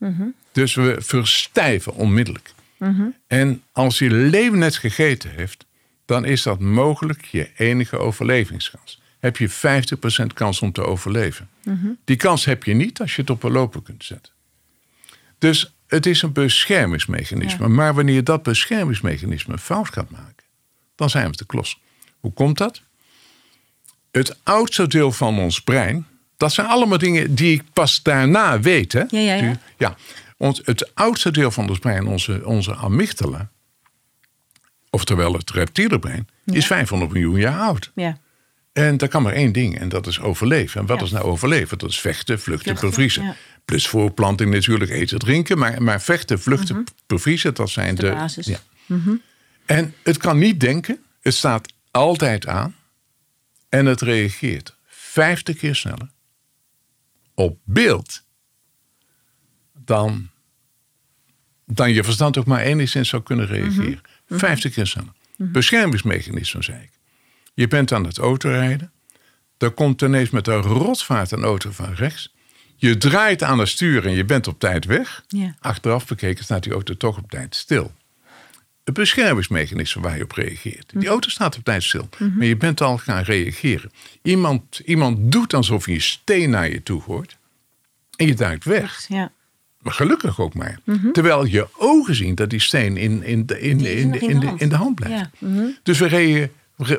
Dus 0.53 0.75
we 0.75 0.97
verstijven 0.99 1.95
onmiddellijk. 1.95 2.55
En 3.27 3.63
als 3.73 3.99
die 3.99 4.11
leeuw 4.11 4.55
net 4.55 4.77
gegeten 4.77 5.31
heeft, 5.31 5.67
dan 6.05 6.25
is 6.25 6.43
dat 6.43 6.61
mogelijk 6.61 7.25
je 7.25 7.51
enige 7.57 7.99
overlevingskans. 7.99 9.01
Heb 9.19 9.37
je 9.37 9.51
50% 9.51 9.55
kans 10.35 10.61
om 10.61 10.73
te 10.73 10.85
overleven. 10.85 11.49
Die 12.05 12.17
kans 12.17 12.45
heb 12.45 12.65
je 12.65 12.75
niet 12.75 13.01
als 13.01 13.15
je 13.17 13.21
het 13.21 13.31
op 13.31 13.43
een 13.43 13.53
loper 13.53 13.83
kunt 13.83 14.05
zetten. 14.05 14.33
Dus 15.39 15.75
het 15.93 16.07
is 16.07 16.23
een 16.23 16.33
beschermingsmechanisme. 16.33 17.69
Maar 17.69 17.95
wanneer 17.95 18.25
dat 18.25 18.43
beschermingsmechanisme 18.43 19.59
fout 19.59 19.89
gaat 19.93 20.11
maken, 20.11 20.45
dan 20.95 21.11
zijn 21.11 21.31
we 21.31 21.37
te 21.37 21.47
klos. 21.47 21.81
Hoe 22.21 22.33
komt 22.33 22.59
dat? 22.59 22.83
Het 24.11 24.37
oudste 24.43 24.87
deel 24.87 25.13
van 25.13 25.39
ons 25.39 25.61
brein, 25.61 26.07
dat 26.37 26.53
zijn 26.53 26.67
allemaal 26.67 26.99
dingen 26.99 27.35
die 27.35 27.53
ik 27.53 27.63
pas 27.73 28.03
daarna 28.03 28.61
weet. 28.61 28.93
Hè? 28.93 29.03
Ja, 29.09 29.19
ja, 29.19 29.35
ja. 29.35 29.59
ja. 29.79 29.97
Ons, 30.37 30.61
het 30.65 30.95
oudste 30.95 31.31
deel 31.31 31.51
van 31.51 31.69
ons 31.69 31.79
brein, 31.79 32.07
onze, 32.07 32.41
onze 32.45 32.75
amygdala, 32.75 33.51
oftewel 34.91 35.33
het 35.33 35.51
reptiele 35.51 35.99
brein, 35.99 36.29
is 36.45 36.67
500 36.67 37.13
miljoen 37.13 37.39
jaar 37.39 37.61
oud. 37.61 37.91
ja. 37.95 38.19
En 38.73 38.97
daar 38.97 39.09
kan 39.09 39.23
maar 39.23 39.33
één 39.33 39.53
ding, 39.53 39.79
en 39.79 39.89
dat 39.89 40.07
is 40.07 40.21
overleven. 40.21 40.81
En 40.81 40.87
wat 40.87 40.99
Ja. 40.99 41.05
is 41.05 41.11
nou 41.11 41.25
overleven? 41.25 41.79
Dat 41.79 41.91
is 41.91 42.01
vechten, 42.01 42.41
vluchten, 42.41 42.65
Vluchten, 42.67 42.89
bevriezen. 42.89 43.25
ja. 43.25 43.37
Plus 43.65 43.89
voorplanting 43.89 44.51
natuurlijk, 44.51 44.91
eten, 44.91 45.19
drinken. 45.19 45.59
Maar, 45.59 45.83
maar 45.83 46.03
vechten, 46.03 46.41
vluchten, 46.41 46.85
bevriezen, 47.07 47.55
dat 47.55 47.71
zijn 47.71 47.95
Mhm. 47.95 48.03
De 48.03 48.09
de... 48.09 48.15
basis. 48.15 48.47
Ja. 48.47 48.59
En 49.67 49.95
het 50.03 50.17
kan 50.17 50.39
niet 50.39 50.61
denken. 50.61 50.99
Het 51.21 51.35
staat 51.35 51.73
altijd 51.91 52.47
aan. 52.47 52.75
En 53.69 53.87
het 53.87 54.01
reageert 54.01 54.77
50 54.87 55.57
keer 55.57 55.75
sneller 55.75 56.11
op 57.35 57.59
beeld 57.65 58.23
dan, 59.85 60.29
dan 61.67 61.93
je 61.93 62.05
verstand 62.05 62.39
ook 62.39 62.47
maar 62.47 62.61
enigszins 62.61 63.09
zou 63.09 63.23
kunnen 63.23 63.47
reageren. 63.47 64.01
50 64.29 64.73
keer 64.73 64.87
sneller. 64.87 65.13
Beschermingsmechanisme, 65.37 66.63
zei 66.63 66.83
ik. 66.83 66.91
Je 67.55 67.69
bent 67.69 67.93
aan 67.93 68.05
het 68.05 68.19
autorijden. 68.19 68.93
Er 69.59 69.71
komt 69.71 70.03
ineens 70.03 70.31
met 70.31 70.47
een 70.47 70.61
rotvaart 70.63 71.31
een 71.31 71.43
auto 71.45 71.71
van 71.71 71.93
rechts. 71.95 72.35
Je 72.77 72.97
draait 72.97 73.43
aan 73.43 73.59
het 73.59 73.69
stuur 73.69 74.07
en 74.07 74.13
je 74.13 74.25
bent 74.25 74.47
op 74.47 74.59
tijd 74.61 74.85
weg. 74.85 75.25
Ja. 75.29 75.55
Achteraf 75.61 76.07
bekeken 76.07 76.45
staat 76.45 76.63
die 76.63 76.73
auto 76.73 76.95
toch 76.97 77.19
op 77.19 77.31
tijd 77.31 77.55
stil. 77.55 77.93
Het 78.85 78.95
beschermingsmechanisme 78.95 80.03
waar 80.03 80.17
je 80.17 80.23
op 80.23 80.33
reageert. 80.33 80.93
Die 80.95 81.09
auto 81.09 81.29
staat 81.29 81.57
op 81.57 81.65
tijd 81.65 81.83
stil, 81.83 82.09
maar 82.19 82.47
je 82.47 82.57
bent 82.57 82.81
al 82.81 82.99
gaan 82.99 83.23
reageren. 83.23 83.91
Iemand, 84.23 84.79
iemand 84.85 85.33
doet 85.33 85.55
alsof 85.55 85.85
hij 85.85 85.95
een 85.95 86.01
steen 86.01 86.51
naar 86.51 86.71
je 86.71 86.83
toe 86.83 87.01
gooit. 87.03 87.37
En 88.17 88.27
je 88.27 88.35
duikt 88.35 88.65
weg. 88.65 89.05
ja. 89.09 89.33
Maar 89.81 89.93
gelukkig 89.93 90.41
ook 90.41 90.55
maar. 90.55 90.79
Terwijl 91.13 91.45
je 91.45 91.67
ogen 91.77 92.15
zien 92.15 92.35
dat 92.35 92.51
die 92.51 92.61
steen 92.61 92.97
in, 92.97 93.23
in, 93.23 93.47
de, 93.47 93.61
in, 93.61 93.71
in, 93.71 94.11
de, 94.11 94.19
in 94.19 94.43
hand. 94.43 94.61
in 94.61 94.69
de 94.69 94.75
hand 94.77 94.95
blijft. 94.95 95.15
Ja, 95.19 95.31
mhm. 95.49 95.65
Dus 95.83 95.99
we, 95.99 96.07
rea- 96.07 96.49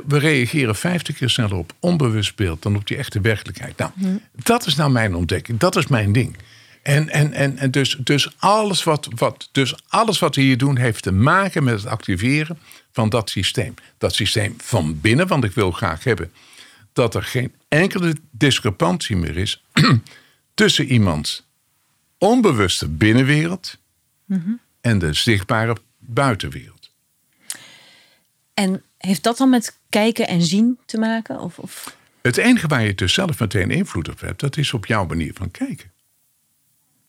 we 0.08 0.18
reageren 0.18 0.76
50 0.76 1.16
keer 1.18 1.30
sneller 1.30 1.56
op 1.56 1.74
onbewust 1.80 2.36
beeld 2.36 2.62
dan 2.62 2.76
op 2.76 2.88
die 2.88 2.98
echte 2.98 3.22
werkelijkheid. 3.22 3.78
Nou, 3.78 3.92
Mhm. 3.96 4.16
dat 4.32 4.66
is 4.66 4.76
nou 4.76 4.92
mijn 4.92 5.16
ontdekking. 5.16 5.60
Dat 5.60 5.76
is 5.76 5.88
mijn 5.88 6.12
ding. 6.12 6.38
En, 6.82 7.10
en, 7.10 7.34
en, 7.34 7.58
en 7.58 7.72
dus, 7.72 7.98
dus, 8.00 8.34
alles 8.38 8.84
wat, 8.84 9.08
wat, 9.16 9.50
dus 9.52 9.76
alles 9.88 10.20
wat 10.20 10.36
we 10.36 10.42
hier 10.42 10.58
doen 10.58 10.78
heeft 10.78 11.04
te 11.04 11.12
maken 11.12 11.64
met 11.64 11.74
het 11.76 11.86
activeren 11.86 12.60
van 12.92 13.10
dat 13.10 13.30
systeem. 13.30 13.74
Dat 13.98 14.16
systeem 14.16 14.56
van 14.58 15.00
binnen, 15.02 15.28
want 15.28 15.44
ik 15.44 15.52
wil 15.52 15.72
graag 15.72 16.04
hebben 16.04 16.32
dat 16.94 17.16
er 17.16 17.24
geen 17.24 17.54
enkele 17.68 18.16
discrepantie 18.32 19.16
meer 19.16 19.38
is 19.38 19.64
tussen 20.54 20.86
iemands 20.92 21.46
onbewuste 22.18 22.88
binnenwereld 22.90 23.78
en 24.82 25.00
de 25.00 25.14
zichtbare 25.14 25.76
buitenwereld. 26.00 26.92
En 28.54 28.84
heeft 29.08 29.24
dat 29.24 29.38
dan 29.38 29.50
met 29.50 29.80
kijken 29.90 30.28
en 30.28 30.42
zien 30.42 30.80
te 30.86 30.98
maken? 30.98 31.40
Of, 31.40 31.60
of 31.60 31.98
Het 32.22 32.38
enige 32.38 32.68
waar 32.68 32.84
je 32.84 32.96
dus 32.96 33.14
zelf 33.14 33.40
meteen 33.40 33.72
invloed 33.72 34.10
op 34.10 34.20
hebt, 34.20 34.40
dat 34.40 34.58
is 34.58 34.74
op 34.74 34.86
jouw 34.86 35.06
manier 35.06 35.32
van 35.34 35.52
kijken. 35.52 35.92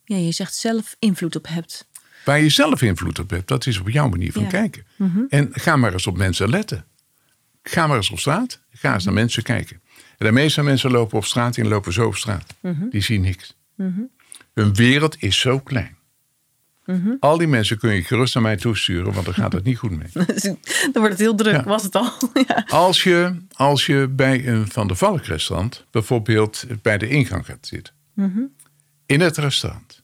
Ja, 0.05 0.17
je 0.17 0.33
zegt 0.33 0.55
zelf 0.55 0.97
invloed 0.99 1.37
op 1.37 1.47
hebt. 1.49 1.89
Waar 2.25 2.41
je 2.41 2.49
zelf 2.49 2.83
invloed 2.83 3.19
op 3.19 3.31
hebt, 3.31 3.49
dat 3.49 3.67
is 3.67 3.79
op 3.79 3.89
jouw 3.91 4.09
manier 4.09 4.33
van 4.33 4.43
Ja. 4.43 4.49
kijken. 4.49 4.87
En 5.29 5.49
ga 5.53 5.77
maar 5.77 5.93
eens 5.93 6.07
op 6.07 6.17
mensen 6.17 6.51
letten. 6.51 6.85
Ga 7.63 7.87
maar 7.87 7.97
eens 7.97 8.11
op 8.11 8.19
straat. 8.19 8.61
Ga 8.71 8.95
eens 8.95 9.05
naar 9.05 9.15
mensen 9.15 9.43
kijken. 9.43 9.81
En 10.19 10.27
de 10.27 10.33
meeste 10.33 10.63
mensen 10.63 10.91
lopen 10.91 11.17
op 11.19 11.25
straat 11.25 11.57
en 11.57 11.69
lopen 11.69 11.93
zo 11.93 12.07
op 12.07 12.17
straat. 12.17 12.55
Die 12.91 13.01
zien 13.01 13.21
niks. 13.21 13.57
Hun 14.55 14.75
wereld 14.75 15.17
is 15.23 15.39
zo 15.41 15.59
klein. 15.61 15.97
Al 17.21 17.39
die 17.39 17.47
mensen 17.47 17.79
kun 17.79 17.95
je 17.95 18.03
gerust 18.03 18.35
naar 18.35 18.43
mij 18.43 18.57
toesturen, 18.57 19.13
want 19.13 19.25
dan 19.25 19.35
gaat 19.35 19.53
het 19.53 19.65
niet 19.65 19.79
goed 19.79 19.91
mee. 19.91 20.09
Dan 20.93 20.93
wordt 20.93 21.09
het 21.09 21.19
heel 21.19 21.35
druk, 21.35 21.55
Ja. 21.55 21.65
was 21.65 21.83
het 21.83 21.95
al. 21.95 22.13
ja. 22.49 22.65
Als 22.69 23.03
je, 23.03 23.37
als 23.53 23.87
je 23.87 24.09
bij 24.11 24.47
een 24.49 24.69
Van 24.69 24.87
der 24.87 24.97
Valk 24.97 25.25
restaurant 25.25 25.87
bijvoorbeeld 25.91 26.65
bij 26.83 26.99
de 26.99 27.09
ingang 27.09 27.47
gaat 27.47 27.67
zitten. 27.67 27.95
In 29.07 29.21
het 29.21 29.37
restaurant. 29.37 30.03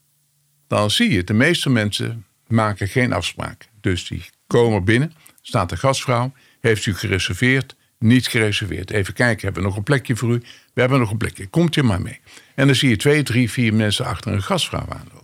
Dan 0.69 0.91
zie 0.91 1.11
je, 1.13 1.25
de 1.25 1.33
meeste 1.35 1.71
mensen 1.71 2.25
maken 2.47 2.89
geen 2.89 3.13
afspraak. 3.13 3.69
Dus 3.81 4.09
die 4.09 4.25
komen 4.47 4.85
binnen, 4.85 5.13
staat 5.43 5.69
de 5.69 5.77
gastvrouw, 5.77 6.33
heeft 6.61 6.87
u 6.87 6.95
gereserveerd, 6.95 7.77
niet 7.99 8.27
gereserveerd. 8.29 8.91
Even 8.91 9.15
kijken, 9.15 9.45
hebben 9.45 9.63
we 9.63 9.69
nog 9.69 9.77
een 9.77 9.83
plekje 9.83 10.17
voor 10.17 10.31
u? 10.31 10.43
We 10.75 10.81
hebben 10.81 10.99
nog 10.99 11.11
een 11.11 11.17
plekje, 11.17 11.47
komt 11.47 11.77
u 11.77 11.83
maar 11.83 12.03
mee. 12.03 12.21
En 12.55 12.67
dan 12.67 12.75
zie 12.77 12.89
je 12.89 12.97
twee, 12.97 13.23
drie, 13.23 13.51
vier 13.51 13.75
mensen 13.75 14.05
achter 14.05 14.33
een 14.33 14.43
gastvrouw 14.43 14.87
aanlopen. 14.89 15.20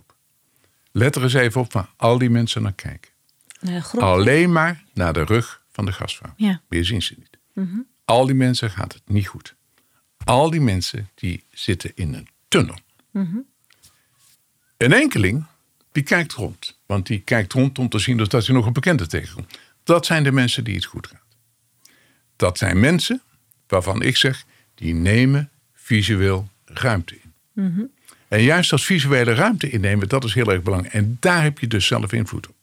Let 0.96 1.16
er 1.16 1.22
eens 1.22 1.34
even 1.34 1.60
op 1.60 1.72
waar 1.72 1.88
al 1.96 2.18
die 2.18 2.30
mensen 2.30 2.62
naar 2.62 2.72
kijken. 2.72 3.10
Alleen 4.02 4.52
maar 4.52 4.84
naar 4.94 5.12
de 5.12 5.24
rug 5.24 5.62
van 5.72 5.84
de 5.84 5.92
gastvrouw. 5.92 6.32
Ja. 6.36 6.60
Meer 6.68 6.84
zien 6.84 7.02
ze 7.02 7.14
niet. 7.18 7.38
Al 8.04 8.26
die 8.26 8.34
mensen 8.34 8.70
gaat 8.70 8.92
het 8.92 9.02
niet 9.06 9.26
goed. 9.26 9.54
Al 10.24 10.50
die 10.50 10.60
mensen 10.60 11.10
die 11.14 11.44
zitten 11.50 11.92
in 11.94 12.14
een 12.14 12.28
tunnel. 12.48 12.78
Een 14.76 14.92
enkeling 14.92 15.44
die 15.92 16.02
kijkt 16.02 16.32
rond. 16.32 16.78
Want 16.86 17.06
die 17.06 17.20
kijkt 17.20 17.52
rond 17.52 17.78
om 17.78 17.88
te 17.88 17.98
zien 17.98 18.16
dat 18.16 18.32
hij 18.32 18.54
nog 18.54 18.66
een 18.66 18.72
bekende 18.72 19.06
tegenkomt. 19.06 19.58
Dat 19.84 20.06
zijn 20.06 20.22
de 20.22 20.32
mensen 20.32 20.64
die 20.64 20.74
het 20.74 20.84
goed 20.84 21.06
gaat. 21.06 21.36
Dat 22.36 22.58
zijn 22.58 22.80
mensen 22.80 23.22
waarvan 23.66 24.02
ik 24.02 24.16
zeg, 24.16 24.44
die 24.74 24.94
nemen 24.94 25.50
visueel 25.72 26.48
ruimte 26.64 27.18
in. 27.22 27.32
En 28.28 28.42
juist 28.42 28.70
dat 28.70 28.80
visuele 28.82 29.34
ruimte 29.34 29.70
innemen, 29.70 30.08
dat 30.08 30.24
is 30.24 30.34
heel 30.34 30.52
erg 30.52 30.62
belangrijk. 30.62 30.94
En 30.94 31.16
daar 31.20 31.42
heb 31.42 31.58
je 31.58 31.66
dus 31.66 31.86
zelf 31.86 32.12
invloed 32.12 32.48
op. 32.48 32.54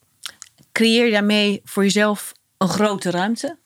Creëer 0.72 1.10
daarmee 1.10 1.60
voor 1.64 1.82
jezelf 1.82 2.32
een 2.58 2.68
grote 2.68 3.10
ruimte. 3.10 3.56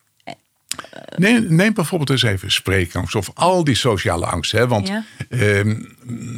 Neem, 1.17 1.55
neem 1.55 1.75
bijvoorbeeld 1.75 2.11
eens 2.11 2.23
even 2.23 2.51
spreekangst 2.51 3.15
of 3.15 3.31
al 3.35 3.65
die 3.65 3.75
sociale 3.75 4.27
angst. 4.27 4.53
Hè? 4.53 4.67
Want 4.69 4.89
Ja. 4.89 5.05
ehm, 5.29 5.83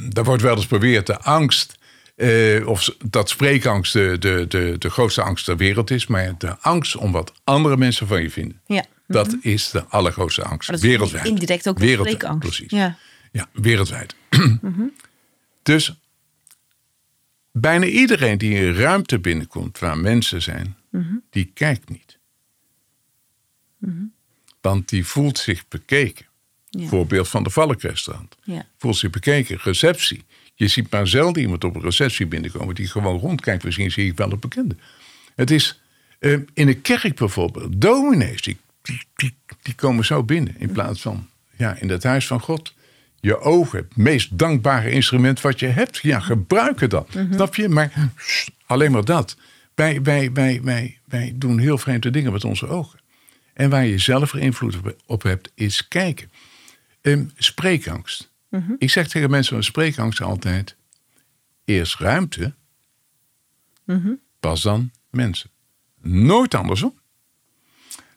daar 0.09 0.25
wordt 0.25 0.43
wel 0.43 0.57
eens 0.57 0.67
beweerd 0.67 1.07
de 1.07 1.19
angst, 1.19 1.79
eh, 2.17 2.67
of 2.69 2.89
dat 3.05 3.29
spreekangst 3.29 3.93
de, 3.93 4.17
de, 4.19 4.45
de, 4.49 4.75
de 4.79 4.91
grootste 4.91 5.23
angst 5.23 5.45
ter 5.45 5.57
wereld 5.57 5.91
is. 5.91 6.07
Maar 6.07 6.35
de 6.39 6.57
angst 6.61 6.97
om 6.97 7.13
wat 7.13 7.33
andere 7.45 7.77
mensen 7.77 8.07
van 8.07 8.23
je 8.23 8.31
vinden. 8.31 8.61
Ja. 8.67 8.85
Dat 9.07 9.37
is 9.41 9.71
de 9.71 9.85
allergrootste 9.85 10.43
angst. 10.43 10.69
Maar 10.69 10.77
dat 10.77 10.85
is 10.85 10.91
wereldwijd. 10.93 11.27
indirect 11.27 11.69
ook 11.69 11.79
Wereldwijd, 11.79 12.15
spreekangst. 12.15 12.49
Precies. 12.49 12.71
Ja. 12.71 12.97
Ja, 13.33 13.49
wereldwijd. 13.53 14.15
Dus 15.63 15.95
bijna 17.53 17.87
iedereen 17.87 18.39
die 18.39 18.55
in 18.55 18.63
een 18.63 18.75
ruimte 18.75 19.19
binnenkomt 19.19 19.79
waar 19.79 19.99
mensen 19.99 20.43
zijn, 20.43 20.77
die 21.31 21.51
kijkt 21.55 21.89
niet. 21.89 22.19
Want 24.61 24.89
die 24.89 25.07
voelt 25.07 25.39
zich 25.39 25.69
bekeken. 25.69 26.27
Ja. 26.71 26.89
Voorbeeld 26.89 27.29
van 27.29 27.43
de 27.43 27.51
Valkrestaurant. 27.51 28.37
Ja. 28.43 28.67
Voelt 28.79 28.97
zich 28.97 29.11
bekeken. 29.11 29.59
Receptie. 29.63 30.25
Je 30.55 30.69
ziet 30.69 30.91
maar 30.91 31.09
zelden 31.09 31.43
iemand 31.43 31.65
op 31.65 31.75
een 31.75 31.81
receptie 31.81 32.27
binnenkomen 32.27 32.75
die 32.75 32.87
gewoon 32.87 33.19
rondkijkt. 33.19 33.65
Misschien 33.65 33.91
zie 33.91 34.11
ik 34.11 34.17
wel 34.17 34.33
een 34.33 34.39
bekende. 34.39 34.77
Het 35.35 35.51
is 35.51 35.81
eh, 36.19 36.33
in 36.33 36.69
een 36.69 36.81
kerk 36.81 37.17
bijvoorbeeld. 37.17 37.81
Dominees, 37.81 38.43
die, 38.43 38.57
die, 38.83 39.03
die, 39.15 39.35
die 39.63 39.75
komen 39.75 40.05
zo 40.05 40.23
binnen. 40.23 40.55
In 40.59 40.73
plaats 40.73 41.01
van 41.01 41.29
ja, 41.57 41.75
in 41.75 41.89
het 41.89 42.03
huis 42.03 42.27
van 42.27 42.41
God. 42.41 42.75
Je 43.21 43.39
ogen, 43.41 43.79
het 43.79 43.97
meest 43.97 44.39
dankbare 44.39 44.91
instrument 44.91 45.41
wat 45.41 45.61
je 45.61 45.67
hebt. 45.67 45.99
Ja, 45.99 46.21
gebruik 46.21 46.81
het 46.81 46.91
dan. 46.91 47.07
Snap 47.33 47.55
je? 47.55 47.69
Maar 47.69 48.11
alleen 48.67 48.93
maar 48.93 49.05
dat. 49.05 49.37
Wij, 49.75 50.03
wij, 50.03 50.33
wij, 50.33 50.61
wij, 50.63 50.99
wij 51.05 51.33
doen 51.35 51.59
heel 51.59 51.79
vreemde 51.79 52.11
dingen 52.11 52.33
met 52.33 52.45
onze 52.45 52.67
ogen. 52.67 52.99
En 53.55 53.71
waar 53.71 53.87
je 53.87 53.99
zelf 53.99 54.33
er 54.33 54.39
invloed 54.39 54.79
op- 55.07 55.23
hebt, 55.23 55.53
is 55.55 55.89
kijken. 55.89 56.31
Ehm, 57.01 57.25
spreekangst. 57.37 58.31
Ik 58.79 58.91
zeg 58.91 59.09
tegen 59.09 59.31
mensen 59.31 59.57
met 59.57 59.65
spreekangst 59.65 60.21
altijd: 60.21 60.77
eerst 61.65 61.97
ruimte, 61.99 62.55
pas 64.41 64.63
dan 64.63 64.91
mensen. 65.11 65.51
Nooit 66.03 66.55
andersom. 66.55 67.00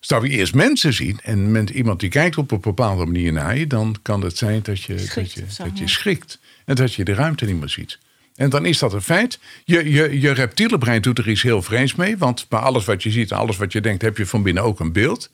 Zou 0.05 0.27
je 0.27 0.37
eerst 0.37 0.53
mensen 0.53 0.93
zien 0.93 1.19
en 1.23 1.51
met 1.51 1.69
iemand 1.69 1.99
die 1.99 2.09
kijkt 2.09 2.37
op 2.37 2.51
een 2.51 2.59
bepaalde 2.61 3.05
manier 3.05 3.33
naar 3.33 3.57
je, 3.57 3.67
dan 3.67 3.95
kan 4.01 4.21
het 4.21 4.37
zijn 4.37 4.59
dat 4.63 4.81
je, 4.81 4.95
dat 4.95 5.05
Schrikt 5.05 5.33
je, 5.33 5.43
of 5.43 5.51
zo, 5.51 5.63
dat 5.63 5.77
je 5.77 5.87
schrikt. 5.87 6.39
En 6.65 6.75
dat 6.75 6.93
je 6.93 7.03
de 7.03 7.13
ruimte 7.13 7.45
niet 7.45 7.59
meer 7.59 7.69
ziet. 7.69 7.99
En 8.35 8.49
dan 8.49 8.65
is 8.65 8.79
dat 8.79 8.93
een 8.93 9.01
feit. 9.01 9.39
Je, 9.63 9.91
je, 9.91 10.19
je 10.19 10.31
reptiele 10.31 10.77
brein 10.77 11.01
doet 11.01 11.17
er 11.17 11.29
iets 11.29 11.41
heel 11.41 11.61
vreemds 11.61 11.95
mee. 11.95 12.17
Want 12.17 12.45
bij 12.49 12.59
alles 12.59 12.85
wat 12.85 13.03
je 13.03 13.11
ziet 13.11 13.31
en 13.31 13.37
alles 13.37 13.57
wat 13.57 13.71
je 13.71 13.81
denkt, 13.81 14.01
heb 14.01 14.17
je 14.17 14.25
van 14.25 14.43
binnen 14.43 14.63
ook 14.63 14.79
een 14.79 14.91
beeld. 14.91 15.29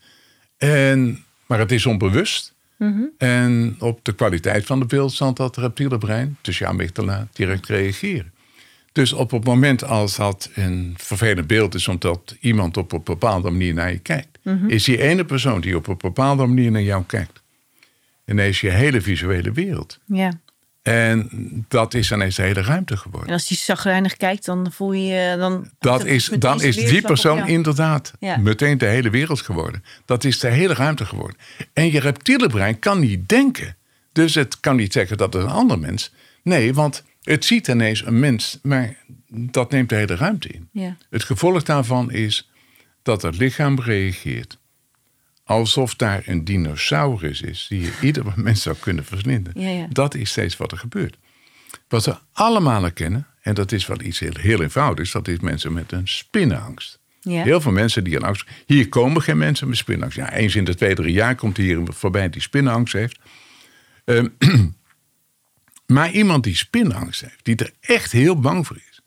En, 0.58 1.24
maar 1.46 1.58
het 1.58 1.72
is 1.72 1.86
onbewust. 1.86 2.54
En 3.18 3.76
op 3.78 4.04
de 4.04 4.14
kwaliteit 4.14 4.66
van 4.66 4.80
het 4.80 4.88
beeld 4.88 5.12
zal 5.12 5.34
dat 5.34 5.56
reptiele 5.56 5.98
brein, 5.98 6.36
dus 6.40 6.58
je 6.58 6.66
amygdala, 6.66 7.28
direct 7.32 7.66
reageren. 7.66 8.32
Dus 8.92 9.12
op 9.12 9.30
het 9.30 9.44
moment 9.44 9.84
als 9.84 10.16
dat 10.16 10.50
een 10.54 10.94
vervelend 10.96 11.46
beeld 11.46 11.74
is, 11.74 11.88
omdat 11.88 12.36
iemand 12.40 12.76
op 12.76 12.92
een 12.92 13.02
bepaalde 13.04 13.50
manier 13.50 13.74
naar 13.74 13.92
je 13.92 13.98
kijkt, 13.98 14.38
is 14.66 14.84
die 14.84 15.02
ene 15.02 15.24
persoon 15.24 15.60
die 15.60 15.76
op 15.76 15.86
een 15.88 15.96
bepaalde 15.98 16.46
manier 16.46 16.70
naar 16.70 16.82
jou 16.82 17.04
kijkt, 17.06 17.42
ineens 18.26 18.60
je 18.60 18.70
hele 18.70 19.00
visuele 19.00 19.52
wereld. 19.52 19.98
ja. 20.06 20.32
En 20.82 21.28
dat 21.68 21.94
is 21.94 22.10
ineens 22.12 22.36
de 22.36 22.42
hele 22.42 22.62
ruimte 22.62 22.92
En 22.92 22.98
geworden. 22.98 23.32
als 23.32 23.48
die 23.48 23.56
zagrijnig 23.56 24.16
kijkt, 24.16 24.44
dan 24.44 24.72
voel 24.72 24.92
je 24.92 25.02
je... 25.06 25.36
Dan, 25.38 25.70
Dat 25.78 26.04
is, 26.04 26.26
dan 26.38 26.62
is 26.62 26.76
die 26.76 27.00
persoon 27.02 27.48
inderdaad 27.48 28.12
Ja. 28.18 28.36
meteen 28.36 28.78
de 28.78 28.86
hele 28.86 29.10
wereld 29.10 29.40
geworden. 29.40 29.84
Dat 30.04 30.24
is 30.24 30.38
de 30.38 30.48
hele 30.48 30.74
ruimte 30.74 31.04
geworden. 31.06 31.36
En 31.72 31.92
je 31.92 32.00
reptiele 32.00 32.46
brein 32.48 32.78
kan 32.78 33.00
niet 33.00 33.28
denken. 33.28 33.76
Dus 34.12 34.34
het 34.34 34.60
kan 34.60 34.76
niet 34.76 34.92
zeggen 34.92 35.16
dat 35.16 35.32
het 35.32 35.42
een 35.42 35.48
ander 35.48 35.78
mens. 35.78 36.12
Nee, 36.42 36.74
want 36.74 37.02
het 37.30 37.44
ziet 37.44 37.68
ineens 37.68 38.06
een 38.06 38.18
mens, 38.18 38.58
maar 38.62 38.96
dat 39.28 39.70
neemt 39.70 39.88
de 39.88 39.94
hele 39.94 40.14
ruimte 40.14 40.48
in. 40.48 40.68
Ja. 40.72 40.96
Het 41.10 41.24
gevolg 41.24 41.62
daarvan 41.62 42.10
is 42.10 42.50
dat 43.02 43.22
het 43.22 43.36
lichaam 43.36 43.80
reageert 43.80 44.58
alsof 45.44 45.94
daar 45.94 46.22
een 46.26 46.44
dinosaurus 46.44 47.40
is 47.40 47.66
die 47.68 47.80
je 47.80 47.92
ieder 48.00 48.24
moment 48.36 48.58
zou 48.58 48.76
kunnen 48.80 49.04
verslinden. 49.04 49.52
Ja, 49.56 49.68
ja. 49.68 49.86
Dat 49.90 50.14
is 50.14 50.30
steeds 50.30 50.56
wat 50.56 50.72
er 50.72 50.78
gebeurt. 50.78 51.18
Wat 51.88 52.04
we 52.04 52.16
allemaal 52.32 52.82
herkennen, 52.82 53.26
en 53.42 53.54
dat 53.54 53.72
is 53.72 53.86
wel 53.86 54.00
iets 54.00 54.18
heel, 54.18 54.36
heel 54.38 54.62
eenvoudigs, 54.62 55.12
dat 55.12 55.28
is 55.28 55.38
mensen 55.38 55.72
met 55.72 55.92
een 55.92 56.08
spinnenangst. 56.08 56.98
Ja. 57.20 57.42
Heel 57.42 57.60
veel 57.60 57.72
mensen 57.72 58.04
die 58.04 58.16
een 58.16 58.22
angst. 58.22 58.46
Hier 58.66 58.88
komen 58.88 59.22
geen 59.22 59.38
mensen 59.38 59.68
met 59.68 59.76
spinnenangst. 59.76 60.18
Ja, 60.18 60.32
eens 60.32 60.56
in 60.56 60.64
de 60.64 60.74
twee, 60.74 60.94
drie 60.94 61.12
jaar 61.12 61.34
komt 61.34 61.56
hier 61.56 61.68
iemand 61.68 61.96
voorbij 61.96 62.30
die 62.30 62.42
spinnenangst 62.42 62.92
heeft. 62.92 63.18
Ehm, 64.04 64.28
maar 65.90 66.10
iemand 66.10 66.44
die 66.44 66.56
spinnenangst 66.56 67.20
heeft, 67.20 67.44
die 67.44 67.56
er 67.56 67.72
echt 67.80 68.12
heel 68.12 68.40
bang 68.40 68.66
voor 68.66 68.76
is. 68.76 69.00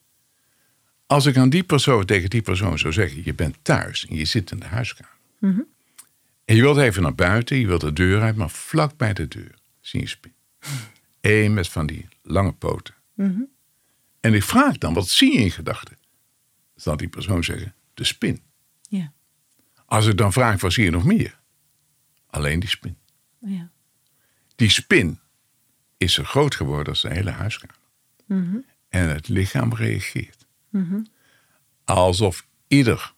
Als 1.05 1.25
ik 1.25 1.37
aan 1.37 1.49
die 1.49 1.63
persoon, 1.63 2.05
tegen 2.05 2.29
die 2.29 2.41
persoon 2.41 2.79
zou 2.79 2.93
zeggen: 2.93 3.21
Je 3.23 3.33
bent 3.33 3.57
thuis 3.61 4.05
en 4.05 4.15
je 4.15 4.25
zit 4.25 4.51
in 4.51 4.59
de 4.59 4.65
huiskamer. 4.65 5.11
En 6.45 6.55
je 6.55 6.61
wilt 6.61 6.77
even 6.77 7.01
naar 7.01 7.15
buiten, 7.15 7.57
je 7.57 7.67
wilt 7.67 7.81
de 7.81 7.93
deur 7.93 8.21
uit, 8.21 8.35
maar 8.35 8.49
vlak 8.49 8.97
bij 8.97 9.13
de 9.13 9.27
deur 9.27 9.55
zie 9.81 9.99
je 9.99 10.05
een 10.05 10.11
spin. 10.11 10.33
Eén 11.21 11.53
met 11.53 11.69
van 11.69 11.85
die 11.85 12.07
lange 12.21 12.53
poten. 12.53 12.93
En 14.19 14.33
ik 14.33 14.43
vraag 14.43 14.77
dan: 14.77 14.93
Wat 14.93 15.09
zie 15.09 15.33
je 15.33 15.39
in 15.39 15.51
gedachten? 15.51 15.97
Zal 16.75 16.97
die 16.97 17.07
persoon 17.07 17.43
zeggen: 17.43 17.73
De 17.93 18.03
spin. 18.03 18.41
Als 19.85 20.07
ik 20.07 20.17
dan 20.17 20.33
vraag: 20.33 20.61
Wat 20.61 20.73
zie 20.73 20.83
je 20.83 20.91
nog 20.91 21.03
meer? 21.03 21.39
Alleen 22.27 22.59
die 22.59 22.69
spin. 22.69 22.97
Die 24.55 24.69
spin 24.69 25.19
is 26.03 26.13
zo 26.13 26.23
groot 26.23 26.55
geworden 26.55 26.87
als 26.87 27.01
de 27.01 27.13
hele 27.13 27.31
huiskamer. 27.31 27.75
En 28.89 29.09
het 29.09 29.27
lichaam 29.27 29.73
reageert. 29.73 30.45
Alsof 31.85 32.45
ieder, 32.67 33.13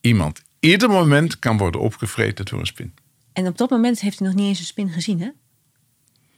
iemand, 0.00 0.42
ieder 0.60 0.88
moment 0.90 1.38
kan 1.38 1.56
worden 1.58 1.80
opgevreten 1.80 2.44
door 2.44 2.60
een 2.60 2.66
spin. 2.66 2.94
En 3.32 3.46
op 3.46 3.58
dat 3.58 3.70
moment 3.70 4.00
heeft 4.00 4.18
hij 4.18 4.28
nog 4.28 4.36
niet 4.36 4.46
eens 4.46 4.58
een 4.58 4.64
spin 4.64 4.90
gezien, 4.90 5.20
hè? 5.20 5.28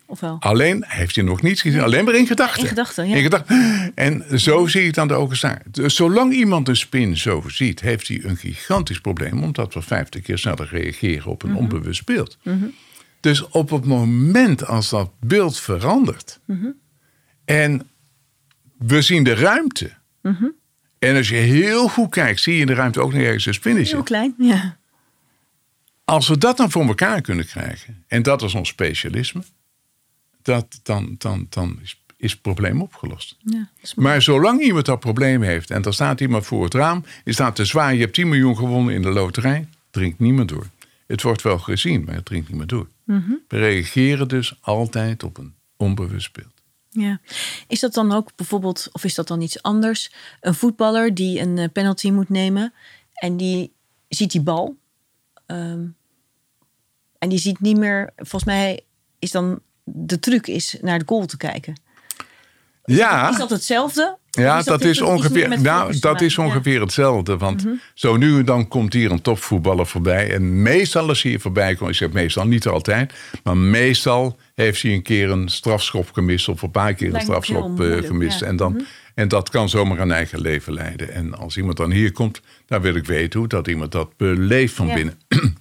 Of 0.07 0.21
wel? 0.21 0.37
Alleen 0.41 0.85
heeft 0.87 1.15
hij 1.15 1.25
nog 1.25 1.43
niets 1.43 1.61
gezien, 1.61 1.81
alleen 1.81 2.05
maar 2.05 2.15
in 2.15 2.27
gedachten. 2.27 2.63
In 2.63 2.69
gedachten, 2.69 3.09
ja. 3.09 3.17
In 3.17 3.23
gedachten. 3.23 3.93
En 3.95 4.41
zo 4.41 4.67
zie 4.67 4.83
ik 4.87 4.95
dan 4.95 5.09
de 5.09 5.15
ogen 5.15 5.37
staan. 5.37 5.59
Dus 5.71 5.95
zolang 5.95 6.33
iemand 6.33 6.69
een 6.69 6.77
spin 6.77 7.17
zo 7.17 7.43
ziet, 7.47 7.81
heeft 7.81 8.09
hij 8.09 8.25
een 8.25 8.37
gigantisch 8.37 9.01
probleem, 9.01 9.43
omdat 9.43 9.75
we 9.75 9.83
vijftig 9.83 10.23
keer 10.23 10.39
sneller 10.39 10.69
reageren 10.71 11.31
op 11.31 11.43
een 11.43 11.49
Mhm. 11.51 11.59
onbewust 11.59 12.05
beeld. 12.05 12.39
Dus 13.23 13.49
op 13.49 13.71
het 13.71 13.85
moment 13.85 14.67
als 14.67 14.89
dat 14.89 15.11
beeld 15.21 15.59
verandert 15.59 16.41
en 17.45 17.91
we 18.79 19.03
zien 19.03 19.25
de 19.25 19.35
ruimte. 19.35 19.93
En 20.99 21.17
als 21.17 21.29
je 21.29 21.35
heel 21.35 21.89
goed 21.89 22.11
kijkt, 22.11 22.41
zie 22.41 22.55
je 22.55 22.61
in 22.61 22.67
de 22.67 22.75
ruimte 22.75 23.01
ook 23.01 23.13
nog 23.13 23.23
ergens 23.23 23.47
een 23.47 23.55
spinnetje. 23.55 23.95
Heel 23.95 24.05
klein, 24.05 24.35
ja. 24.39 24.77
Als 26.05 26.29
we 26.29 26.39
dat 26.39 26.57
dan 26.57 26.71
voor 26.71 26.87
elkaar 26.87 27.21
kunnen 27.21 27.47
krijgen, 27.47 28.05
en 28.07 28.23
dat 28.23 28.43
is 28.43 28.55
ons 28.55 28.69
specialisme, 28.69 29.43
dat, 30.43 30.81
dan, 30.83 31.15
dan, 31.19 31.47
dan 31.49 31.79
is, 31.83 32.03
is 32.17 32.33
het 32.33 32.43
probleem 32.43 32.83
opgelost. 32.83 33.37
ja. 33.39 33.71
Maar 33.97 34.23
zolang 34.23 34.61
iemand 34.61 34.87
dat 34.87 35.01
probleem 35.01 35.43
heeft 35.43 35.71
en 35.71 35.83
er 35.83 35.95
staat 35.95 36.21
iemand 36.21 36.47
voor 36.47 36.65
het 36.65 36.75
raam, 36.75 37.05
is 37.25 37.37
dat 37.37 37.57
te 37.57 37.65
zwaar, 37.65 37.95
je 37.95 38.01
hebt 38.01 38.15
10 38.15 38.29
miljoen 38.29 38.57
gewonnen 38.57 38.95
in 38.95 39.03
de 39.03 39.11
loterij, 39.11 39.69
drinkt 39.91 40.19
niemand 40.19 40.49
door. 40.49 40.67
Het 41.07 41.23
wordt 41.23 41.43
wel 41.43 41.59
gezien, 41.59 42.05
maar 42.05 42.15
het 42.15 42.25
drinkt 42.25 42.49
niemand 42.49 42.69
door. 42.69 42.89
We 43.49 43.59
reageren 43.59 44.29
dus 44.29 44.59
altijd 44.61 45.23
op 45.23 45.39
een 45.39 45.55
onbewust 45.77 46.33
beeld. 46.33 46.53
Ja. 46.91 47.21
Is 47.69 47.81
dat 47.81 47.95
dan 47.95 48.13
ook 48.13 48.31
bijvoorbeeld, 48.37 48.89
of 48.93 49.05
is 49.05 49.15
dat 49.15 49.29
dan 49.29 49.41
iets 49.41 49.63
anders? 49.63 50.13
Een 50.41 50.55
voetballer 50.55 51.15
die 51.15 51.41
een 51.41 51.59
eh, 51.59 51.69
penalty 51.73 52.11
moet 52.11 52.29
nemen 52.29 52.73
en 53.15 53.37
die 53.37 53.73
ziet 54.09 54.31
die 54.33 54.41
bal. 54.41 54.77
ehm, 55.47 55.87
en 57.19 57.29
die 57.29 57.39
ziet 57.39 57.61
niet 57.61 57.77
meer, 57.77 58.13
volgens 58.17 58.45
mij 58.45 58.81
is 59.19 59.31
dan 59.31 59.61
de 59.85 60.19
truc 60.19 60.47
is 60.47 60.77
naar 60.81 60.99
de 60.99 61.05
goal 61.07 61.27
te 61.27 61.37
kijken. 61.37 61.81
Ja, 62.85 63.31
Is 63.31 63.37
dat 63.37 63.51
hetzelfde? 63.51 64.19
Ja 64.41 64.59
Of 64.59 64.65
dat, 64.65 64.85
is 64.85 65.01
ongeveer, 65.01 65.61
nou, 65.61 65.99
dat 65.99 66.21
is? 66.21 66.35
Ja. 66.35 66.45
ongeveer 66.45 66.81
hetzelfde. 66.81 67.37
Want 67.37 67.67
zo 67.95 68.17
nu 68.17 68.39
en 68.39 68.45
dan 68.45 68.69
komt 68.69 68.93
hier 68.93 69.11
een 69.11 69.23
topvoetballer 69.23 69.87
voorbij. 69.87 70.31
En 70.35 70.63
meestal 70.63 71.09
als 71.09 71.23
hij 71.23 71.31
hier 71.31 71.41
voorbij 71.41 71.75
komt, 71.75 71.91
ik 71.91 71.97
zeg 71.97 72.11
meestal 72.13 72.47
niet 72.47 72.67
altijd, 72.67 73.13
maar 73.45 73.57
meestal 73.57 74.39
heeft 74.55 74.83
hij 74.83 74.93
een 74.93 75.03
keer 75.03 75.31
een 75.31 75.49
strafschop 75.49 76.13
gemist 76.13 76.49
of 76.49 76.63
een 76.63 76.71
paar 76.71 76.95
keer 76.95 77.15
een 77.15 77.21
strafschop 77.21 77.81
eh, 77.81 77.97
gemist. 78.03 78.41
ja. 78.41 78.47
En, 78.47 78.57
dan, 78.57 78.85
en 79.15 79.29
dat 79.29 79.51
kan 79.51 79.69
zomaar 79.69 79.99
een 79.99 80.13
eigen 80.13 80.41
leven 80.41 80.73
leiden. 80.73 81.13
En 81.13 81.39
als 81.39 81.57
iemand 81.57 81.77
dan 81.77 81.91
hier 81.91 82.13
komt, 82.13 82.41
dan 82.67 82.81
wil 82.81 82.95
ik 82.95 83.07
weten 83.07 83.39
hoe 83.39 83.49
dat 83.49 83.69
iemand 83.69 83.93
dat 83.93 84.17
beleeft 84.17 84.75
van 84.75 84.87
Ja. 84.87 84.95
binnen. 84.95 85.15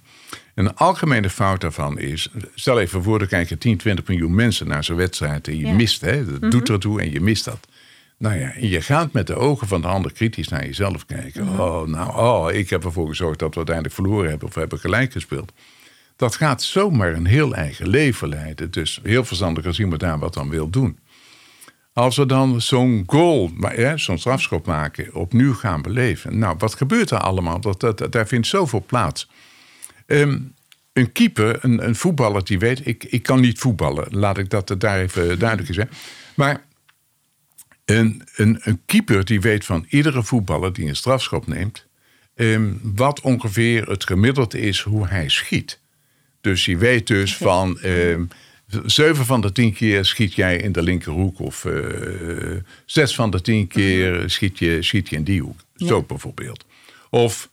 Een 0.54 0.74
algemene 0.76 1.30
fout 1.30 1.60
daarvan 1.60 1.98
is, 1.98 2.28
stel 2.54 2.80
even 2.80 3.02
voor, 3.02 3.20
er 3.20 3.26
kijken 3.26 3.58
10, 3.58 3.76
20 3.76 4.06
miljoen 4.06 4.34
mensen 4.34 4.68
naar 4.68 4.84
zo'n 4.84 4.96
wedstrijd 4.96 5.48
en 5.48 5.58
je 5.58 5.72
mist, 5.72 6.00
hè, 6.00 6.38
dat 6.38 6.50
doet 6.50 6.68
ertoe 6.68 7.00
en 7.00 7.10
je 7.12 7.20
mist 7.20 7.44
dat. 7.44 7.68
Nou 8.18 8.38
ja, 8.38 8.52
je 8.60 8.80
gaat 8.80 9.12
met 9.12 9.26
de 9.26 9.34
ogen 9.34 9.66
van 9.66 9.80
de 9.80 9.88
ander 9.88 10.12
kritisch 10.12 10.48
naar 10.48 10.64
jezelf 10.64 11.06
kijken. 11.06 11.48
Oh, 11.48 11.86
nou, 11.86 12.16
oh, 12.16 12.52
ik 12.52 12.70
heb 12.70 12.84
ervoor 12.84 13.08
gezorgd 13.08 13.38
dat 13.38 13.50
we 13.50 13.56
uiteindelijk 13.56 13.94
verloren 13.94 14.30
hebben 14.30 14.48
of 14.48 14.54
we 14.54 14.60
hebben 14.60 14.78
gelijk 14.78 15.12
gespeeld. 15.12 15.52
Dat 16.16 16.36
gaat 16.36 16.62
zomaar 16.62 17.12
een 17.12 17.26
heel 17.26 17.54
eigen 17.54 17.88
leven 17.88 18.28
leiden. 18.28 18.70
Dus 18.70 19.00
heel 19.02 19.24
verstandig 19.24 19.66
als 19.66 19.78
iemand 19.78 20.00
daar 20.00 20.18
wat 20.18 20.36
aan 20.36 20.50
wil 20.50 20.70
doen. 20.70 20.98
Als 21.92 22.16
we 22.16 22.26
dan 22.26 22.60
zo'n 22.60 23.02
goal, 23.06 23.50
zo'n 23.94 24.18
strafschop 24.18 24.66
maken, 24.66 25.14
opnieuw 25.14 25.54
gaan 25.54 25.82
beleven. 25.82 26.38
Nou, 26.38 26.54
wat 26.58 26.74
gebeurt 26.74 27.10
er 27.10 27.18
allemaal? 27.18 27.60
Dat, 27.60 27.80
dat, 27.80 28.12
daar 28.12 28.26
vindt 28.26 28.46
zoveel 28.46 28.84
plaats. 28.86 29.30
Ehm, 30.06 30.38
een 30.92 31.12
keeper, 31.12 31.64
een, 31.64 31.84
een 31.84 31.94
voetballer 31.94 32.44
die 32.44 32.58
weet, 32.58 32.86
ik, 32.86 33.04
ik 33.04 33.22
kan 33.22 33.40
niet 33.40 33.58
voetballen. 33.58 34.06
Laat 34.10 34.38
ik 34.38 34.50
dat 34.50 34.74
daar 34.78 34.98
even 34.98 35.38
duidelijk 35.38 35.74
zeggen. 35.74 35.94
Maar 36.34 36.64
een, 37.84 38.22
een, 38.36 38.58
een 38.62 38.80
keeper 38.86 39.24
die 39.24 39.40
weet 39.40 39.64
van 39.64 39.86
iedere 39.88 40.22
voetballer 40.22 40.72
die 40.72 40.88
een 40.88 40.96
strafschop 40.96 41.46
neemt, 41.46 41.86
ehm, 42.34 42.72
wat 42.82 43.20
ongeveer 43.20 43.88
het 43.88 44.04
gemiddelde 44.04 44.60
is 44.60 44.80
hoe 44.80 45.06
hij 45.06 45.28
schiet. 45.28 45.80
Dus 46.40 46.64
je 46.64 46.76
weet 46.76 47.06
dus 47.06 47.36
van 47.36 47.80
ehm, 47.80 48.24
zeven 48.84 49.24
van 49.24 49.40
de 49.40 49.52
tien 49.52 49.72
keer 49.72 50.04
schiet 50.04 50.34
jij 50.34 50.56
in 50.56 50.72
de 50.72 50.82
linkerhoek 50.82 51.38
of 51.38 51.64
eh, 51.64 51.74
zes 52.86 53.14
van 53.14 53.30
de 53.30 53.40
tien 53.40 53.66
keer 53.66 54.30
schiet 54.30 54.58
je, 54.58 54.82
schiet 54.82 55.08
je 55.08 55.16
in 55.16 55.24
die 55.24 55.40
hoek. 55.40 55.60
Zo 55.76 56.02
bijvoorbeeld. 56.02 56.64
Of 57.10 57.50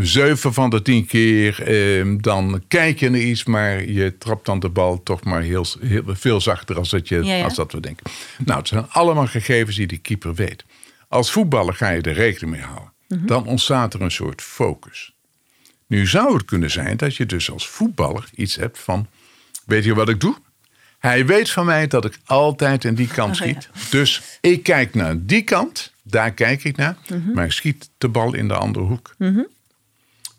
zeven 0.00 0.52
van 0.52 0.70
de 0.70 0.82
tien 0.82 1.06
keer 1.06 1.62
ehm, 1.62 2.16
dan 2.20 2.62
kijk 2.68 2.98
je 2.98 3.10
naar 3.10 3.20
iets, 3.20 3.44
maar 3.44 3.84
je 3.84 4.18
trapt 4.18 4.46
dan 4.46 4.58
de 4.60 4.68
bal 4.68 5.02
toch 5.02 5.24
maar 5.24 5.42
heel, 5.42 5.66
heel 5.80 6.02
veel 6.06 6.40
zachter 6.40 6.76
als 6.76 6.90
dat, 6.90 7.08
je, 7.08 7.24
Ja, 7.24 7.34
ja. 7.34 7.44
als 7.44 7.54
dat 7.54 7.72
we 7.72 7.80
denken. 7.80 8.06
Nou, 8.44 8.58
het 8.58 8.68
zijn 8.68 8.86
allemaal 8.88 9.26
gegevens 9.26 9.76
die 9.76 9.86
de 9.86 9.98
keeper 9.98 10.34
weet. 10.34 10.64
Als 11.08 11.32
voetballer 11.32 11.74
ga 11.74 11.90
je 11.90 12.00
er 12.00 12.12
rekening 12.12 12.56
mee 12.56 12.64
houden. 12.64 12.90
Dan 13.26 13.46
ontstaat 13.46 13.94
er 13.94 14.00
een 14.02 14.10
soort 14.10 14.42
focus. 14.42 15.12
Nu 15.86 16.06
zou 16.06 16.34
het 16.36 16.44
kunnen 16.44 16.70
zijn 16.70 16.96
dat 16.96 17.16
je 17.16 17.26
dus 17.26 17.50
als 17.50 17.68
voetballer 17.68 18.24
iets 18.34 18.56
hebt 18.56 18.78
van... 18.78 19.06
weet 19.66 19.84
je 19.84 19.94
wat 19.94 20.08
ik 20.08 20.20
doe? 20.20 20.36
Hij 20.98 21.26
weet 21.26 21.50
van 21.50 21.66
mij 21.66 21.86
dat 21.86 22.04
ik 22.04 22.18
altijd 22.24 22.84
in 22.84 22.94
die 22.94 23.06
kant 23.06 23.40
Oh, 23.40 23.46
ja. 23.46 23.52
schiet. 23.60 23.90
Dus 23.90 24.22
ik 24.40 24.62
kijk 24.62 24.94
naar 24.94 25.14
die 25.18 25.42
kant, 25.42 25.91
daar 26.02 26.30
kijk 26.32 26.64
ik 26.64 26.76
naar... 26.76 26.96
maar 27.34 27.44
ik 27.44 27.52
schiet 27.52 27.90
de 27.98 28.08
bal 28.08 28.34
in 28.34 28.48
de 28.48 28.54
andere 28.54 28.84
hoek. 28.84 29.14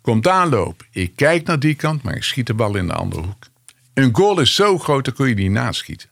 Komt 0.01 0.27
aanloop, 0.27 0.85
ik 0.91 1.15
kijk 1.15 1.45
naar 1.47 1.59
die 1.59 1.75
kant... 1.75 2.03
maar 2.03 2.15
ik 2.15 2.23
schiet 2.23 2.47
de 2.47 2.53
bal 2.53 2.75
in 2.75 2.87
de 2.87 2.93
andere 2.93 3.21
hoek. 3.21 3.43
Een 3.93 4.09
goal 4.15 4.39
is 4.39 4.55
zo 4.55 4.77
groot, 4.79 5.05
dan 5.05 5.13
kun 5.13 5.27
je 5.27 5.35
die 5.35 5.49
naschieten. 5.49 6.09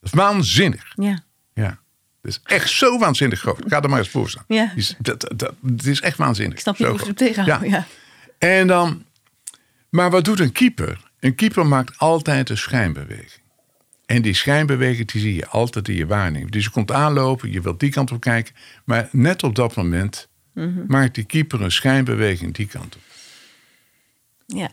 Dat 0.00 0.12
is 0.12 0.18
waanzinnig. 0.18 0.92
Ja. 0.94 1.22
Ja. 1.54 1.80
Het 2.22 2.30
is 2.30 2.40
echt 2.44 2.70
zo 2.70 2.98
waanzinnig 2.98 3.40
groot. 3.40 3.62
Ga 3.66 3.82
er 3.82 3.88
maar 3.88 3.98
eens 3.98 4.08
voor 4.08 4.30
staan. 4.30 4.44
Ja. 4.46 4.72
Dat, 4.98 5.20
dat, 5.20 5.38
dat- 5.38 5.54
het 5.66 5.86
is 5.86 6.00
echt 6.00 6.16
waanzinnig. 6.16 6.54
Ik 6.54 6.60
snap 6.60 6.78
niet 6.78 6.86
Zo 6.86 6.90
hoe 6.92 6.98
ze 6.98 7.04
groot. 7.04 7.16
tegenhouden. 7.18 7.70
Ja. 7.70 7.86
En 8.38 8.66
dan, 8.66 9.04
maar 9.88 10.10
wat 10.10 10.24
doet 10.24 10.40
een 10.40 10.52
keeper? 10.52 11.10
Een 11.20 11.34
keeper 11.34 11.66
maakt 11.66 11.98
altijd 11.98 12.50
een 12.50 12.58
schijnbeweging. 12.58 13.41
En 14.06 14.22
die 14.22 14.34
schijnbeweging 14.34 15.08
die 15.10 15.20
zie 15.20 15.34
je 15.34 15.46
altijd 15.46 15.88
in 15.88 15.94
je 15.94 16.06
waarneming. 16.06 16.50
Dus 16.50 16.64
je 16.64 16.70
komt 16.70 16.90
aanlopen, 16.92 17.50
je 17.52 17.60
wilt 17.60 17.80
die 17.80 17.90
kant 17.90 18.12
op 18.12 18.20
kijken. 18.20 18.54
Maar 18.84 19.08
net 19.12 19.42
op 19.42 19.54
dat 19.54 19.74
moment 19.76 20.30
Mhm. 20.54 20.80
maakt 20.86 21.14
die 21.14 21.24
keeper 21.24 21.62
een 21.62 21.72
schijnbeweging 21.72 22.54
die 22.54 22.66
kant 22.66 22.96
op. 22.96 23.02
ja. 24.46 24.70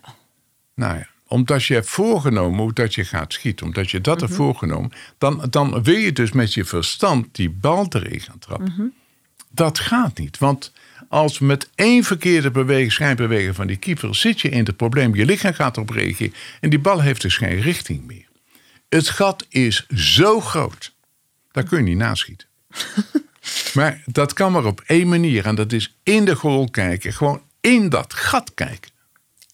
Nou 0.76 0.98
ja, 0.98 1.08
omdat 1.28 1.66
je 1.66 1.74
hebt 1.74 1.90
voorgenomen 1.90 2.60
hoe 2.60 2.74
dat 2.74 2.96
je 2.96 3.04
gaat 3.06 3.34
schieten. 3.34 3.66
Omdat 3.66 3.92
je 3.92 4.02
dat 4.02 4.16
Mhm. 4.16 4.24
hebt 4.26 4.36
voorgenomen. 4.38 4.92
Dan, 5.18 5.48
dan 5.50 5.84
wil 5.84 5.96
je 5.96 6.14
dus 6.14 6.32
met 6.32 6.54
je 6.54 6.66
verstand 6.66 7.28
die 7.36 7.50
bal 7.50 7.86
erin 7.90 8.20
gaan 8.20 8.40
trappen. 8.40 8.72
Mhm. 8.76 8.88
Dat 9.52 9.80
gaat 9.80 10.18
niet. 10.18 10.38
Want 10.38 10.72
als 11.10 11.40
met 11.40 11.70
één 11.76 12.04
verkeerde 12.04 12.52
beweging, 12.52 12.92
schijnbeweging 12.92 13.56
van 13.56 13.68
die 13.68 13.78
keeper... 13.78 14.16
zit 14.16 14.42
je 14.42 14.50
in 14.50 14.66
het 14.66 14.78
probleem. 14.78 15.16
Je 15.16 15.26
lichaam 15.26 15.54
gaat 15.54 15.76
erop 15.76 15.90
reageren. 15.90 16.34
En 16.62 16.70
die 16.70 16.80
bal 16.80 17.02
heeft 17.02 17.22
dus 17.22 17.38
geen 17.38 17.60
richting 17.62 18.06
meer. 18.08 18.28
Het 18.90 19.10
gat 19.10 19.46
is 19.50 19.88
zo 19.88 20.40
groot. 20.42 20.96
Daar 21.52 21.64
kun 21.64 21.78
je 21.78 21.84
niet 21.84 21.98
naschieten. 21.98 22.48
maar 23.74 24.04
dat 24.06 24.34
kan 24.34 24.52
maar 24.52 24.66
op 24.66 24.82
één 24.86 25.08
manier. 25.10 25.46
En 25.46 25.56
dat 25.56 25.72
is 25.72 25.96
in 26.04 26.26
de 26.26 26.36
goal 26.36 26.70
kijken. 26.70 27.14
Gewoon 27.14 27.42
in 27.62 27.90
dat 27.90 28.14
gat 28.14 28.54
kijken. 28.54 28.92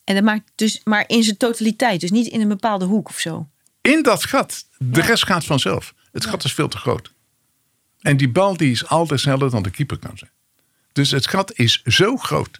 En 0.03 0.15
dat 0.15 0.23
maakt 0.23 0.51
dus, 0.55 0.81
maar 0.83 1.03
in 1.07 1.23
zijn 1.23 1.37
totaliteit, 1.37 1.99
dus 2.01 2.11
niet 2.11 2.27
in 2.27 2.41
een 2.41 2.47
bepaalde 2.47 2.85
hoek 2.85 3.09
of 3.09 3.19
zo. 3.19 3.49
In 3.81 4.03
dat 4.03 4.23
gat. 4.25 4.65
De 4.77 5.01
rest 5.01 5.25
gaat 5.25 5.45
vanzelf. 5.45 5.93
Het 6.11 6.25
gat 6.25 6.43
is 6.43 6.53
veel 6.53 6.67
te 6.67 6.77
groot. 6.77 7.13
En 7.99 8.17
die 8.17 8.29
bal 8.29 8.57
die 8.57 8.71
is 8.71 8.87
altijd 8.87 9.19
sneller 9.19 9.49
dan 9.49 9.63
de 9.63 9.69
keeper 9.69 9.97
kan 9.99 10.17
zijn. 10.17 10.31
Dus 10.91 11.11
het 11.11 11.27
gat 11.27 11.53
is 11.57 11.81
zo 11.83 12.17
groot. 12.17 12.57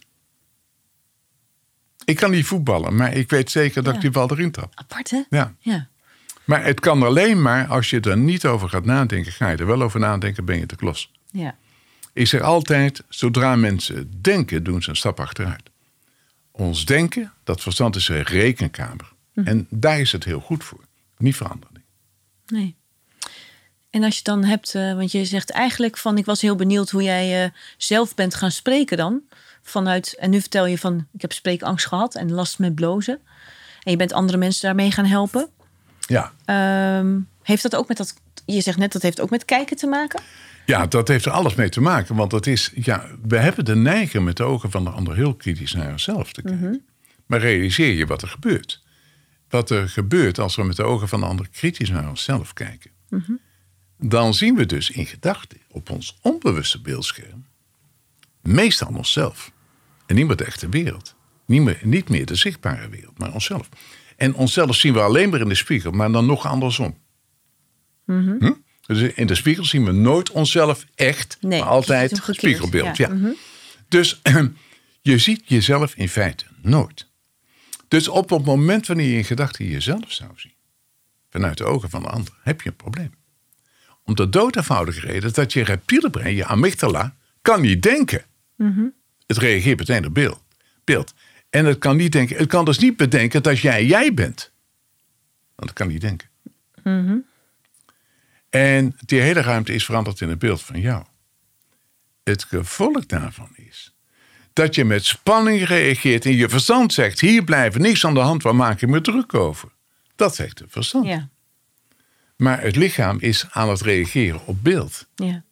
Ik 2.04 2.16
kan 2.16 2.30
niet 2.30 2.46
voetballen, 2.46 2.96
maar 2.96 3.12
ik 3.12 3.30
weet 3.30 3.50
zeker 3.50 3.82
dat 3.82 3.90
Ja. 3.90 3.94
ik 3.96 4.00
die 4.00 4.10
bal 4.10 4.30
erin 4.30 4.50
trap. 4.50 4.72
Apart, 4.74 5.10
hè? 5.10 5.22
Ja. 5.30 5.54
Ja. 5.58 5.88
Maar 6.46 6.64
het 6.64 6.80
kan 6.80 7.02
alleen 7.02 7.42
maar 7.42 7.66
als 7.66 7.90
je 7.90 8.00
er 8.00 8.16
niet 8.16 8.46
over 8.46 8.68
gaat 8.68 8.84
nadenken. 8.84 9.32
Ga 9.32 9.48
je 9.48 9.56
er 9.56 9.66
wel 9.66 9.82
over 9.82 10.00
nadenken, 10.00 10.44
ben 10.44 10.58
je 10.58 10.66
te 10.66 10.76
klos. 10.76 11.12
Ja. 11.30 11.56
Ik 12.12 12.26
zeg 12.26 12.40
altijd, 12.40 13.02
zodra 13.08 13.56
mensen 13.56 14.10
denken, 14.20 14.64
doen 14.64 14.82
ze 14.82 14.90
een 14.90 14.96
stap 14.96 15.20
achteruit. 15.20 15.70
Ons 16.50 16.84
denken, 16.84 17.32
dat 17.44 17.60
verstand 17.60 17.96
is 17.96 18.08
een 18.08 18.22
rekenkamer. 18.22 19.12
En 19.34 19.66
daar 19.70 20.00
is 20.00 20.12
het 20.12 20.24
heel 20.24 20.40
goed 20.40 20.64
voor. 20.64 20.84
Niet 21.18 21.36
veranderen. 21.36 21.84
Nee. 22.46 22.76
En 23.90 24.04
als 24.04 24.16
je 24.16 24.22
dan 24.22 24.44
hebt, 24.44 24.74
eh, 24.74 24.94
want 24.94 25.12
je 25.12 25.24
zegt 25.24 25.50
eigenlijk 25.50 25.98
van, 25.98 26.18
ik 26.18 26.24
was 26.24 26.40
heel 26.40 26.56
benieuwd 26.56 26.90
hoe 26.90 27.02
jij 27.02 27.44
eh, 27.44 27.50
zelf 27.76 28.14
bent 28.14 28.34
gaan 28.34 28.50
spreken 28.50 28.96
dan. 28.96 29.22
Vanuit, 29.62 30.16
en 30.18 30.30
nu 30.30 30.40
vertel 30.40 30.66
je 30.66 30.78
van, 30.78 31.06
ik 31.12 31.20
heb 31.20 31.32
spreekangst 31.32 31.86
gehad 31.86 32.14
en 32.14 32.32
last 32.32 32.58
met 32.58 32.74
blozen. 32.74 33.20
En 33.82 33.90
je 33.90 33.96
bent 33.96 34.12
andere 34.12 34.38
mensen 34.38 34.62
daarmee 34.62 34.90
gaan 34.90 35.04
helpen. 35.04 35.50
Ja. 36.06 36.32
Ehm, 36.44 37.18
heeft 37.42 37.62
dat 37.62 37.76
ook 37.76 37.88
met 37.88 37.96
dat, 37.96 38.14
je 38.44 38.60
zegt 38.60 38.78
net, 38.78 38.92
dat 38.92 39.02
heeft 39.02 39.20
ook 39.20 39.30
met 39.30 39.44
kijken 39.44 39.76
te 39.76 39.86
maken? 39.86 40.22
Ja, 40.66 40.86
dat 40.86 41.08
heeft 41.08 41.24
er 41.24 41.32
alles 41.32 41.54
mee 41.54 41.68
te 41.68 41.80
maken. 41.80 42.14
Want 42.14 42.30
dat 42.30 42.46
is, 42.46 42.72
ja, 42.74 43.06
we 43.28 43.36
hebben 43.36 43.64
de 43.64 43.76
neiging 43.76 44.24
met 44.24 44.36
de 44.36 44.42
ogen 44.42 44.70
van 44.70 44.84
de 44.84 44.90
ander 44.90 45.14
heel 45.14 45.34
kritisch 45.34 45.72
naar 45.72 45.90
onszelf 45.90 46.32
te 46.32 46.42
kijken. 46.42 46.84
Maar 47.26 47.40
realiseer 47.40 47.94
je 47.94 48.06
wat 48.06 48.22
er 48.22 48.28
gebeurt. 48.28 48.84
Wat 49.48 49.70
er 49.70 49.88
gebeurt 49.88 50.38
als 50.38 50.56
we 50.56 50.64
met 50.64 50.76
de 50.76 50.82
ogen 50.82 51.08
van 51.08 51.20
de 51.20 51.26
ander 51.26 51.48
kritisch 51.48 51.90
naar 51.90 52.08
onszelf 52.08 52.52
kijken. 52.52 52.90
Dan 53.98 54.34
zien 54.34 54.54
we 54.54 54.66
dus 54.66 54.90
in 54.90 55.06
gedachten 55.06 55.58
op 55.70 55.90
ons 55.90 56.18
onbewuste 56.22 56.80
beeldscherm 56.80 57.44
meestal 58.46 58.88
onszelf. 58.94 59.52
En 60.06 60.14
niet 60.14 60.26
meer 60.26 60.36
de 60.36 60.44
echte 60.44 60.68
wereld. 60.68 61.14
Niet 61.46 61.62
meer, 61.62 61.78
niet 61.82 62.08
meer 62.08 62.26
de 62.26 62.34
zichtbare 62.34 62.88
wereld, 62.88 63.18
maar 63.18 63.32
onszelf. 63.32 63.68
En 64.16 64.34
onszelf 64.34 64.76
zien 64.76 64.92
we 64.92 65.00
alleen 65.00 65.30
maar 65.30 65.40
in 65.40 65.48
de 65.48 65.54
spiegel, 65.54 65.90
maar 65.90 66.12
dan 66.12 66.26
nog 66.26 66.46
andersom. 66.46 66.98
Hm? 68.06 68.52
Dus 68.86 69.00
in 69.14 69.26
de 69.26 69.34
spiegel 69.34 69.64
zien 69.64 69.84
we 69.84 69.92
nooit 69.92 70.30
onszelf 70.30 70.86
echt, 70.94 71.36
Nee, 71.40 71.60
maar 71.60 71.68
altijd 71.68 72.26
het 72.26 72.36
spiegelbeeld. 72.36 72.96
ja. 72.96 73.12
Ja. 73.12 73.32
Dus 73.88 74.20
je 75.02 75.18
ziet 75.18 75.42
jezelf 75.44 75.94
in 75.94 76.08
feite 76.08 76.44
nooit. 76.62 77.08
Dus 77.88 78.08
op 78.08 78.30
het 78.30 78.44
moment 78.44 78.86
wanneer 78.86 79.08
je 79.08 79.16
in 79.16 79.24
gedachten 79.24 79.64
jezelf 79.66 80.12
zou 80.12 80.30
zien, 80.36 80.54
vanuit 81.30 81.58
de 81.58 81.64
ogen 81.64 81.90
van 81.90 82.02
de 82.02 82.08
ander, 82.08 82.32
heb 82.42 82.62
je 82.62 82.68
een 82.68 82.76
probleem. 82.76 83.14
Om 84.04 84.14
de 84.14 84.28
dood 84.28 84.56
eenvoudige 84.56 85.00
reden 85.00 85.32
dat 85.32 85.52
je 85.52 85.64
reptiele 85.64 86.10
brein, 86.10 86.34
je 86.34 86.44
amygdala, 86.44 87.16
kan 87.42 87.60
niet 87.60 87.82
denken. 87.82 88.24
Het 89.26 89.36
reageert 89.38 89.78
meteen 89.78 90.06
op 90.06 90.14
beeld. 90.14 90.42
beeld. 90.84 91.14
En 91.56 91.64
het 91.64 91.78
kan 91.78 91.96
niet 91.96 92.12
denken. 92.12 92.36
Het 92.36 92.48
kan 92.48 92.64
dus 92.64 92.78
niet 92.78 92.96
bedenken 92.96 93.42
dat 93.42 93.58
jij 93.58 93.84
jij 93.84 94.14
bent. 94.14 94.52
Want 95.54 95.68
het 95.68 95.78
kan 95.78 95.88
niet 95.88 96.00
denken. 96.00 96.28
En 98.50 98.96
die 99.04 99.20
hele 99.20 99.40
ruimte 99.40 99.74
is 99.74 99.84
veranderd 99.84 100.20
in 100.20 100.28
een 100.28 100.38
beeld 100.38 100.62
van 100.62 100.80
jou. 100.80 101.04
Het 102.24 102.44
gevolg 102.44 103.06
daarvan 103.06 103.48
is 103.54 103.94
dat 104.52 104.74
je 104.74 104.84
met 104.84 105.04
spanning 105.04 105.64
reageert 105.64 106.24
en 106.24 106.32
je 106.36 106.48
verstand 106.48 106.92
zegt: 106.92 107.20
hier 107.20 107.44
blijven 107.44 107.80
niks 107.80 108.04
aan 108.04 108.14
de 108.14 108.20
hand, 108.20 108.42
waar 108.42 108.54
maak 108.56 108.80
ik 108.82 108.88
me 108.88 109.00
druk 109.00 109.34
over? 109.34 109.68
Dat 110.16 110.34
zegt 110.34 110.58
het 110.58 110.72
verstand. 110.72 111.06
Ja, 111.06 111.28
Maar 112.36 112.60
het 112.60 112.76
lichaam 112.76 113.16
is 113.20 113.46
aan 113.50 113.68
het 113.68 113.80
reageren 113.80 114.46
op 114.46 114.62
beeld. 114.62 115.06
ja. 115.14 115.44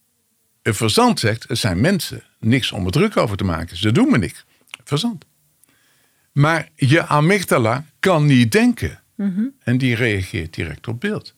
Het 0.62 0.76
verstand 0.76 1.20
zegt: 1.20 1.50
er 1.50 1.57
zijn 1.57 1.80
mensen, 1.80 2.22
niks 2.40 2.72
om 2.72 2.82
me 2.82 2.90
druk 2.90 3.16
over 3.16 3.36
te 3.36 3.44
maken, 3.44 3.76
ze 3.76 3.92
doen 3.92 4.11
me 4.11 4.18
niks. 4.18 4.44
Verstand. 4.84 5.24
Maar 6.35 6.68
je 6.74 7.07
amygdala 7.07 7.85
kan 8.01 8.26
niet 8.26 8.53
denken. 8.53 9.03
En 9.59 9.78
die 9.78 9.95
reageert 9.95 10.55
direct 10.55 10.89
op 10.89 11.01
beeld. 11.01 11.35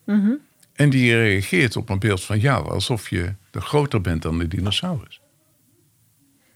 En 0.73 0.91
die 0.91 1.17
reageert 1.17 1.77
op 1.77 1.89
een 1.89 1.99
beeld 1.99 2.25
van 2.25 2.39
jou, 2.39 2.71
alsof 2.71 3.11
je 3.11 3.35
er 3.51 3.63
groter 3.63 4.01
bent 4.01 4.23
dan 4.23 4.39
de 4.39 4.49
dinosaurus. 4.49 5.21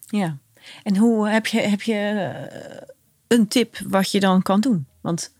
Ja. 0.06 0.38
En 0.82 0.96
hoe 0.96 1.28
heb 1.28 1.46
je, 1.46 1.60
heb 1.60 1.82
je 1.82 1.94
eh, 1.94 2.86
een 3.26 3.48
tip 3.48 3.78
wat 3.86 4.10
je 4.10 4.20
dan 4.20 4.42
kan 4.42 4.60
doen? 4.60 4.86
Want 5.00 5.32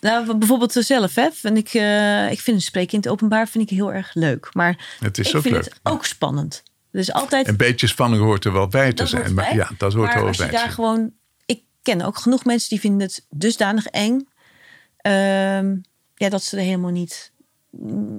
nou, 0.00 0.36
bijvoorbeeld 0.36 0.72
zelf, 0.72 1.14
hè, 1.14 1.30
vind 1.32 1.56
ik, 1.56 1.74
eh, 1.74 2.30
ik 2.30 2.40
vind 2.40 2.62
spreken 2.62 2.92
in 2.92 2.98
het 2.98 3.08
openbaar 3.08 3.48
vind 3.48 3.70
ik 3.70 3.76
heel 3.76 3.92
erg 3.92 4.14
leuk. 4.14 4.48
Maar 4.52 4.96
Het 5.00 5.18
is 5.18 5.28
ik 5.28 5.34
ook 5.34 5.42
vind 5.42 5.54
leuk, 5.54 5.64
het 5.64 5.80
ja. 5.82 5.90
ook 5.90 6.04
spannend. 6.04 6.62
Dus 6.90 7.12
altijd. 7.12 7.48
Een 7.48 7.56
beetje 7.56 7.86
spanning 7.86 8.22
hoort 8.22 8.44
er 8.44 8.52
wel 8.52 8.68
bij 8.68 8.88
te 8.88 8.94
dat 8.94 9.08
zijn. 9.08 9.34
Maar 9.34 9.54
ja, 9.54 9.70
dat 9.78 9.92
hoort 9.92 10.12
er 10.12 10.18
wel 10.18 10.26
als 10.26 10.36
je 10.36 10.42
bij. 10.42 10.52
daar 10.52 10.60
zijn. 10.60 10.72
gewoon. 10.72 11.12
Ken 11.84 12.02
ook 12.02 12.18
genoeg 12.18 12.44
mensen 12.44 12.68
die 12.68 12.80
vinden 12.80 13.06
het 13.06 13.26
dusdanig 13.30 13.86
eng. 13.86 14.28
ehm, 14.96 15.76
ja, 16.14 16.28
dat 16.28 16.42
ze 16.42 16.56
er 16.56 16.62
helemaal 16.62 16.90
niet, 16.90 17.32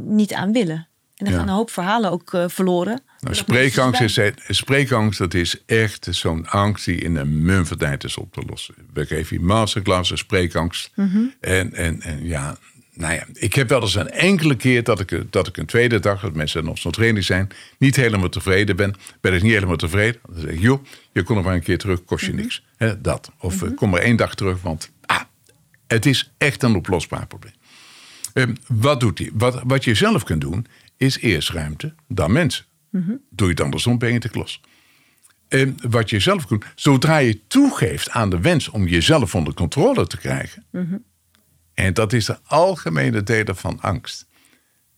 niet 0.06 0.34
aan 0.34 0.52
willen. 0.52 0.88
En 1.16 1.26
Ja. 1.26 1.32
gaan 1.32 1.48
een 1.48 1.54
hoop 1.54 1.70
verhalen 1.72 2.12
ook 2.12 2.34
eh, 2.34 2.44
verloren. 2.48 3.02
Nou, 3.20 3.36
spreekangst, 3.36 4.02
is, 4.02 4.20
spreekangst 4.48 5.20
dat 5.20 5.34
is 5.34 5.66
echt 5.66 6.08
zo'n 6.12 6.48
angst 6.48 6.86
die 6.86 6.96
in 6.98 7.16
een 7.16 7.42
mum 7.44 7.66
van 7.66 7.78
tijd 7.78 8.04
is 8.04 8.18
op 8.18 8.34
te 8.34 8.44
lossen. 8.48 8.76
We 8.94 9.06
geven 9.06 9.38
hier 9.38 9.46
masterclasses, 9.46 10.20
spreekangst. 10.20 10.92
Mhm. 10.96 11.24
en, 11.40 11.74
en, 11.74 12.02
en 12.02 12.26
ja, 12.26 12.58
nou 12.96 13.14
ja, 13.14 13.26
ik 13.34 13.54
heb 13.54 13.70
wel 13.70 13.82
eens 13.82 13.96
een 13.96 14.10
enkele 14.10 14.56
keer 14.56 14.84
dat 14.84 15.00
ik, 15.00 15.32
dat 15.32 15.48
ik 15.48 15.58
een 15.58 15.66
tweede 15.66 16.00
dag, 16.00 16.22
dat 16.22 16.34
mensen 16.36 16.64
nog 16.66 16.78
zo'n 16.78 16.92
training 16.92 17.26
zijn, 17.26 17.48
niet 17.78 17.96
helemaal 17.96 18.30
tevreden 18.30 18.76
ben. 18.76 18.94
Ben 19.22 19.34
ik 19.34 19.42
niet 19.42 19.54
helemaal 19.54 19.76
tevreden. 19.76 20.22
Dan 20.30 20.40
zeg 20.42 20.50
ik, 20.52 20.60
joh, 20.60 20.84
je 21.12 21.24
kon 21.24 21.38
er 21.38 21.44
maar 21.44 21.54
een 21.54 21.64
keer 21.64 21.78
terug, 21.78 22.04
kost 22.04 22.26
je 22.26 22.32
Mhm. 22.32 22.42
niks. 22.42 22.64
Dat. 23.02 23.32
Of 23.40 23.62
eh, 23.64 23.70
kom 23.76 23.90
maar 23.90 24.02
één 24.02 24.16
dag 24.16 24.36
terug, 24.36 24.62
want 24.62 24.92
ah, 25.06 25.22
het 25.88 26.06
is 26.06 26.32
echt 26.38 26.64
een 26.64 26.76
oplosbaar 26.76 27.28
probleem. 27.28 27.54
Ehm, 28.34 28.56
wat 28.68 29.00
doet 29.00 29.18
hij? 29.20 29.30
Wat, 29.34 29.62
wat 29.66 29.84
je 29.84 29.94
zelf 29.96 30.24
kunt 30.24 30.42
doen, 30.42 30.66
is 30.98 31.20
eerst 31.20 31.50
ruimte, 31.50 31.94
dan 32.08 32.32
mensen. 32.32 32.66
Doe 33.30 33.48
je 33.48 33.54
het 33.54 33.62
andersom, 33.62 33.98
ben 33.98 34.14
je 34.14 34.20
te 34.20 34.30
klos. 34.30 34.62
En 35.48 35.78
wat 35.90 36.10
je 36.10 36.20
zelf 36.20 36.46
kunt, 36.48 36.66
zodra 36.76 37.18
je 37.18 37.48
toegeeft 37.48 38.10
aan 38.10 38.30
de 38.30 38.40
wens 38.40 38.70
om 38.70 38.88
jezelf 38.88 39.36
onder 39.36 39.54
controle 39.54 40.08
te 40.08 40.18
krijgen, 40.18 40.66
en 41.76 41.94
dat 41.94 42.14
is 42.14 42.26
de 42.26 42.40
algemene 42.44 43.24
delen 43.24 43.56
van 43.56 43.82
angst, 43.82 44.28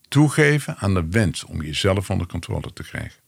toegeven 0.08 0.78
aan 0.78 0.94
de 0.94 1.08
wens 1.10 1.44
om 1.44 1.62
jezelf 1.62 2.10
onder 2.10 2.28
controle 2.28 2.74
te 2.74 2.84
krijgen. 2.84 3.22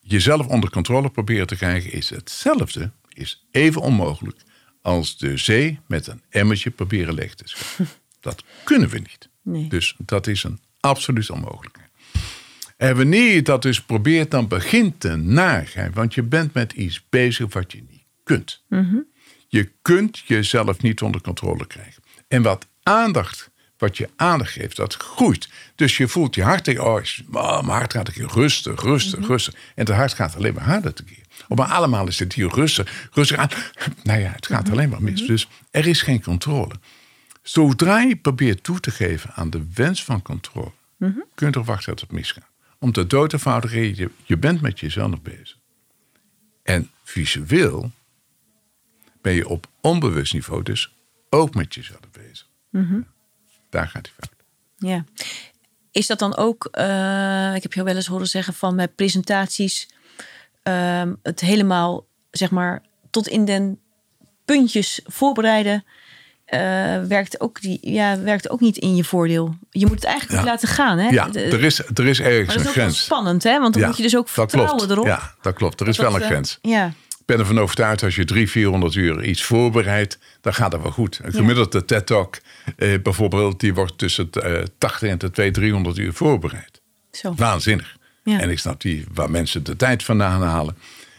Jezelf 0.00 0.46
onder 0.46 0.70
controle 0.70 1.10
proberen 1.10 1.46
te 1.46 1.56
krijgen 1.56 1.92
is 1.92 2.10
hetzelfde, 2.10 2.92
is 3.08 3.46
even 3.50 3.80
onmogelijk 3.80 4.42
als 4.82 5.18
de 5.18 5.36
zee 5.36 5.80
met 5.86 6.06
een 6.06 6.22
emmertje 6.28 6.70
proberen 6.70 7.14
leeg 7.14 7.34
te 7.34 7.44
scheppen. 7.46 7.88
Dat 8.20 8.44
kunnen 8.64 8.88
we 8.88 8.98
niet. 8.98 9.28
Nee. 9.42 9.68
Dus 9.68 9.94
dat 9.98 10.26
is 10.26 10.44
een 10.44 10.58
absoluut 10.80 11.30
onmogelijkheid. 11.30 11.90
En 12.76 12.96
wanneer 12.96 13.34
je 13.34 13.42
dat 13.42 13.62
dus 13.62 13.82
probeert, 13.82 14.30
dan 14.30 14.48
begint 14.48 15.02
de 15.02 15.16
narigheid. 15.16 15.94
Want 15.94 16.14
je 16.14 16.22
bent 16.22 16.54
met 16.54 16.72
iets 16.72 17.04
bezig 17.08 17.52
wat 17.52 17.72
je 17.72 17.82
niet 17.90 18.04
kunt. 18.22 18.62
Je 19.54 19.70
kunt 19.82 20.18
jezelf 20.18 20.82
niet 20.82 21.02
onder 21.02 21.20
controle 21.20 21.66
krijgen. 21.66 22.02
En 22.28 22.42
wat 22.42 22.66
aandacht, 22.82 23.50
wat 23.78 23.96
je 23.96 24.08
aandacht 24.16 24.52
geeft, 24.52 24.76
dat 24.76 24.94
groeit. 24.94 25.48
Dus 25.74 25.96
je 25.96 26.08
voelt 26.08 26.34
je 26.34 26.42
hart 26.42 26.64
tegen, 26.64 26.84
oh, 26.84 27.02
oh, 27.32 27.60
mijn 27.60 27.78
hart 27.78 27.92
gaat 27.92 28.08
een 28.08 28.14
keer 28.14 28.30
rustig, 28.32 28.82
rustig, 28.82 29.26
rustig. 29.26 29.54
En 29.54 29.60
het 29.74 29.88
hart 29.88 30.12
gaat 30.12 30.36
alleen 30.36 30.54
maar 30.54 30.64
harder 30.64 30.94
te 30.94 31.04
keer. 31.04 31.24
Op 31.48 31.58
een 31.58 31.66
allemaal 31.66 32.06
is 32.06 32.18
het 32.18 32.32
hier 32.32 32.54
rustig, 32.54 33.08
rustig 33.12 33.36
aan. 33.36 33.48
Nou 34.02 34.20
ja, 34.20 34.30
het 34.30 34.46
gaat 34.46 34.70
alleen 34.70 34.88
maar 34.88 35.02
mis. 35.02 35.26
Dus 35.26 35.48
er 35.70 35.86
is 35.86 36.02
geen 36.02 36.22
controle. 36.22 36.74
Zodra 37.42 38.00
je 38.00 38.16
probeert 38.16 38.62
toe 38.62 38.80
te 38.80 38.90
geven 38.90 39.30
aan 39.34 39.50
de 39.50 39.66
wens 39.74 40.04
van 40.04 40.22
controle, 40.22 40.72
kun 40.98 41.22
je 41.34 41.46
erop 41.46 41.66
wachten 41.66 41.92
dat 41.92 42.00
het 42.00 42.12
misgaat. 42.12 42.50
Om 42.78 42.92
de 42.92 43.06
dood 43.06 43.32
eenvoudige 43.32 43.74
reden, 43.74 43.96
je, 43.96 44.10
je 44.22 44.36
bent 44.36 44.60
met 44.60 44.80
jezelf 44.80 45.22
bezig. 45.22 45.56
En 46.62 46.90
visueel 47.04 47.92
ben 49.24 49.32
je 49.34 49.48
op 49.48 49.66
onbewust 49.80 50.32
niveau 50.32 50.62
dus 50.62 50.94
ook 51.30 51.54
met 51.54 51.74
jezelf 51.74 52.00
bezig. 52.12 52.46
Daar 53.70 53.88
gaat 53.88 54.06
hij 54.06 54.14
fout. 54.20 54.44
Ja. 54.76 55.04
Is 55.90 56.06
dat 56.06 56.18
dan 56.18 56.36
ook, 56.36 56.68
eh, 56.70 57.54
ik 57.54 57.62
heb 57.62 57.72
jou 57.72 57.86
wel 57.86 57.96
eens 57.96 58.06
horen 58.06 58.26
zeggen 58.26 58.54
van 58.54 58.74
met 58.74 58.94
presentaties, 58.94 59.88
ehm, 60.62 61.12
het 61.22 61.40
helemaal, 61.40 62.06
zeg 62.30 62.50
maar, 62.50 62.82
tot 63.10 63.28
in 63.28 63.44
den 63.44 63.78
puntjes 64.44 65.00
voorbereiden, 65.04 65.84
eh, 66.44 66.58
werkt, 67.02 67.40
ook 67.40 67.60
die, 67.60 67.78
ja, 67.80 68.20
werkt 68.20 68.50
ook 68.50 68.60
niet 68.60 68.76
in 68.76 68.96
je 68.96 69.04
voordeel. 69.04 69.54
Je 69.70 69.86
moet 69.86 69.94
het 69.94 70.04
eigenlijk 70.04 70.40
Ja. 70.44 70.46
laten 70.50 70.68
gaan. 70.68 70.98
Hè? 70.98 71.08
Ja, 71.08 71.32
er 71.32 71.62
is, 71.64 71.78
er 71.78 72.06
is 72.06 72.18
maar 72.20 72.28
ergens 72.30 72.46
dat 72.48 72.56
is 72.56 72.62
een 72.62 72.68
ook 72.68 72.74
wel 72.74 72.84
grens. 72.84 73.04
spannend, 73.04 73.42
hè? 73.42 73.58
Want 73.60 73.72
dan 73.72 73.82
Ja, 73.82 73.88
moet 73.88 73.96
je 73.96 74.02
dus 74.02 74.16
ook 74.16 74.24
dat 74.26 74.34
vertrouwen 74.34 74.76
klopt. 74.76 74.90
erop. 74.92 75.06
Ja, 75.06 75.34
dat 75.40 75.54
klopt. 75.54 75.80
Er 75.80 75.88
is 75.88 75.96
dat 75.96 76.06
wel 76.06 76.14
een 76.14 76.20
eh, 76.22 76.26
grens. 76.28 76.58
Ja, 76.62 76.92
ben 77.26 77.38
ervan 77.38 77.60
overtuigd, 77.60 78.02
als 78.02 78.14
je 78.14 78.24
300, 78.24 78.52
400 78.52 78.94
uur 78.94 79.24
iets 79.24 79.42
voorbereidt, 79.42 80.18
dan 80.40 80.54
gaat 80.54 80.70
dat 80.70 80.82
wel 80.82 80.90
goed. 80.90 81.20
Een 81.22 81.32
gemiddelde 81.32 81.84
TED-talk 81.84 82.38
eh, 82.76 83.00
bijvoorbeeld, 83.02 83.60
die 83.60 83.74
wordt 83.74 83.98
tussen 83.98 84.30
eh 84.30 84.62
80 84.78 85.08
en 85.08 85.18
de 85.18 85.30
200, 85.30 85.54
300 85.54 85.98
uur 85.98 86.12
voorbereid. 86.12 86.80
zo. 87.12 87.34
Waanzinnig. 87.36 87.96
Ja. 88.24 88.40
En 88.40 88.50
ik 88.50 88.58
snap 88.58 88.80
die, 88.80 89.04
waar 89.14 89.30
mensen 89.30 89.64
de 89.64 89.76
tijd 89.76 90.02
vandaan 90.02 90.42
halen. 90.42 90.76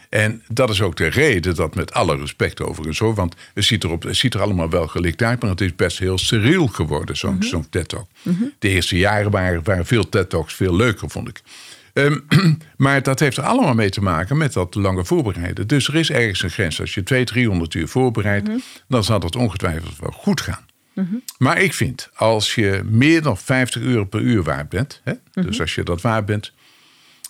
En 0.08 0.42
dat 0.48 0.70
is 0.70 0.80
ook 0.80 0.96
de 0.96 1.06
reden 1.06 1.54
dat 1.54 1.74
met 1.74 1.92
alle 1.92 2.16
respect 2.16 2.60
overigens 2.60 2.98
hoor. 2.98 3.14
Want 3.14 3.34
het 3.54 3.64
ziet, 3.64 3.84
erop, 3.84 4.02
het 4.02 4.16
ziet 4.16 4.34
er 4.34 4.40
allemaal 4.40 4.70
wel 4.70 4.86
gelikt 4.86 5.22
uit. 5.22 5.40
Maar 5.40 5.50
het 5.50 5.60
is 5.60 5.76
best 5.76 5.98
heel 5.98 6.18
steriel 6.18 6.66
geworden, 6.66 7.16
zo'n 7.16 7.42
zo'n 7.42 7.68
TED-talk. 7.68 8.08
De 8.58 8.68
eerste 8.68 8.98
jaren 8.98 9.30
waren, 9.30 9.62
waren 9.64 9.86
veel 9.86 10.08
TED-talks 10.08 10.54
veel 10.54 10.76
leuker, 10.76 11.10
vond 11.10 11.28
ik. 11.28 11.42
Ehm, 11.96 12.18
maar 12.76 13.02
dat 13.02 13.20
heeft 13.20 13.36
er 13.36 13.42
allemaal 13.42 13.74
mee 13.74 13.90
te 13.90 14.00
maken 14.02 14.36
met 14.36 14.52
dat 14.52 14.74
lange 14.74 15.04
voorbereiden. 15.04 15.66
Dus 15.66 15.88
er 15.88 15.94
is 15.94 16.10
ergens 16.10 16.42
een 16.42 16.50
grens. 16.50 16.80
Als 16.80 16.94
je 16.94 17.02
200, 17.02 17.32
300 17.36 17.74
uur 17.74 17.88
voorbereidt, 17.88 18.48
dan 18.88 19.04
zal 19.04 19.20
het 19.20 19.36
ongetwijfeld 19.36 19.98
wel 19.98 20.10
goed 20.10 20.40
gaan. 20.40 20.64
Maar 21.38 21.60
ik 21.60 21.74
vind, 21.74 22.10
als 22.14 22.54
je 22.54 22.82
meer 22.84 23.22
dan 23.22 23.38
50 23.38 23.82
euro 23.82 24.04
per 24.04 24.20
uur 24.20 24.42
waard 24.42 24.68
bent, 24.68 25.00
hè, 25.04 25.12
dus 25.32 25.60
als 25.60 25.74
je 25.74 25.82
dat 25.82 26.00
waard 26.00 26.26
bent, 26.26 26.52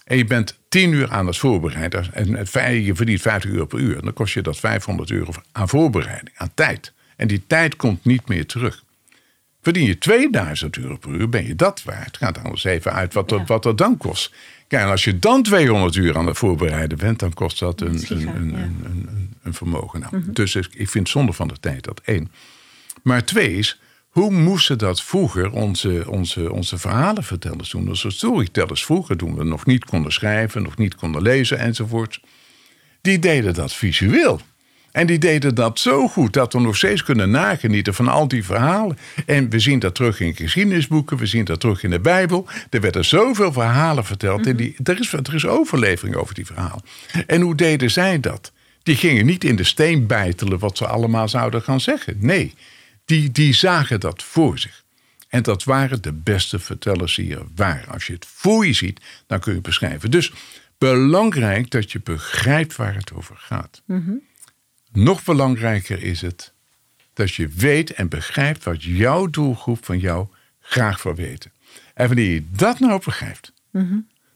en 0.04 0.16
je 0.16 0.24
bent 0.24 0.58
10 0.68 0.92
uur 0.92 1.10
aan 1.10 1.26
het 1.26 1.36
voorbereiden, 1.36 2.14
en 2.14 2.82
je 2.82 2.94
verdient 2.94 3.20
50 3.20 3.50
euro 3.50 3.66
per 3.66 3.78
uur, 3.78 4.02
dan 4.02 4.12
kost 4.12 4.34
je 4.34 4.42
dat 4.42 4.58
500 4.58 5.10
euro 5.10 5.32
aan 5.52 5.68
voorbereiding, 5.68 6.30
aan 6.36 6.50
tijd. 6.54 6.92
En 7.16 7.28
die 7.28 7.42
tijd 7.46 7.76
komt 7.76 8.04
niet 8.04 8.28
meer 8.28 8.46
terug. 8.46 8.84
Verdien 9.62 9.86
je 9.86 9.98
2000 9.98 10.76
euro 10.76 10.96
per 10.96 11.10
uur, 11.10 11.28
ben 11.28 11.46
je 11.46 11.54
dat 11.54 11.82
waard. 11.82 12.16
Ga 12.16 12.30
dan 12.30 12.46
eens 12.46 12.64
even 12.64 12.92
uit 12.92 13.14
wat, 13.14 13.28
dat, 13.28 13.38
Ja. 13.38 13.44
wat 13.44 13.62
dat 13.62 13.78
dan 13.78 13.96
kost. 13.96 14.34
Kijk, 14.68 14.82
en 14.82 14.90
als 14.90 15.04
je 15.04 15.18
dan 15.18 15.42
200 15.42 15.94
uur 15.94 16.16
aan 16.16 16.26
het 16.26 16.38
voorbereiden 16.38 16.98
bent, 16.98 17.18
dan 17.18 17.32
kost 17.32 17.58
dat 17.58 17.80
een, 17.80 18.04
een, 18.08 18.36
een, 18.36 19.34
een, 19.42 19.54
vermogen. 19.54 20.00
Nou, 20.00 20.32
Dus 20.32 20.54
ik 20.54 20.64
ik 20.64 20.88
vind 20.88 20.94
het 20.94 21.08
zonde 21.08 21.32
van 21.32 21.48
de 21.48 21.60
tijd, 21.60 21.84
dat 21.84 22.00
één. 22.04 22.30
Maar 23.02 23.24
twee 23.24 23.56
is, 23.56 23.80
hoe 24.08 24.30
moesten 24.30 24.78
dat 24.78 25.02
vroeger 25.02 25.50
onze, 25.50 26.04
onze, 26.10 26.52
onze 26.52 26.78
verhalenvertellers 26.78 27.70
doen? 27.70 27.88
Onze 27.88 28.10
storytellers 28.10 28.84
vroeger, 28.84 29.16
toen 29.16 29.36
we 29.36 29.44
nog 29.44 29.66
niet 29.66 29.84
konden 29.84 30.12
schrijven, 30.12 30.62
nog 30.62 30.76
niet 30.76 30.94
konden 30.94 31.22
lezen 31.22 31.58
enzovoort. 31.58 32.20
Die 33.00 33.18
deden 33.18 33.54
dat 33.54 33.74
visueel. 33.74 34.40
En 34.96 35.06
die 35.06 35.18
deden 35.18 35.54
dat 35.54 35.78
zo 35.78 36.08
goed 36.08 36.32
dat 36.32 36.52
we 36.52 36.60
nog 36.60 36.76
steeds 36.76 37.02
kunnen 37.02 37.30
nagenieten 37.30 37.94
van 37.94 38.08
al 38.08 38.28
die 38.28 38.44
verhalen. 38.44 38.98
En 39.26 39.50
we 39.50 39.58
zien 39.58 39.78
dat 39.78 39.94
terug 39.94 40.20
in 40.20 40.34
geschiedenisboeken, 40.34 41.16
we 41.16 41.26
zien 41.26 41.44
dat 41.44 41.60
terug 41.60 41.82
in 41.82 41.90
de 41.90 42.00
Bijbel. 42.00 42.46
Er 42.70 42.80
werden 42.80 43.04
zoveel 43.04 43.52
verhalen 43.52 44.04
verteld 44.04 44.46
en 44.46 44.56
die, 44.56 44.76
er, 44.82 45.00
is, 45.00 45.12
er 45.12 45.34
is 45.34 45.46
overlevering 45.46 46.16
over 46.16 46.34
die 46.34 46.46
verhalen. 46.46 46.82
En 47.26 47.40
hoe 47.40 47.54
deden 47.54 47.90
zij 47.90 48.20
dat? 48.20 48.52
Die 48.82 48.96
gingen 48.96 49.26
niet 49.26 49.44
in 49.44 49.56
de 49.56 49.64
steen 49.64 50.06
bijtelen 50.06 50.58
wat 50.58 50.76
ze 50.76 50.86
allemaal 50.86 51.28
zouden 51.28 51.62
gaan 51.62 51.80
zeggen. 51.80 52.16
Nee, 52.18 52.54
die, 53.04 53.30
die 53.30 53.52
zagen 53.52 54.00
dat 54.00 54.22
voor 54.22 54.58
zich. 54.58 54.84
En 55.28 55.42
dat 55.42 55.64
waren 55.64 56.02
de 56.02 56.12
beste 56.12 56.58
vertellers 56.58 57.14
die 57.14 57.34
er 57.34 57.46
waren. 57.54 57.92
Als 57.92 58.06
je 58.06 58.12
het 58.12 58.26
voor 58.28 58.66
je 58.66 58.72
ziet, 58.72 59.00
dan 59.26 59.38
kun 59.38 59.50
je 59.50 59.58
het 59.58 59.66
beschrijven. 59.66 60.10
Dus 60.10 60.32
belangrijk 60.78 61.70
dat 61.70 61.92
je 61.92 62.00
begrijpt 62.04 62.76
waar 62.76 62.94
het 62.94 63.12
over 63.12 63.36
gaat. 63.38 63.82
Nog 64.96 65.24
belangrijker 65.24 66.02
is 66.02 66.20
het 66.20 66.52
dat 67.12 67.34
je 67.34 67.48
weet 67.48 67.92
en 67.92 68.08
begrijpt 68.08 68.64
wat 68.64 68.82
jouw 68.82 69.26
doelgroep 69.26 69.84
van 69.84 69.98
jou 69.98 70.26
graag 70.60 71.02
wil 71.02 71.14
weten. 71.14 71.52
En 71.94 72.06
wanneer 72.06 72.30
je 72.30 72.46
dat 72.50 72.78
nou 72.78 73.00
begrijpt, 73.04 73.52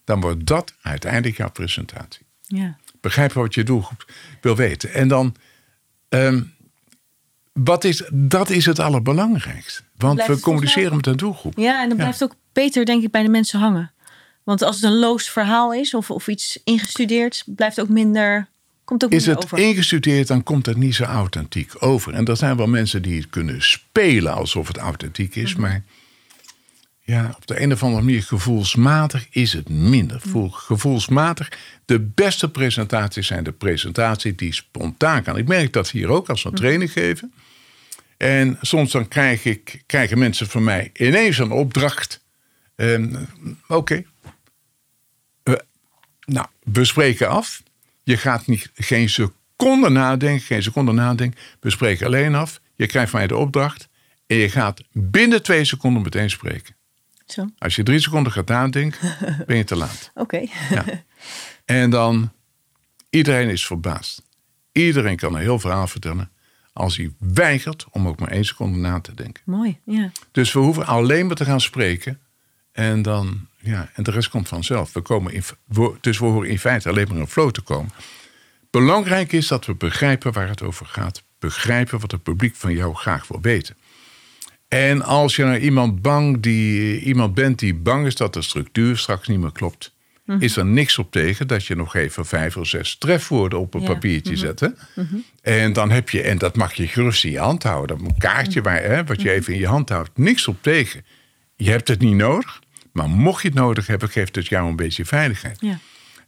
dan 0.05 0.21
wordt 0.21 0.47
dat 0.47 0.75
uiteindelijk 0.83 1.37
jouw 1.37 1.51
presentatie. 1.51 2.27
Ja. 2.43 2.77
Begrijpen 3.01 3.41
wat 3.41 3.55
je 3.55 3.63
doelgroep 3.63 4.13
wil 4.41 4.57
weten. 4.57 4.93
En 4.93 5.09
dan, 5.09 5.35
ehm, 6.09 6.43
wat 7.53 7.85
is, 7.85 8.11
dat 8.13 8.51
is 8.51 8.67
het 8.67 8.79
allerbelangrijkst. 8.79 9.83
Want 9.97 10.27
we 10.27 10.41
communiceren 10.41 10.97
met 10.97 11.07
een 11.07 11.17
doelgroep. 11.17 11.59
Ja, 11.59 11.83
en 11.83 11.89
dan 11.89 11.97
blijft 11.97 12.23
ook 12.23 12.35
beter, 12.53 12.85
denk 12.85 13.03
ik, 13.03 13.11
bij 13.11 13.23
de 13.23 13.29
mensen 13.29 13.61
hangen. 13.61 13.93
Want 14.43 14.63
als 14.63 14.75
het 14.75 14.85
een 14.85 14.99
loos 14.99 15.31
verhaal 15.31 15.75
is 15.75 15.95
of, 15.95 16.11
of 16.11 16.29
iets 16.29 16.61
ingestudeerd, 16.65 17.45
blijft 17.47 17.81
ook 17.81 17.89
minder. 17.89 18.49
Komt 18.91 19.05
ook 19.05 19.13
Is 19.13 19.27
het 19.27 19.45
over. 19.45 19.59
ingestudeerd, 19.59 20.27
dan 20.27 20.43
komt 20.43 20.67
het 20.67 20.77
niet 20.77 20.95
zo 20.95 21.05
authentiek 21.05 21.73
over. 21.83 22.15
En 22.15 22.25
er 22.25 22.37
zijn 22.37 22.57
wel 22.57 22.67
mensen 22.67 23.03
die 23.03 23.21
het 23.21 23.31
kunnen 23.31 23.63
spelen 23.63 24.35
alsof 24.35 24.69
het 24.69 24.77
authentiek 24.77 25.35
is. 25.35 25.53
Mhm. 25.53 25.61
Maar 25.61 25.83
ja, 27.01 27.35
op 27.37 27.47
de 27.47 27.61
een 27.63 27.73
of 27.73 27.83
andere 27.83 28.03
manier 28.03 28.23
gevoelsmatig 28.23 29.27
is 29.31 29.53
het 29.53 29.69
minder. 29.69 30.17
Mhm. 30.17 30.29
Voel- 30.29 30.51
Gevoelsmatig, 30.51 31.49
de 31.85 32.01
beste 32.01 32.51
presentaties 32.51 33.27
zijn 33.27 33.45
de 33.45 33.53
presentaties 33.53 34.37
die 34.37 34.53
spontaan 34.55 35.25
gaan. 35.25 35.37
Ik 35.37 35.49
merk 35.49 35.73
dat 35.73 35.91
hier 35.91 36.09
ook 36.09 36.29
als 36.29 36.43
we 36.43 36.49
een 36.49 36.55
Mhm. 36.55 36.63
training 36.63 36.93
geven. 36.93 37.33
En 38.17 38.59
soms 38.61 38.91
dan 38.93 39.09
krijg 39.09 39.45
ik, 39.45 39.83
krijgen 39.87 40.19
mensen 40.19 40.47
van 40.47 40.65
mij 40.65 40.91
ineens 40.95 41.39
een 41.39 41.51
opdracht. 41.53 42.25
Ehm, 42.77 43.25
Oké, 43.69 44.03
Eh, 45.43 45.55
nou, 46.25 46.47
we 46.63 46.85
spreken 46.85 47.29
af. 47.29 47.63
Je 48.11 48.17
gaat 48.17 48.47
niet, 48.47 48.71
geen 48.75 49.09
seconde 49.09 49.89
nadenken, 49.89 50.47
geen 50.47 50.63
seconde 50.63 50.93
nadenken. 50.93 51.41
We 51.61 51.71
spreken 51.71 52.07
alleen 52.07 52.35
af. 52.35 52.61
Je 52.75 52.87
krijgt 52.87 53.11
van 53.11 53.19
mij 53.19 53.29
de 53.29 53.37
opdracht. 53.37 53.89
En 54.27 54.37
je 54.37 54.49
gaat 54.49 54.83
binnen 54.93 55.43
twee 55.43 55.65
seconden 55.65 56.03
meteen 56.03 56.31
spreken. 56.31 56.75
Zo, 57.27 57.41
oké. 57.41 57.53
Als 57.59 57.77
je 57.77 57.83
drie 57.83 57.99
seconden 57.99 58.33
gaat 58.33 58.49
nadenken, 58.49 59.17
ben 59.47 59.57
je 59.57 59.65
te 59.65 59.77
laat. 59.77 60.11
Ja. 60.71 60.85
En 61.65 61.91
dan, 61.91 62.33
iedereen 63.11 63.49
is 63.49 63.67
verbaasd. 63.67 64.23
Iedereen 64.73 65.17
kan 65.17 65.35
een 65.35 65.41
heel 65.41 65.59
verhaal 65.59 65.87
vertellen. 65.87 66.31
Als 66.73 66.97
hij 66.97 67.13
weigert 67.19 67.87
om 67.91 68.09
ook 68.09 68.19
maar 68.19 68.31
één 68.31 68.45
seconde 68.45 68.79
na 68.79 69.01
te 69.01 69.15
denken. 69.15 69.43
Mooi, 69.47 69.79
ja. 69.85 70.13
Dus 70.33 70.53
we 70.53 70.59
hoeven 70.59 70.87
alleen 70.87 71.27
maar 71.27 71.37
te 71.37 71.45
gaan 71.45 71.61
spreken. 71.61 72.21
En 72.73 73.03
dan, 73.03 73.49
ja, 73.61 73.91
en 73.95 74.03
de 74.03 74.11
rest 74.11 74.29
komt 74.29 74.49
vanzelf. 74.49 74.93
We 74.93 75.01
komen 75.01 75.33
in, 75.33 75.43
dus 76.01 76.19
we 76.19 76.25
horen 76.25 76.49
in 76.49 76.59
feite 76.59 76.89
alleen 76.89 77.07
maar 77.09 77.17
in 77.19 77.27
flow 77.27 77.51
te 77.51 77.61
komen. 77.61 77.91
Belangrijk 78.71 79.33
is 79.33 79.47
dat 79.49 79.67
we 79.67 79.75
begrijpen 79.75 80.33
waar 80.33 80.49
het 80.49 80.63
over 80.63 80.87
gaat. 80.87 81.23
Begrijpen 81.39 82.01
wat 82.01 82.11
het 82.11 82.23
publiek 82.23 82.57
van 82.57 82.75
jou 82.75 82.95
graag 82.95 83.29
wil 83.29 83.41
weten. 83.41 83.77
En 84.69 85.03
als 85.03 85.37
je 85.37 85.45
nou 85.45 85.59
iemand, 85.59 86.03
bang 86.03 86.41
die, 86.43 87.01
iemand 87.01 87.35
bent 87.35 87.59
die 87.59 87.75
bang 87.75 88.07
is 88.07 88.15
dat 88.15 88.35
de 88.35 88.43
structuur 88.43 88.97
straks 88.99 89.29
niet 89.29 89.39
meer 89.41 89.53
klopt, 89.53 89.95
is 90.39 90.57
er 90.57 90.67
niks 90.67 90.99
op 90.99 91.11
tegen 91.13 91.47
dat 91.47 91.65
je 91.67 91.77
nog 91.77 91.95
even 91.95 92.27
vijf 92.27 92.57
of 92.57 92.67
zes 92.67 92.97
trefwoorden 92.99 93.59
op 93.59 93.75
een 93.75 93.81
Ja. 93.81 93.87
papiertje 93.87 94.37
zet. 94.37 94.61
hè? 94.61 94.69
En 95.43 95.73
dan 95.73 95.91
heb 95.91 96.11
je, 96.11 96.23
en 96.23 96.39
dat 96.39 96.57
mag 96.57 96.75
je 96.75 96.87
gerust 96.89 97.25
in 97.25 97.31
je 97.31 97.39
hand 97.39 97.63
houden, 97.63 97.99
dat 97.99 98.07
een 98.07 98.19
kaartje 98.19 98.63
waar, 98.63 98.83
hè, 98.83 99.05
wat 99.05 99.23
je 99.23 99.31
even 99.31 99.53
in 99.53 99.59
je 99.59 99.67
hand 99.67 99.89
houdt, 99.89 100.11
niks 100.15 100.49
op 100.49 100.63
tegen. 100.63 101.05
Je 101.57 101.71
hebt 101.71 101.89
het 101.89 102.01
niet 102.01 102.15
nodig, 102.15 102.61
maar 102.93 103.09
mocht 103.09 103.43
je 103.43 103.49
het 103.49 103.57
nodig 103.57 103.87
hebben, 103.87 104.09
geeft 104.09 104.37
het 104.37 104.47
jou 104.47 104.69
een 104.69 104.77
beetje 104.77 105.05
veiligheid. 105.05 105.57
ja. 105.61 105.79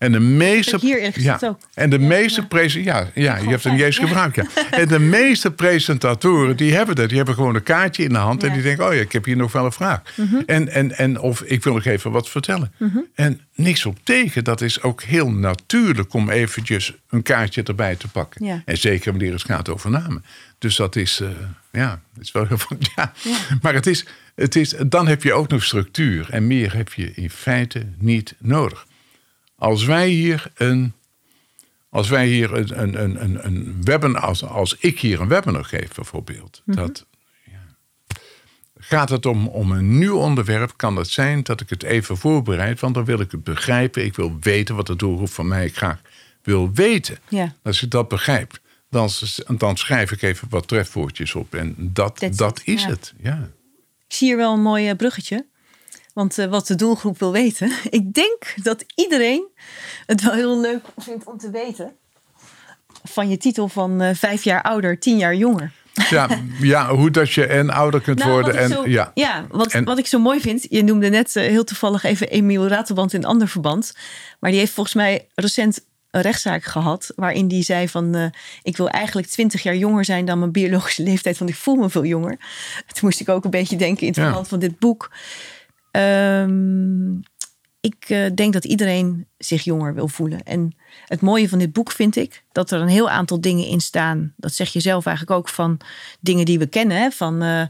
En 0.02 0.12
de 0.12 0.20
meeste, 0.20 0.78
hier 0.80 1.20
ja, 1.20 1.38
ook. 1.44 1.58
En 1.74 1.90
de 1.90 1.98
meeste 1.98 2.46
presen, 2.46 2.82
ja, 2.82 3.10
ja, 3.14 3.36
je 3.36 3.48
hebt 3.48 3.96
gebruikt. 3.96 4.36
Ja. 4.36 4.44
En 4.70 4.88
de 4.88 4.98
meeste 4.98 5.50
presentatoren, 5.50 6.56
die 6.56 6.74
hebben 6.74 6.94
dat. 6.94 7.08
Die 7.08 7.16
hebben 7.16 7.34
gewoon 7.34 7.54
een 7.54 7.62
kaartje 7.62 8.02
in 8.02 8.08
de 8.08 8.18
hand. 8.18 8.42
En 8.42 8.48
Ja. 8.48 8.54
Mhm. 8.54 8.62
die 8.62 8.70
denken, 8.70 8.88
oh 8.88 8.94
ja, 8.94 9.00
ik 9.00 9.12
heb 9.12 9.24
hier 9.24 9.36
nog 9.36 9.52
wel 9.52 9.64
een 9.64 9.72
vraag. 9.72 10.00
en, 10.46 10.68
en, 10.68 10.98
en 10.98 11.20
of 11.20 11.42
ik 11.42 11.64
wil 11.64 11.74
nog 11.74 11.84
even 11.84 12.10
wat 12.10 12.28
vertellen. 12.28 12.72
En 13.14 13.40
niks 13.54 13.86
op 13.86 13.98
tegen. 14.02 14.44
Dat 14.44 14.60
is 14.60 14.82
ook 14.82 15.02
heel 15.02 15.30
natuurlijk 15.30 16.14
om 16.14 16.30
eventjes 16.30 16.92
een 17.10 17.22
kaartje 17.22 17.62
erbij 17.62 17.96
te 17.96 18.08
pakken. 18.08 18.44
Ja. 18.46 18.62
En 18.64 18.78
zeker 18.78 19.10
wanneer 19.10 19.32
het 19.32 19.44
gaat 19.44 19.68
over 19.68 19.90
namen. 19.90 20.24
Dus 20.58 20.76
dat 20.76 20.96
is, 20.96 21.20
eh, 21.20 21.28
ja, 21.72 22.00
het 22.14 22.22
is 22.22 22.32
wel 22.32 22.46
heel. 22.46 22.58
Ja. 22.96 23.12
Maar 23.62 23.74
het 23.74 23.86
is, 23.86 24.06
het 24.34 24.56
is, 24.56 24.74
dan 24.86 25.08
heb 25.08 25.22
je 25.22 25.32
ook 25.32 25.48
nog 25.48 25.64
structuur. 25.64 26.26
En 26.30 26.46
meer 26.46 26.74
heb 26.74 26.92
je 26.92 27.12
in 27.14 27.30
feite 27.30 27.86
niet 27.98 28.34
nodig. 28.38 28.86
Als 29.62 29.84
wij 29.84 30.08
hier 30.08 30.50
een, 30.54 30.92
als 31.88 32.08
wij 32.08 32.26
hier 32.26 32.52
een, 32.52 32.80
een, 32.82 33.02
een, 33.02 33.24
een, 33.24 33.46
een 33.46 33.84
webinar, 33.84 34.22
als, 34.22 34.44
als 34.44 34.76
ik 34.78 35.00
hier 35.00 35.20
een 35.20 35.28
webinar 35.28 35.64
geef 35.64 35.94
bijvoorbeeld, 35.94 36.62
dat, 36.64 37.06
ja, 37.44 37.60
gaat 38.78 39.08
het 39.08 39.26
om, 39.26 39.46
om 39.46 39.72
een 39.72 39.98
nieuw 39.98 40.16
onderwerp, 40.16 40.72
kan 40.76 40.96
het 40.96 41.08
zijn 41.08 41.42
dat 41.42 41.60
ik 41.60 41.70
het 41.70 41.82
even 41.82 42.16
voorbereid, 42.16 42.80
want 42.80 42.94
dan 42.94 43.04
wil 43.04 43.20
ik 43.20 43.30
het 43.30 43.44
begrijpen. 43.44 44.04
Ik 44.04 44.16
wil 44.16 44.36
weten 44.40 44.74
wat 44.74 44.86
de 44.86 44.96
doelgroep 44.96 45.30
van 45.30 45.48
mij 45.48 45.68
graag 45.68 46.00
wil 46.42 46.72
weten. 46.72 47.18
Ja. 47.28 47.54
Als 47.62 47.80
je 47.80 47.88
dat 47.88 48.08
begrijpt, 48.08 48.60
dan, 48.90 49.10
dan 49.56 49.76
schrijf 49.76 50.12
ik 50.12 50.22
even 50.22 50.48
wat 50.50 50.68
trefwoordjes 50.68 51.34
op. 51.34 51.54
En 51.54 51.74
dat, 51.78 52.18
That's 52.18 52.36
dat 52.36 52.58
it, 52.58 52.66
is 52.66 52.82
ja. 52.82 52.88
het. 52.88 53.14
Ja. 53.20 53.50
Ik 54.06 54.14
zie 54.18 54.28
hier 54.28 54.36
wel 54.36 54.52
een 54.52 54.62
mooi 54.62 54.88
eh, 54.88 54.96
bruggetje. 54.96 55.46
Want 56.14 56.38
eh, 56.38 56.46
wat 56.46 56.66
de 56.66 56.74
doelgroep 56.74 57.18
wil 57.18 57.32
weten. 57.32 57.72
Ik 57.90 58.12
denk 58.14 58.54
dat 58.62 58.84
iedereen 58.94 59.46
het 60.06 60.22
wel 60.22 60.32
heel 60.32 60.60
leuk 60.60 60.84
vindt 60.98 61.24
om 61.24 61.38
te 61.38 61.50
weten. 61.50 61.92
Van 63.04 63.28
je 63.28 63.36
titel 63.36 63.68
van 63.68 64.00
eh, 64.00 64.14
vijf 64.14 64.44
jaar 64.44 64.62
ouder, 64.62 64.98
tien 64.98 65.18
jaar 65.18 65.34
jonger. 65.34 65.72
Ja, 66.10 66.28
ja, 66.60 66.94
hoe 66.94 67.10
dat 67.10 67.32
je 67.32 67.46
en 67.46 67.70
ouder 67.70 68.00
kunt 68.00 68.18
Nou, 68.18 68.30
worden. 68.30 68.56
En, 68.58 68.68
zo, 68.68 68.88
ja. 68.88 69.10
ja, 69.14 69.46
wat, 69.50 69.72
En- 69.72 69.84
wat 69.84 69.98
ik 69.98 70.06
zo 70.06 70.18
mooi 70.18 70.40
vind. 70.40 70.66
Je 70.68 70.82
noemde 70.84 71.08
net 71.08 71.36
eh, 71.36 71.44
heel 71.48 71.64
toevallig 71.64 72.02
even 72.02 72.28
Emiel 72.28 72.68
Ratelband 72.68 73.12
in 73.12 73.20
een 73.22 73.28
ander 73.28 73.48
verband. 73.48 73.96
Maar 74.40 74.50
die 74.50 74.58
heeft 74.60 74.72
volgens 74.72 74.94
mij 74.94 75.26
recent 75.34 75.80
een 76.10 76.20
rechtszaak 76.20 76.64
gehad. 76.64 77.12
Waarin 77.16 77.48
die 77.48 77.62
zei 77.62 77.88
van 77.88 78.32
ik 78.62 78.76
wil 78.76 78.88
eigenlijk 78.88 79.28
twintig 79.28 79.62
jaar 79.62 79.76
jonger 79.76 80.04
zijn 80.04 80.24
dan 80.24 80.38
mijn 80.38 80.52
biologische 80.52 81.02
leeftijd. 81.02 81.38
Want 81.38 81.50
ik 81.50 81.56
voel 81.56 81.74
me 81.74 81.90
veel 81.90 82.04
jonger. 82.04 82.36
Toen 82.86 83.00
moest 83.00 83.20
ik 83.20 83.28
ook 83.28 83.44
een 83.44 83.50
beetje 83.50 83.76
denken 83.76 84.00
in 84.02 84.06
het 84.08 84.16
Ja. 84.16 84.22
verband 84.24 84.48
van 84.48 84.58
dit 84.58 84.78
boek. 84.78 85.10
Ehm, 85.92 87.12
ik 87.80 88.04
eh, 88.08 88.26
denk 88.34 88.52
dat 88.52 88.64
iedereen 88.64 89.26
zich 89.38 89.64
jonger 89.64 89.94
wil 89.94 90.08
voelen. 90.08 90.42
En 90.42 90.76
het 91.06 91.20
mooie 91.20 91.48
van 91.48 91.58
dit 91.58 91.72
boek 91.72 91.90
vind 91.92 92.16
ik 92.16 92.42
dat 92.52 92.70
er 92.70 92.80
een 92.80 92.88
heel 92.88 93.10
aantal 93.10 93.40
dingen 93.40 93.66
in 93.66 93.80
staan. 93.80 94.32
Dat 94.36 94.52
zeg 94.52 94.72
je 94.72 94.80
zelf 94.80 95.06
eigenlijk 95.06 95.38
ook 95.38 95.48
van 95.48 95.80
dingen 96.20 96.44
die 96.44 96.58
we 96.58 96.66
kennen. 96.66 96.96
Hè? 96.96 97.10
Van 97.10 97.42
eh, 97.42 97.62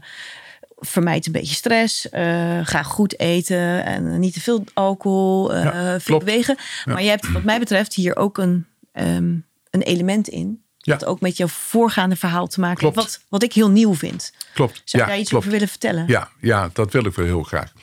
vermijd 0.79 1.25
een 1.25 1.31
beetje 1.31 1.55
stress, 1.55 2.09
eh, 2.09 2.59
ga 2.63 2.83
goed 2.83 3.19
eten 3.19 3.85
en 3.85 4.19
niet 4.19 4.33
te 4.33 4.41
veel 4.41 4.63
alcohol, 4.73 5.55
Ja, 5.55 5.99
veel 5.99 6.19
bewegen. 6.19 6.57
Maar 6.85 7.03
je 7.03 7.09
hebt 7.09 7.31
wat 7.31 7.43
mij 7.43 7.59
betreft 7.59 7.93
hier 7.93 8.15
ook 8.15 8.37
een, 8.37 8.65
ehm, 8.91 9.35
een 9.69 9.81
element 9.81 10.27
in. 10.27 10.61
Ja. 10.77 10.97
Dat 10.97 11.05
ook 11.05 11.21
met 11.21 11.37
jouw 11.37 11.47
voorgaande 11.47 12.15
verhaal 12.15 12.47
te 12.47 12.59
maken 12.59 12.83
heeft. 12.85 12.95
Wat, 12.95 13.21
wat 13.29 13.43
ik 13.43 13.53
heel 13.53 13.69
nieuw 13.69 13.95
vind. 13.95 14.33
Klopt. 14.53 14.81
Zou 14.85 15.03
ja, 15.03 15.09
jij 15.09 15.19
iets 15.19 15.29
klopt. 15.29 15.43
over 15.43 15.57
willen 15.57 15.71
vertellen? 15.71 16.07
Ja, 16.07 16.29
ja, 16.39 16.69
dat 16.73 16.91
wil 16.91 17.05
ik 17.05 17.13
wel 17.13 17.25
heel 17.25 17.43
graag. 17.43 17.73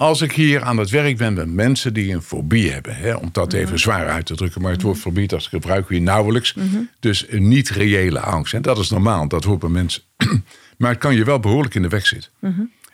Als 0.00 0.20
ik 0.20 0.32
hier 0.32 0.62
aan 0.62 0.76
het 0.76 0.90
werk 0.90 1.16
ben 1.16 1.34
met 1.34 1.48
mensen 1.48 1.94
die 1.94 2.14
een 2.14 2.22
fobie 2.22 2.72
hebben, 2.72 2.96
hè, 2.96 3.14
om 3.14 3.28
dat 3.32 3.52
even 3.52 3.78
zwaar 3.78 4.08
uit 4.08 4.26
te 4.26 4.34
drukken, 4.34 4.62
maar 4.62 4.72
het 4.72 4.82
woord 4.82 4.98
fobie 4.98 5.26
dat 5.26 5.42
gebruiken 5.42 5.88
we 5.88 5.94
hier 5.94 6.04
nauwelijks. 6.04 6.54
Dus 7.00 7.28
een 7.28 7.48
niet-reële 7.48 8.20
angst. 8.20 8.54
En 8.54 8.62
dat 8.62 8.78
is 8.78 8.90
normaal, 8.90 9.28
dat 9.28 9.44
hoort 9.44 9.58
bij 9.58 9.68
mensen. 9.68 10.02
maar 10.78 10.90
het 10.90 10.98
kan 10.98 11.14
je 11.14 11.24
wel 11.24 11.40
behoorlijk 11.40 11.74
in 11.74 11.82
de 11.82 11.88
weg 11.88 12.06
zitten. 12.06 12.30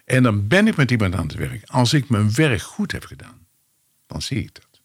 En 0.05 0.23
dan 0.23 0.47
ben 0.47 0.67
ik 0.67 0.77
met 0.77 0.91
iemand 0.91 1.15
aan 1.15 1.27
het 1.27 1.35
werk. 1.35 1.63
Als 1.67 1.93
ik 1.93 2.09
mijn 2.09 2.35
werk 2.35 2.63
goed 2.63 2.93
heb 2.93 3.05
gedaan, 3.05 3.47
dan 4.07 4.23
zie 4.23 4.39
ik 4.39 4.55
dat. 4.55 4.81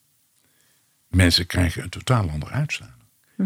Mensen 1.07 1.45
krijgen 1.45 1.83
een 1.83 1.89
totaal 1.89 2.29
andere 2.29 2.51
uitstraling. 2.51 2.95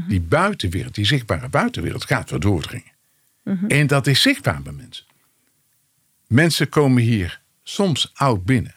Die 0.08 0.22
buitenwereld, 0.22 0.96
die 0.96 1.06
zichtbare 1.06 1.50
buitenwereld, 1.50 2.06
gaat 2.06 2.30
wel 2.30 2.40
doordringen. 2.40 2.92
En 3.68 3.88
dat 3.88 4.08
is 4.08 4.22
zichtbaar 4.22 4.62
bij 4.62 4.74
mensen. 4.74 5.06
Mensen 6.28 6.70
komen 6.70 7.04
hier 7.04 7.44
soms 7.66 8.12
oud 8.14 8.46
binnen. 8.46 8.76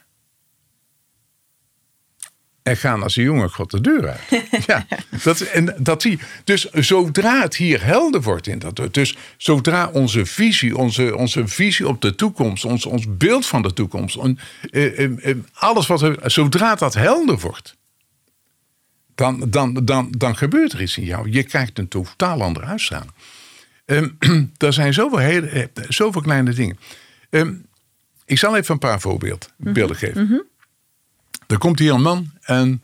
en 2.69 2.77
gaan 2.77 3.03
als 3.03 3.15
een 3.15 3.23
jongen 3.23 3.49
god 3.49 3.71
de 3.71 3.81
deur 3.81 4.09
uit. 4.09 4.43
ja, 4.67 4.85
dat, 5.23 5.39
en 5.39 5.75
dat 5.77 6.01
zie 6.01 6.11
je. 6.11 6.17
Dus 6.43 6.69
zodra 6.69 7.41
het 7.41 7.55
hier 7.55 7.83
helder 7.83 8.21
wordt 8.21 8.47
in 8.47 8.59
dat, 8.59 8.81
dus 8.91 9.17
zodra 9.37 9.89
onze 9.89 10.25
visie, 10.25 10.77
onze, 10.77 11.15
onze 11.15 11.47
visie 11.47 11.87
op 11.87 12.01
de 12.01 12.15
toekomst, 12.15 12.65
ons, 12.65 12.85
ons 12.85 13.17
beeld 13.17 13.45
van 13.45 13.61
de 13.61 13.73
toekomst, 13.73 14.15
en, 14.15 14.39
eh, 14.71 14.99
eh, 14.99 15.29
eh, 15.29 15.37
alles 15.53 15.87
wat 15.87 16.01
er, 16.01 16.31
zodra 16.31 16.75
dat 16.75 16.93
helder 16.93 17.39
wordt, 17.39 17.77
dan, 19.15 19.49
dan, 19.49 19.73
dan, 19.73 20.13
dan 20.17 20.37
gebeurt 20.37 20.73
er 20.73 20.81
iets 20.81 20.97
in 20.97 21.05
jou. 21.05 21.31
Je 21.31 21.43
krijgt 21.43 21.77
een 21.77 21.87
totaal 21.87 22.41
andere 22.41 22.65
uitstraling. 22.65 23.11
Um, 23.85 24.17
er 24.57 24.73
zijn 24.81 24.93
zoveel, 24.93 25.17
hele, 25.17 25.69
zoveel 25.87 26.21
kleine 26.21 26.53
dingen. 26.53 26.79
Um, 27.29 27.65
ik 28.29 28.37
zal 28.37 28.55
even 28.55 28.73
een 28.73 28.79
paar 28.79 29.01
voorbeelden 29.01 29.49
beelden 29.57 29.95
geven. 29.95 30.23
Mhm. 30.23 30.39
Er 31.47 31.57
komt 31.57 31.79
hier 31.79 31.93
een 31.93 32.01
man 32.01 32.31
en 32.41 32.81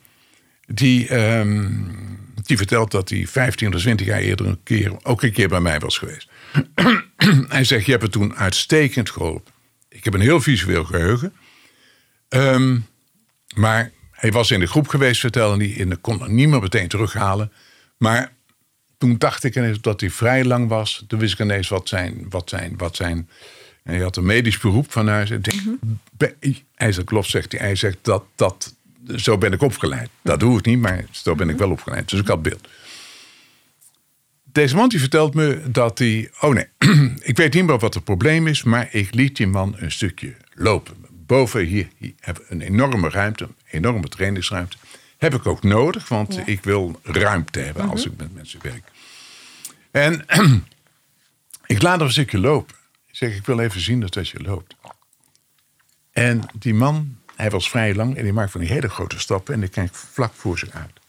die, 0.68 1.16
um, 1.38 1.96
die 2.44 2.58
vertelt 2.58 2.92
dat 2.92 3.10
hij 3.10 3.28
15 3.28 3.74
of 3.74 3.82
20 3.82 4.06
jaar 4.06 4.20
eerder 4.20 4.46
een 4.46 4.64
keer, 4.64 4.94
ook 5.04 5.24
een 5.24 5.32
keer 5.32 5.48
bij 5.48 5.60
mij 5.60 5.80
was 5.80 5.98
geweest. 5.98 6.30
hij 7.56 7.64
zegt: 7.64 7.86
Je 7.86 7.92
hebt 7.92 8.04
het 8.04 8.12
toen 8.12 8.36
uitstekend 8.36 9.10
geholpen. 9.10 9.54
Ik 9.90 10.04
heb 10.04 10.14
een 10.14 10.20
heel 10.20 10.42
visueel 10.42 10.84
geheugen. 10.84 11.34
Um, 12.30 12.86
maar 13.56 13.92
hij 14.12 14.32
was 14.32 14.52
in 14.52 14.60
de 14.60 14.68
groep 14.68 14.88
geweest, 14.88 15.20
vertelde 15.20 15.68
hij, 15.68 15.80
en 15.80 16.02
kon 16.02 16.22
er 16.22 16.30
niet 16.30 16.48
meer 16.50 16.62
meteen 16.62 16.88
terughalen. 16.88 17.52
Maar 17.98 18.34
toen 18.98 19.18
dacht 19.18 19.44
ik 19.44 19.56
ineens 19.56 19.82
dat 19.82 20.00
hij 20.00 20.10
vrij 20.10 20.46
lang 20.46 20.68
was. 20.68 21.04
Toen 21.08 21.20
wist 21.20 21.34
ik 21.34 21.40
ineens 21.40 21.68
wat 21.68 21.88
zijn, 21.88 22.26
wat 22.30 22.50
zijn, 22.50 22.78
wat 22.78 22.96
zijn. 22.96 23.30
En 23.86 23.94
hij 23.94 24.04
had 24.04 24.18
een 24.18 24.26
medisch 24.26 24.58
beroep 24.58 24.92
van 24.92 25.08
huis. 25.08 25.30
En 25.30 25.42
denk, 25.42 25.62
Hij 26.76 26.92
zegt, 26.92 27.08
klopt, 27.08 27.30
zegt 27.30 27.52
hij. 27.52 27.62
Hij 27.62 27.76
zegt 27.76 27.98
dat, 28.02 28.24
dat, 28.36 28.76
zo 29.16 29.38
ben 29.38 29.54
ik 29.54 29.62
opgeleid. 29.62 30.10
Dat 30.22 30.40
doe 30.40 30.58
ik 30.58 30.66
niet, 30.66 30.80
maar 30.80 31.06
zo 31.12 31.36
ben 31.36 31.50
ik 31.50 31.58
wel 31.58 31.72
opgeleid. 31.72 32.10
Dus 32.10 32.20
ik 32.20 32.28
had 32.28 32.42
beeld. 32.42 32.68
Deze 34.44 34.76
man 34.76 34.90
die 34.90 35.00
vertelt 35.00 35.34
me 35.34 35.62
dat 35.68 36.00
hij. 36.00 36.32
Oh 36.40 36.54
nee, 36.54 36.68
ik 37.32 37.38
weet 37.38 37.54
niet 37.54 37.66
meer 37.66 37.80
wat 37.80 37.94
het 37.94 38.04
probleem 38.04 38.48
is, 38.48 38.64
maar 38.64 38.88
ik 38.92 39.14
liet 39.14 39.38
die 39.38 39.48
man 39.48 39.76
een 39.78 39.92
stukje 39.92 40.36
lopen. 40.54 40.96
Boven 41.26 41.66
hier, 41.66 41.88
hier 41.98 42.14
we 42.24 42.46
een 42.48 42.62
enorme 42.62 43.10
ruimte, 43.10 43.44
een 43.44 43.52
enorme 43.66 44.08
trainingsruimte. 44.08 44.78
Heb 45.18 45.34
ik 45.34 45.46
ook 45.46 45.64
nodig, 45.64 46.08
want 46.08 46.40
ik 46.46 46.64
wil 46.64 47.00
ruimte 47.04 47.60
hebben 47.60 47.90
als 47.90 48.06
ik 48.06 48.12
met 48.18 48.34
mensen 48.34 48.60
werk. 48.62 48.84
En 49.92 50.26
ik 51.76 51.82
laat 51.82 51.98
hem 51.98 52.06
een 52.06 52.12
stukje 52.12 52.40
lopen. 52.40 52.76
Ik 53.16 53.22
zeg, 53.22 53.36
ik 53.36 53.46
wil 53.46 53.60
even 53.60 53.82
zien 53.82 54.00
dat 54.00 54.18
als 54.18 54.32
je 54.32 54.42
loopt. 54.42 54.76
En 56.12 56.42
die 56.54 56.74
man, 56.74 57.20
hij 57.36 57.50
was 57.50 57.70
vrij 57.70 57.96
lang 57.96 58.18
en 58.18 58.24
die 58.24 58.34
maakt 58.34 58.52
van 58.52 58.62
die 58.62 58.70
hele 58.70 58.90
grote 58.90 59.20
stappen 59.20 59.54
en 59.54 59.60
die 59.60 59.70
kijkt 59.70 59.98
vlak 59.98 60.34
voor 60.34 60.58
zich 60.58 60.70
uit. 60.70 61.00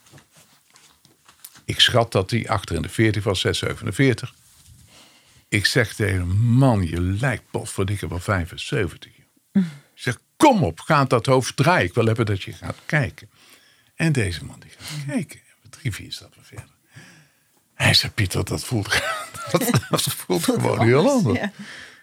Ik 1.64 1.80
schat 1.80 2.12
dat 2.12 2.30
hij 2.30 2.48
achter 2.48 2.76
in 2.76 2.82
de 2.82 2.88
40 2.88 3.24
was, 3.24 3.40
6, 3.40 3.58
47. 3.58 4.34
Ik 5.48 5.66
zeg 5.66 5.94
tegen 5.94 6.18
hem, 6.18 6.36
man, 6.36 6.86
je 6.86 7.00
lijkt 7.00 7.50
potverdikke 7.50 8.08
wel 8.08 8.20
75. 8.20 9.10
Ik 9.52 9.64
zeg, 9.94 10.18
kom 10.36 10.62
op, 10.62 10.80
ga 10.80 11.04
dat 11.04 11.26
hoofd 11.26 11.56
draaien. 11.56 11.86
Ik 11.86 11.94
wil 11.94 12.06
hebben 12.06 12.26
dat 12.26 12.42
je 12.42 12.52
gaat 12.52 12.78
kijken. 12.86 13.30
En 13.94 14.12
deze 14.12 14.44
man 14.44 14.60
die 14.60 14.70
gaat 14.70 15.06
kijken. 15.06 15.40
Drie, 15.70 15.94
vier 15.94 16.12
stappen 16.12 16.44
verder. 16.44 16.74
Hij 17.74 17.94
zei, 17.94 18.12
Pieter, 18.12 18.44
dat 18.44 18.64
voelt, 18.64 19.02
dat, 19.50 19.70
dat 19.90 20.02
voelt 20.02 20.44
gewoon 20.44 20.82
heel 20.82 21.10
anders. 21.10 21.38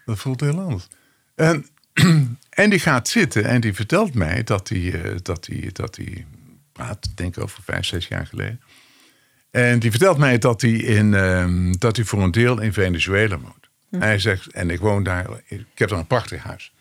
Dat 0.06 0.20
voelt 0.20 0.40
heel 0.40 0.60
anders. 0.60 0.88
En, 1.36 1.66
en 2.50 2.70
die 2.70 2.80
gaat 2.80 3.08
zitten 3.08 3.46
en 3.46 3.62
die 3.62 3.74
vertelt 3.74 4.14
mij 4.14 4.44
dat 4.44 4.70
hij, 4.70 4.94
eh, 4.94 5.12
dat 5.22 5.46
hij, 5.46 5.70
dat 5.74 6.00
praat, 6.72 7.12
denk 7.16 7.38
ik 7.38 7.44
over 7.44 7.64
vijf, 7.64 7.86
zes 7.86 8.08
jaar 8.08 8.26
geleden. 8.26 8.62
En 9.52 9.80
die 9.80 9.90
vertelt 9.90 10.18
mij 10.18 10.38
dat 10.38 10.62
hij, 10.62 10.72
in, 10.72 11.14
uh, 11.14 11.74
dat 11.78 11.96
hij 11.96 12.06
voor 12.06 12.24
een 12.24 12.32
deel 12.32 12.62
in 12.62 12.74
Venezuela 12.74 13.40
woont. 13.40 13.70
Hij 13.90 14.20
zegt, 14.20 14.52
en 14.52 14.70
ik 14.70 14.80
woon 14.80 15.04
daar, 15.04 15.26
ik 15.46 15.66
heb 15.76 15.90
daar 15.90 16.00
een 16.00 16.08
prachtig 16.08 16.44
huis. 16.44 16.74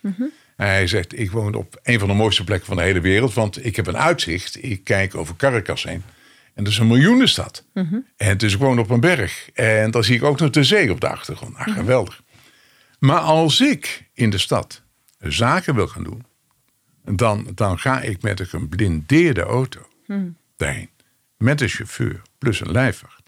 Hij 0.56 0.86
zegt, 0.86 1.18
ik 1.18 1.30
woon 1.30 1.54
op 1.54 1.80
een 1.82 1.98
van 1.98 2.08
de 2.08 2.14
mooiste 2.14 2.44
plekken 2.44 2.66
van 2.66 2.76
de 2.76 2.82
hele 2.82 3.00
wereld, 3.00 3.34
want 3.34 3.64
ik 3.64 3.76
heb 3.76 3.86
een 3.86 3.96
uitzicht. 3.96 4.64
Ik 4.64 4.84
kijk 4.84 5.14
over 5.14 5.36
Caracas 5.36 5.82
heen. 5.82 6.02
En 6.54 6.64
dat 6.64 6.72
is 6.72 6.78
een 6.78 6.86
miljoenenstad. 6.86 7.64
En 8.16 8.38
dus 8.38 8.52
ik 8.52 8.58
woon 8.58 8.78
op 8.78 8.90
een 8.90 9.00
berg. 9.00 9.50
En 9.54 9.90
dan 9.90 10.04
zie 10.04 10.16
ik 10.16 10.22
ook 10.22 10.40
nog 10.40 10.50
de 10.50 10.64
zee 10.64 10.90
op 10.90 11.00
de 11.00 11.08
achtergrond. 11.08 11.56
Ah, 11.56 11.74
geweldig. 11.74 12.22
Maar 13.02 13.18
als 13.20 13.60
ik 13.60 14.08
in 14.12 14.30
de 14.30 14.38
stad 14.38 14.82
zaken 15.18 15.74
wil 15.74 15.88
gaan 15.88 16.02
doen, 16.04 16.24
dan, 17.04 17.46
dan 17.54 17.78
ga 17.78 18.00
ik 18.00 18.22
met 18.22 18.40
een 18.40 18.46
geblindeerde 18.46 19.42
auto 19.42 19.80
daarheen. 20.56 20.90
Met 21.36 21.60
een 21.60 21.68
chauffeur 21.68 22.22
plus 22.38 22.60
een 22.60 22.70
lijfwacht. 22.70 23.22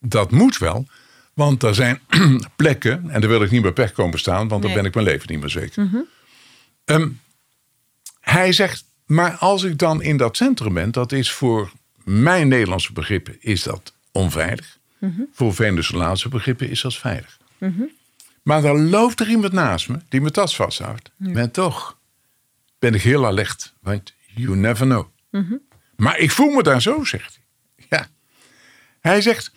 Dat 0.00 0.30
moet 0.30 0.58
wel, 0.58 0.86
want 1.34 1.62
er 1.62 1.74
zijn 1.74 2.00
plekken, 2.56 3.10
en 3.10 3.20
daar 3.20 3.30
wil 3.30 3.42
ik 3.42 3.50
niet 3.50 3.62
meer 3.62 3.72
pech 3.72 3.92
komen 3.92 4.18
staan, 4.18 4.48
want 4.48 4.50
dan 4.50 4.60
Nee. 4.60 4.74
ben 4.74 4.84
ik 4.84 4.94
mijn 4.94 5.06
leven 5.06 5.26
niet 5.30 5.40
meer 5.40 5.50
zeker. 5.50 5.88
Ehm, 6.84 7.08
hij 8.20 8.52
zegt, 8.52 8.84
maar 9.06 9.32
als 9.36 9.62
ik 9.62 9.78
dan 9.78 10.02
in 10.02 10.16
dat 10.16 10.36
centrum 10.36 10.74
ben, 10.74 10.90
dat 10.92 11.12
is 11.12 11.32
voor 11.32 11.72
mijn 12.04 12.48
Nederlandse 12.48 12.92
begrippen 12.92 13.36
is 13.40 13.62
dat 13.62 13.94
onveilig. 14.12 14.78
Voor 15.32 15.54
Venezolaanse 15.54 16.28
begrippen 16.28 16.68
is 16.70 16.80
dat 16.80 16.94
veilig. 16.96 17.38
Maar 18.46 18.62
dan 18.62 18.88
loopt 18.88 19.20
er 19.20 19.28
iemand 19.28 19.52
naast 19.52 19.88
me 19.88 19.98
die 20.08 20.20
mijn 20.20 20.32
tas 20.32 20.56
vasthoudt. 20.56 21.10
Maar 21.16 21.50
toch 21.50 21.98
ben 22.78 22.94
ik 22.94 23.02
heel 23.02 23.26
alert, 23.26 23.74
want 23.80 24.14
you 24.34 24.56
never 24.56 24.86
know. 24.86 25.06
Maar 25.96 26.18
ik 26.18 26.30
voel 26.30 26.50
me 26.50 26.62
daar 26.62 26.82
zo, 26.82 27.04
zegt 27.04 27.38
hij. 27.76 27.86
Ja. 27.98 28.06
Hij 29.00 29.20
zegt, 29.20 29.52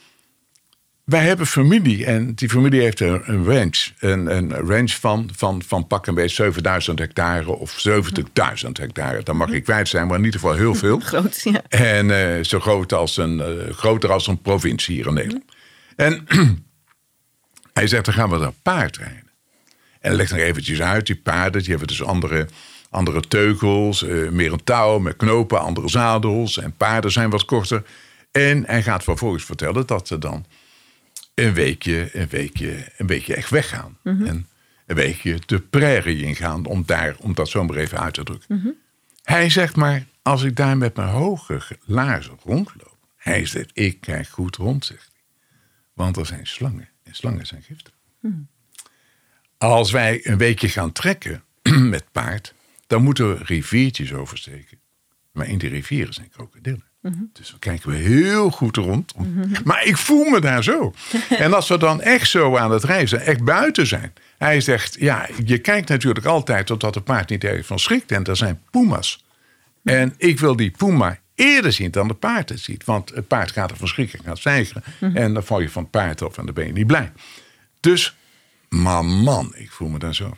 wij 1.04 1.24
hebben 1.24 1.48
familie 1.48 2.06
en 2.06 2.36
die 2.36 2.50
familie 2.50 2.82
heeft 2.82 3.00
een, 3.00 3.22
een 3.26 3.46
range. 3.46 3.92
Een, 4.00 4.36
een 4.36 4.52
range 4.52 4.90
van, 5.00 5.30
van, 5.36 5.64
van 5.64 5.88
pak 5.88 6.08
een 6.08 6.16
beetje 6.16 6.36
7000 6.36 7.00
hectare 7.00 7.52
of 7.52 7.88
70.000 7.88 8.24
hectare. 8.72 9.24
Dat 9.24 9.36
mag 9.36 9.50
ik 9.50 9.64
kwijt 9.64 9.88
zijn, 9.88 10.08
maar 10.08 10.18
in 10.18 10.24
ieder 10.24 10.40
geval 10.40 10.56
heel 10.56 10.76
veel. 10.76 11.00
Groot, 11.10 11.42
ja. 11.44 11.62
En 11.68 12.36
eh, 12.38 12.44
zo 12.44 12.60
groot 12.60 12.94
als 12.94 13.18
een, 13.18 13.42
eh, 13.42 13.74
groter 13.74 14.12
als 14.12 14.28
een 14.28 14.42
provincie 14.42 14.96
hier 14.96 15.08
in 15.08 15.14
Nederland. 15.14 15.44
En 15.96 16.26
hij 17.80 17.88
zegt, 17.88 18.06
dan 18.06 18.14
gaan 18.14 18.30
we 18.30 18.40
daar 18.40 18.54
paard 18.62 18.98
rijden. 18.98 19.30
En 20.00 20.14
legt 20.14 20.32
nog 20.32 20.40
eventjes 20.40 20.82
uit, 20.82 21.06
die 21.06 21.16
paarden, 21.16 21.62
die 21.62 21.70
hebben 21.70 21.88
dus 21.88 22.04
andere, 22.04 22.48
andere 22.90 23.20
teugels, 23.20 24.04
eh, 24.04 24.30
meer 24.30 24.52
een 24.52 24.64
touw 24.64 25.00
met 25.00 25.16
knopen, 25.16 25.60
andere 25.60 25.90
zadels. 25.90 26.58
En 26.58 26.74
paarden 26.78 27.12
zijn 27.12 27.30
wat 27.30 27.46
korter. 27.46 27.84
En 28.32 28.66
hij 28.66 28.84
gaat 28.84 29.04
vervolgens 29.04 29.44
vertellen 29.46 29.88
dat 29.88 30.08
ze 30.08 30.18
dan 30.18 30.46
een 31.36 31.54
weekje, 31.54 32.10
een 32.14 32.28
weekje, 32.30 32.86
een 32.98 33.08
weekje 33.08 33.36
echt 33.36 33.50
weggaan. 33.50 33.98
En 34.04 34.48
een 34.86 34.96
weekje 34.96 35.40
de 35.46 35.60
prairie 35.60 36.24
ingaan, 36.24 36.66
om, 36.66 36.84
daar, 36.86 37.16
om 37.20 37.34
dat 37.34 37.50
zo 37.50 37.64
maar 37.64 37.76
even 37.76 38.00
uit 38.00 38.14
te 38.14 38.24
drukken. 38.24 38.78
Hij 39.24 39.50
zegt 39.50 39.76
maar, 39.76 40.06
als 40.22 40.44
ik 40.44 40.56
daar 40.56 40.78
met 40.78 40.96
mijn 40.96 41.10
hoge 41.10 41.62
laarzen 41.86 42.38
rondloop. 42.44 42.98
Hij 43.18 43.46
zegt, 43.46 43.72
ik 43.74 44.02
kijk 44.02 44.28
goed 44.28 44.56
rond, 44.56 44.86
zegt 44.86 45.10
hij. 45.14 45.22
Want 45.94 46.18
er 46.18 46.26
zijn 46.26 46.48
slangen. 46.48 46.89
En 47.10 47.16
slangen 47.16 47.46
zijn 47.46 47.62
giftig. 47.62 47.94
Als 49.58 49.92
wij 49.92 50.20
een 50.24 50.38
weekje 50.38 50.70
gaan 50.70 50.92
trekken 50.92 51.44
met 51.96 52.12
paard, 52.12 52.54
dan 52.88 53.04
moeten 53.04 53.30
we 53.30 53.44
riviertjes 53.44 54.14
oversteken. 54.14 54.80
Maar 55.32 55.48
in 55.48 55.58
die 55.58 55.70
rivieren 55.70 56.14
zijn 56.14 56.30
krokodillen. 56.30 56.84
Dus 57.34 57.50
dan 57.50 57.60
kijken 57.60 57.90
we 57.90 57.96
heel 57.96 58.50
goed 58.50 58.76
rond. 58.76 59.14
Maar 59.64 59.86
ik 59.86 59.98
voel 59.98 60.30
me 60.30 60.42
daar 60.42 60.64
zo. 60.64 60.94
En 61.30 61.54
als 61.54 61.68
we 61.68 61.78
dan 61.78 62.02
echt 62.02 62.30
zo 62.30 62.58
aan 62.58 62.72
het 62.72 62.84
reizen, 62.84 63.22
echt 63.22 63.44
buiten 63.44 63.88
zijn. 63.88 64.14
Hij 64.38 64.62
zegt, 64.62 64.96
ja, 65.00 65.30
je 65.46 65.58
kijkt 65.58 65.90
natuurlijk 65.90 66.26
altijd 66.26 66.66
totdat 66.66 66.96
het 66.96 67.04
paard 67.04 67.30
niet 67.30 67.44
ergens 67.44 67.68
van 67.68 67.80
schrikt. 67.80 68.12
En 68.12 68.24
er 68.24 68.38
zijn 68.38 68.62
puma's. 68.72 69.26
En 69.84 70.14
ik 70.18 70.40
wil 70.40 70.56
die 70.56 70.72
puma 70.72 71.20
eerder 71.40 71.74
zien 71.74 71.92
dan 71.92 72.08
de 72.08 72.14
paard 72.14 72.50
het 72.50 72.60
ziet. 72.60 72.84
Want 72.84 73.10
het 73.10 73.28
paard 73.28 73.52
gaat 73.52 73.72
er 73.72 73.78
van 73.78 73.88
schrikken, 73.88 74.24
gaat 74.24 74.40
zeigeren. 74.40 74.84
En 75.00 75.34
dan 75.34 75.44
val 75.44 75.60
je 75.60 75.70
van 75.70 75.82
het 75.82 75.92
paard 75.92 76.22
af 76.22 76.38
en 76.38 76.46
dan 76.46 76.54
ben 76.54 76.68
je 76.68 76.74
niet 76.74 76.88
blij. 76.88 77.12
Dus, 77.80 78.16
maar 78.70 79.06
man, 79.06 79.56
ik 79.56 79.72
voel 79.72 79.90
me 79.90 80.00
daar 80.00 80.16
zo. 80.16 80.38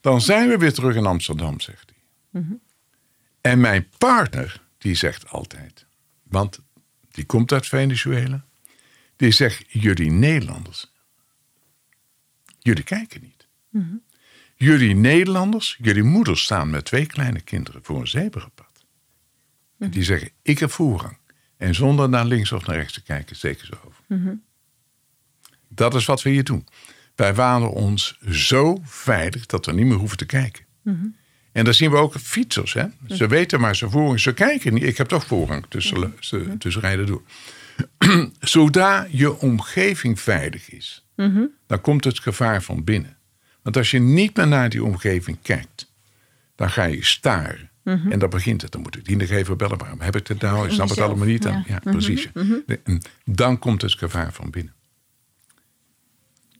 Dan 0.00 0.20
zijn 0.20 0.48
we 0.48 0.56
weer 0.56 0.72
terug 0.72 0.96
in 0.96 1.06
Amsterdam, 1.06 1.60
zegt 1.60 1.92
hij. 2.30 2.42
En 3.40 3.60
mijn 3.60 3.88
partner, 3.98 4.62
die 4.78 4.94
zegt 4.94 5.28
altijd, 5.28 5.86
want 6.22 6.60
die 7.10 7.24
komt 7.24 7.52
uit 7.52 7.66
Venezuela, 7.66 8.44
die 9.16 9.30
zegt: 9.30 9.64
Jullie 9.68 10.10
Nederlanders, 10.10 10.92
jullie 12.58 12.82
kijken 12.82 13.20
niet. 13.22 13.46
Jullie 14.54 14.94
Nederlanders, 14.94 15.78
jullie 15.82 16.02
moeders 16.02 16.42
staan 16.42 16.70
met 16.70 16.84
twee 16.84 17.06
kleine 17.06 17.40
kinderen 17.40 17.84
voor 17.84 18.00
een 18.00 18.08
zebrapad. 18.08 18.65
En 19.78 19.90
die 19.90 20.04
zeggen: 20.04 20.30
Ik 20.42 20.58
heb 20.58 20.70
voorrang. 20.70 21.16
En 21.56 21.74
zonder 21.74 22.08
naar 22.08 22.24
links 22.24 22.52
of 22.52 22.66
naar 22.66 22.76
rechts 22.76 22.92
te 22.92 23.02
kijken, 23.02 23.36
steken 23.36 23.66
ze 23.66 23.72
over. 23.86 24.04
Dat 25.68 25.94
is 25.94 26.04
wat 26.04 26.22
we 26.22 26.30
hier 26.30 26.44
doen. 26.44 26.66
Wij 27.14 27.34
waren 27.34 27.70
ons 27.70 28.18
zo 28.30 28.78
veilig 28.82 29.46
dat 29.46 29.66
we 29.66 29.72
niet 29.72 29.86
meer 29.86 29.96
hoeven 29.96 30.16
te 30.18 30.26
kijken. 30.26 30.64
En 31.52 31.64
dan 31.64 31.74
zien 31.74 31.90
we 31.90 31.96
ook 31.96 32.14
fietsers. 32.18 32.72
Hè? 32.72 32.84
Ze 33.08 33.26
weten 33.28 33.60
maar 33.60 33.76
ze 33.76 33.90
voorrang, 33.90 34.20
ze 34.20 34.32
kijken 34.34 34.74
niet. 34.74 34.82
Ik 34.82 34.96
heb 34.96 35.08
toch 35.08 35.26
voorrang 35.26 35.66
tussen, 35.68 36.14
ze- 36.20 36.54
tussen 36.58 36.82
rijden 36.82 37.06
door. 37.06 37.22
Zodra 38.40 39.06
je 39.10 39.38
omgeving 39.38 40.20
veilig 40.20 40.70
is, 40.70 41.04
dan 41.66 41.80
komt 41.80 42.04
het 42.04 42.18
gevaar 42.20 42.62
van 42.62 42.84
binnen. 42.84 43.16
Want 43.62 43.76
als 43.76 43.90
je 43.90 43.98
niet 43.98 44.36
meer 44.36 44.46
naar 44.48 44.68
die 44.68 44.84
omgeving 44.84 45.38
kijkt, 45.42 45.92
dan 46.54 46.70
ga 46.70 46.84
je 46.84 47.04
staren. 47.04 47.70
En 47.86 48.18
dan 48.18 48.30
begint 48.30 48.62
het. 48.62 48.72
Dan 48.72 48.80
moet 48.82 48.96
ik 48.96 49.04
die 49.04 49.16
nog 49.16 49.28
even 49.28 49.56
bellen. 49.56 49.78
Waarom 49.78 50.00
heb 50.00 50.16
ik 50.16 50.26
het 50.26 50.40
nou? 50.40 50.66
Ik 50.66 50.72
snap 50.72 50.88
het 50.88 51.00
allemaal 51.00 51.26
niet. 51.26 51.42
Dan, 51.42 51.52
ja. 51.52 51.62
ja, 51.66 51.78
precies. 51.90 52.28
En 52.84 53.00
Dan 53.24 53.58
komt 53.58 53.82
het 53.82 53.94
gevaar 53.94 54.32
van 54.32 54.50
binnen. 54.50 54.74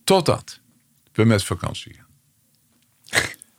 Totdat 0.05 0.61
we 1.13 1.25
met 1.25 1.45
vakantie 1.45 1.95
gaan. 1.95 2.05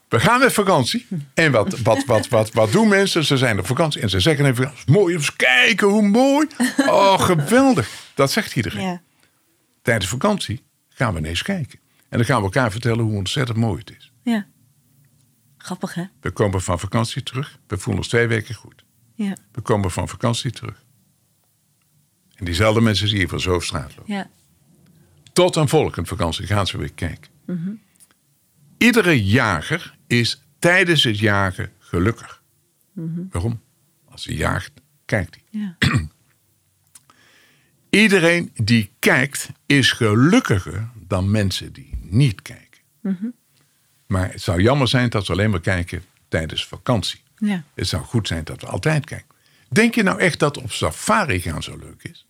We 0.08 0.20
gaan 0.20 0.40
met 0.40 0.52
vakantie. 0.52 1.06
En 1.34 1.52
wat, 1.52 1.78
wat, 1.78 2.04
wat, 2.04 2.28
wat, 2.28 2.52
wat 2.52 2.72
doen 2.72 2.88
mensen? 2.88 3.24
Ze 3.24 3.36
zijn 3.36 3.58
op 3.58 3.66
vakantie 3.66 4.00
en 4.00 4.10
ze 4.10 4.20
zeggen 4.20 4.46
even: 4.46 4.64
"Het 4.64 4.74
is 4.76 4.84
mooi, 4.84 5.14
eens 5.14 5.36
kijken 5.36 5.86
hoe 5.88 6.08
mooi. 6.08 6.46
Oh, 6.76 7.20
geweldig. 7.30 7.90
Dat 8.14 8.32
zegt 8.32 8.56
iedereen. 8.56 8.82
Ja. 8.82 9.02
Tijdens 9.82 10.08
vakantie 10.08 10.62
gaan 10.88 11.12
we 11.12 11.18
ineens 11.18 11.42
kijken. 11.42 11.78
En 12.08 12.18
dan 12.18 12.24
gaan 12.26 12.36
we 12.38 12.42
elkaar 12.44 12.70
vertellen 12.70 13.04
hoe 13.04 13.16
ontzettend 13.16 13.58
mooi 13.58 13.78
het 13.78 13.96
is. 13.98 14.12
ja. 14.22 14.46
Grappig, 15.68 15.94
hè? 15.94 16.04
We 16.20 16.30
komen 16.30 16.62
van 16.62 16.78
vakantie 16.78 17.22
terug. 17.22 17.58
We 17.66 17.78
voelen 17.78 18.02
ons 18.02 18.08
twee 18.08 18.26
weken 18.26 18.54
goed. 18.54 18.84
Ja. 19.14 19.36
We 19.52 19.60
komen 19.60 19.90
van 19.90 20.08
vakantie 20.08 20.50
terug. 20.50 20.84
En 22.34 22.44
diezelfde 22.44 22.80
mensen 22.80 23.08
zie 23.08 23.18
je 23.18 23.28
van 23.28 23.40
zo 23.40 23.54
op 23.54 23.62
straat 23.62 23.96
lopen. 23.96 24.14
Ja. 24.14 24.30
Tot 25.32 25.56
een 25.56 25.68
volgende 25.68 26.08
vakantie 26.08 26.46
gaan 26.46 26.66
ze 26.66 26.78
weer 26.78 26.92
kijken. 26.92 27.30
Iedere 28.78 29.24
jager 29.24 29.98
is 30.06 30.42
tijdens 30.58 31.04
het 31.04 31.18
jagen 31.18 31.72
gelukkig. 31.78 32.42
Waarom? 33.30 33.60
Als 34.04 34.24
hij 34.24 34.34
jaagt, 34.34 34.72
kijkt 35.04 35.38
hij. 35.50 35.60
Ja. 35.60 35.76
Iedereen 38.02 38.50
die 38.54 38.90
kijkt 38.98 39.48
is 39.66 39.92
gelukkiger 39.92 40.90
dan 40.94 41.30
mensen 41.30 41.72
die 41.72 41.98
niet 42.00 42.42
kijken. 42.42 42.66
Maar 44.08 44.30
het 44.32 44.42
zou 44.42 44.62
jammer 44.62 44.88
zijn 44.88 45.08
dat 45.10 45.26
we 45.26 45.32
alleen 45.32 45.50
maar 45.50 45.60
kijken 45.60 46.04
tijdens 46.28 46.66
vakantie. 46.66 47.20
Ja. 47.36 47.62
Het 47.74 47.88
zou 47.88 48.02
goed 48.04 48.26
zijn 48.26 48.44
dat 48.44 48.60
we 48.60 48.66
altijd 48.66 49.04
kijken. 49.04 49.26
Denk 49.68 49.94
je 49.94 50.02
nou 50.02 50.20
echt 50.20 50.38
dat 50.38 50.56
op 50.58 50.72
safari 50.72 51.40
gaan 51.40 51.62
zo 51.62 51.76
leuk 51.76 52.02
is? 52.02 52.26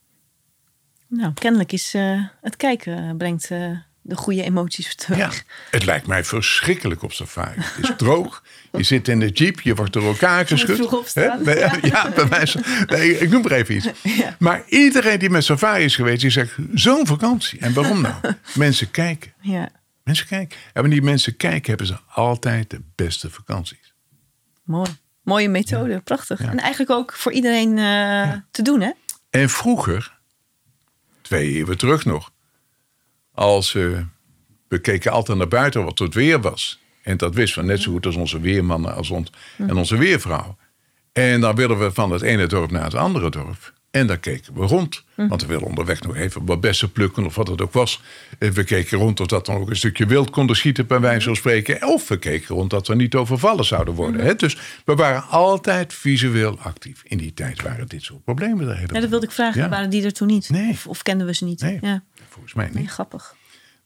Nou, 1.07 1.33
kennelijk 1.35 1.73
is 1.73 1.95
eh, 1.95 2.23
het 2.41 2.57
kijken 2.57 3.09
eh, 3.09 3.17
brengt 3.17 3.51
eh, 3.51 3.71
de 4.03 4.17
goede 4.17 4.43
emoties 4.43 4.95
terug. 4.95 5.19
Ja. 5.19 5.31
Het 5.71 5.85
lijkt 5.85 6.07
mij 6.07 6.25
verschrikkelijk 6.25 7.03
op 7.03 7.13
safari. 7.13 7.61
Het 7.61 7.85
is 7.91 7.93
droog. 7.97 8.43
Je 8.73 8.83
zit 8.83 9.09
in 9.09 9.21
de 9.21 9.29
jeep, 9.29 9.61
je 9.61 9.75
wordt 9.75 9.93
door 9.93 10.05
elkaar 10.07 10.47
geschud. 10.47 11.15
Bij- 11.45 11.79
Ja, 11.83 12.11
bij 12.15 12.29
wijze. 12.29 12.61
Nee, 12.87 13.19
ik 13.19 13.31
noem 13.31 13.45
er 13.45 13.53
even 13.53 13.75
iets. 13.77 13.89
Maar 14.39 14.63
iedereen 14.69 15.19
die 15.19 15.31
met 15.31 15.45
safari 15.45 15.85
is 15.85 15.95
geweest, 15.97 16.21
die 16.21 16.31
zegt: 16.31 16.55
zo'n 16.75 17.07
vakantie. 17.07 17.59
En 17.61 17.73
waarom 17.73 18.01
nou? 18.01 18.15
Mensen 18.55 18.91
kijken. 18.91 19.33
Ja, 19.41 19.69
Mensen 20.09 20.27
kijken. 20.27 20.59
En 20.73 20.81
wanneer 20.83 21.03
mensen 21.03 21.37
kijken, 21.37 21.69
hebben 21.69 21.87
ze 21.87 21.97
altijd 22.15 22.71
de 22.71 22.81
beste 22.95 23.31
vakanties. 23.31 23.95
mooi. 24.63 24.91
Mooie 25.23 25.49
methode, 25.49 26.01
prachtig. 26.01 26.41
En 26.41 26.59
eigenlijk 26.59 26.91
ook 26.91 27.13
voor 27.13 27.33
iedereen 27.33 27.79
eh, 27.79 28.33
te 28.51 28.63
doen, 28.63 28.81
hè? 28.81 28.91
En 29.31 29.49
vroeger, 29.49 30.19
twee 31.21 31.53
eeuwen 31.53 31.79
terug 31.79 32.05
nog, 32.05 32.33
als 33.35 33.75
eh, 33.75 33.83
we 34.69 34.79
keken 34.81 35.13
altijd 35.13 35.39
naar 35.39 35.49
buiten 35.49 35.85
wat 35.85 35.99
het 35.99 36.15
weer 36.15 36.41
was. 36.41 36.81
En 37.03 37.17
dat 37.17 37.35
wisten 37.35 37.63
we 37.63 37.69
net 37.69 37.81
zo 37.81 37.93
goed 37.93 38.07
als 38.07 38.17
onze 38.17 38.41
weermannen 38.41 38.95
als 38.95 39.11
ons, 39.11 39.33
en 39.57 39.77
onze 39.77 39.97
weervrouw. 39.97 40.57
En 41.13 41.41
dan 41.41 41.55
wilden 41.55 41.79
we 41.79 41.93
van 41.93 42.11
het 42.11 42.23
ene 42.23 42.47
dorp 42.47 42.71
naar 42.71 42.85
het 42.85 42.95
andere 42.95 43.31
dorp. 43.31 43.73
En 43.91 44.07
dan 44.07 44.21
keken 44.21 44.55
we 44.55 44.67
rond. 44.67 45.05
Want 45.15 45.41
we 45.41 45.47
wilden 45.47 45.69
onderweg 45.69 46.03
nog 46.03 46.17
even 46.17 46.47
wat 46.47 46.61
bessen 46.61 46.93
plukken 46.93 47.25
of 47.25 47.35
wat 47.35 47.49
het 47.49 47.61
ook 47.61 47.73
was. 47.73 48.01
We 48.39 48.65
keken 48.65 48.99
rond 48.99 49.21
of 49.21 49.27
dat 49.27 49.47
dan 49.47 49.57
ook 49.57 49.71
een 49.71 49.77
stukje 49.77 50.07
wild 50.07 50.31
konden 50.31 50.57
schieten, 50.57 50.87
bij 50.87 51.01
wijze 51.01 51.27
van 51.27 51.37
spreken. 51.37 51.87
Of 51.87 52.09
we 52.09 52.19
keken 52.19 52.55
rond 52.55 52.71
dat 52.71 52.87
we 52.87 52.95
niet 52.95 53.15
overvallen 53.15 53.65
zouden 53.65 53.95
worden. 53.95 54.21
Hè? 54.21 54.35
Dus 54.35 54.57
we 54.85 54.95
waren 54.95 55.29
altijd 55.29 55.95
visueel 55.95 56.59
actief. 56.59 57.03
In 57.05 57.19
die 57.19 57.35
tijd 57.35 57.63
waren 57.63 57.89
dit 57.89 58.03
soort 58.03 58.25
problemen 58.25 58.69
er 58.69 58.75
helemaal 58.75 58.95
Ja, 58.95 59.01
dat 59.01 59.11
wilde 59.11 59.27
ik 59.27 59.33
vragen. 59.33 59.63
Ja. 59.63 59.69
Waren 59.69 59.91
die 59.91 60.05
er 60.05 60.13
toen 60.13 60.29
niet? 60.29 60.49
Nee. 60.51 60.71
Of, 60.71 60.87
of 60.87 61.03
kenden 61.03 61.27
we 61.27 61.35
ze 61.35 61.45
niet? 61.45 61.61
Nee, 61.61 61.79
Ja, 61.81 62.03
volgens 62.29 62.55
mij 62.55 62.69
nee, 62.73 62.83
niet. 62.83 62.91
grappig. 62.91 63.35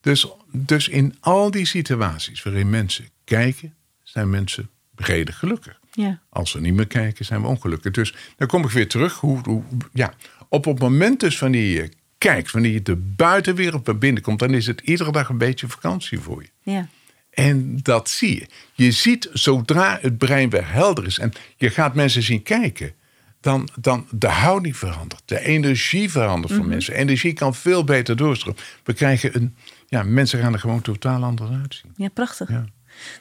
Dus, 0.00 0.26
dus 0.53 0.88
in 0.88 1.16
al 1.20 1.50
die 1.50 1.66
situaties 1.66 2.42
waarin 2.42 2.70
mensen 2.70 3.09
kijken, 3.24 3.74
zijn 4.03 4.30
mensen 4.30 4.70
breder 4.94 5.34
gelukkig. 5.34 5.80
Ja. 5.95 6.20
Als 6.28 6.53
we 6.53 6.61
niet 6.61 6.74
meer 6.74 6.86
kijken, 6.86 7.24
zijn 7.24 7.40
we 7.40 7.47
ongelukkig. 7.47 7.93
Dus 7.93 8.14
dan 8.36 8.49
kom 8.49 8.64
ik 8.64 8.70
weer 8.70 8.88
terug. 8.88 9.14
Hoe, 9.14 9.40
hoe, 9.43 9.62
ja, 9.93 10.14
op 10.49 10.64
het 10.64 10.78
moment 10.78 11.20
dus 11.20 11.38
wanneer 11.38 11.82
je 11.82 11.90
kijkt, 12.18 12.51
wanneer 12.51 12.72
je 12.72 12.82
de 12.82 12.97
buitenwereld 12.97 13.86
naar 13.86 13.99
binnen 13.99 14.22
komt, 14.22 14.38
dan 14.38 14.55
is 14.55 14.66
het 14.66 14.80
iedere 14.80 15.12
dag 15.12 15.28
een 15.28 15.38
beetje 15.38 15.68
vakantie 15.68 16.18
voor 16.18 16.43
je. 16.43 16.49
Ja. 16.72 16.88
En 17.30 17.78
dat 17.82 18.09
zie 18.09 18.34
je. 18.34 18.47
Je 18.72 18.90
ziet 18.90 19.28
zodra 19.32 19.99
het 20.01 20.18
brein 20.18 20.51
weer 20.51 20.72
helder 20.72 21.07
is 21.07 21.18
en 21.18 21.32
je 21.57 21.70
gaat 21.70 21.95
mensen 21.95 22.22
zien 22.22 22.43
kijken, 22.43 22.93
dan, 23.40 23.68
dan 23.80 24.07
de 24.11 24.28
houding 24.28 24.76
verandert. 24.76 25.22
De 25.24 25.40
energie 25.40 26.11
verandert 26.11 26.55
van 26.55 26.68
mensen. 26.68 26.95
Energie 26.95 27.32
kan 27.32 27.55
veel 27.55 27.84
beter 27.84 28.16
doorstromen. 28.16 28.61
We 28.84 28.93
krijgen 28.93 29.36
een. 29.36 29.55
Ja, 29.86 30.03
mensen 30.03 30.40
gaan 30.40 30.53
er 30.53 30.59
gewoon 30.59 30.82
totaal 30.82 31.22
anders 31.22 31.51
uitzien. 31.51 31.93
ja, 31.97 32.09
prachtig. 32.09 32.49
Ja. 32.49 32.64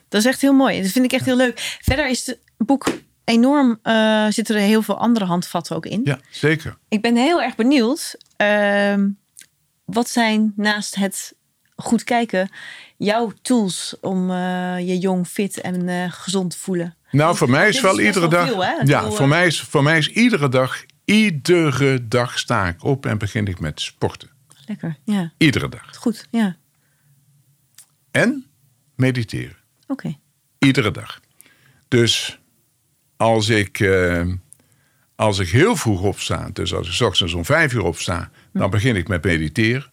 Dat 0.10 0.22
is 0.22 0.28
echt 0.28 0.42
heel 0.42 0.54
mooi. 0.54 0.82
Dat 0.82 0.92
vind 0.92 1.06
ik 1.06 1.12
echt 1.12 1.26
heel 1.26 1.36
leuk. 1.36 1.78
Verder 1.82 2.10
is 2.10 2.26
het 2.26 2.40
boek 2.58 2.88
enorm, 3.24 3.80
eh, 3.84 4.28
zitten 4.30 4.56
er 4.56 4.62
heel 4.62 4.82
veel 4.82 4.98
andere 4.98 5.26
handvatten 5.26 5.76
ook 5.76 5.86
in. 5.86 6.02
Ja, 6.04 6.20
zeker. 6.30 6.78
Ik 6.90 7.02
ben 7.02 7.16
heel 7.16 7.42
erg 7.42 7.56
benieuwd. 7.56 8.18
ehm, 8.38 9.10
wat 9.86 10.10
zijn 10.10 10.54
naast 10.56 10.96
het 10.96 11.34
goed 11.76 12.04
kijken 12.04 12.50
jouw 12.98 13.32
tools 13.42 13.96
om 14.02 14.32
eh, 14.32 14.80
je 14.80 14.98
jong, 14.98 15.28
fit 15.28 15.62
en 15.62 15.90
eh, 15.90 16.12
gezond 16.12 16.52
te 16.52 16.58
voelen? 16.58 16.96
Nou, 17.12 17.36
voor 17.36 17.50
mij 17.50 17.70
is 17.70 17.82
wel 17.82 18.00
is 18.00 18.06
iedere 18.06 18.28
dag. 18.28 18.48
veel, 18.48 18.86
ja, 18.86 19.12
voor 19.12 19.28
mij, 19.28 19.46
is, 19.46 19.62
voor 19.62 19.84
mij 19.84 19.98
is 19.98 20.10
iedere 20.10 20.50
dag. 20.50 20.84
Iedere 21.06 22.08
dag 22.08 22.40
sta 22.40 22.68
ik 22.68 22.84
op 22.84 23.06
en 23.06 23.18
begin 23.18 23.48
ik 23.48 23.60
met 23.60 23.82
sporten. 23.82 24.30
Lekker, 24.66 24.98
ja. 25.04 25.32
Iedere 25.38 25.70
dag. 25.70 25.96
Goed, 25.96 26.28
ja. 26.30 26.56
En 28.12 28.46
mediteren. 28.96 29.61
Iedere 30.58 30.92
dag. 30.92 31.20
Dus 31.88 32.39
als 33.18 33.50
ik, 33.50 33.80
eh, 33.80 34.28
als 35.16 35.39
ik 35.39 35.50
heel 35.50 35.76
vroeg 35.76 36.02
opsta, 36.02 36.50
dus 36.54 36.74
als 36.74 37.00
ik 37.00 37.08
ochtends 37.08 37.34
om 37.34 37.46
vijf 37.46 37.74
uur 37.74 37.84
opsta, 37.84 38.32
dan 38.54 38.70
begin 38.70 38.95
ik 38.95 39.08
met 39.08 39.24
mediteren. 39.24 39.86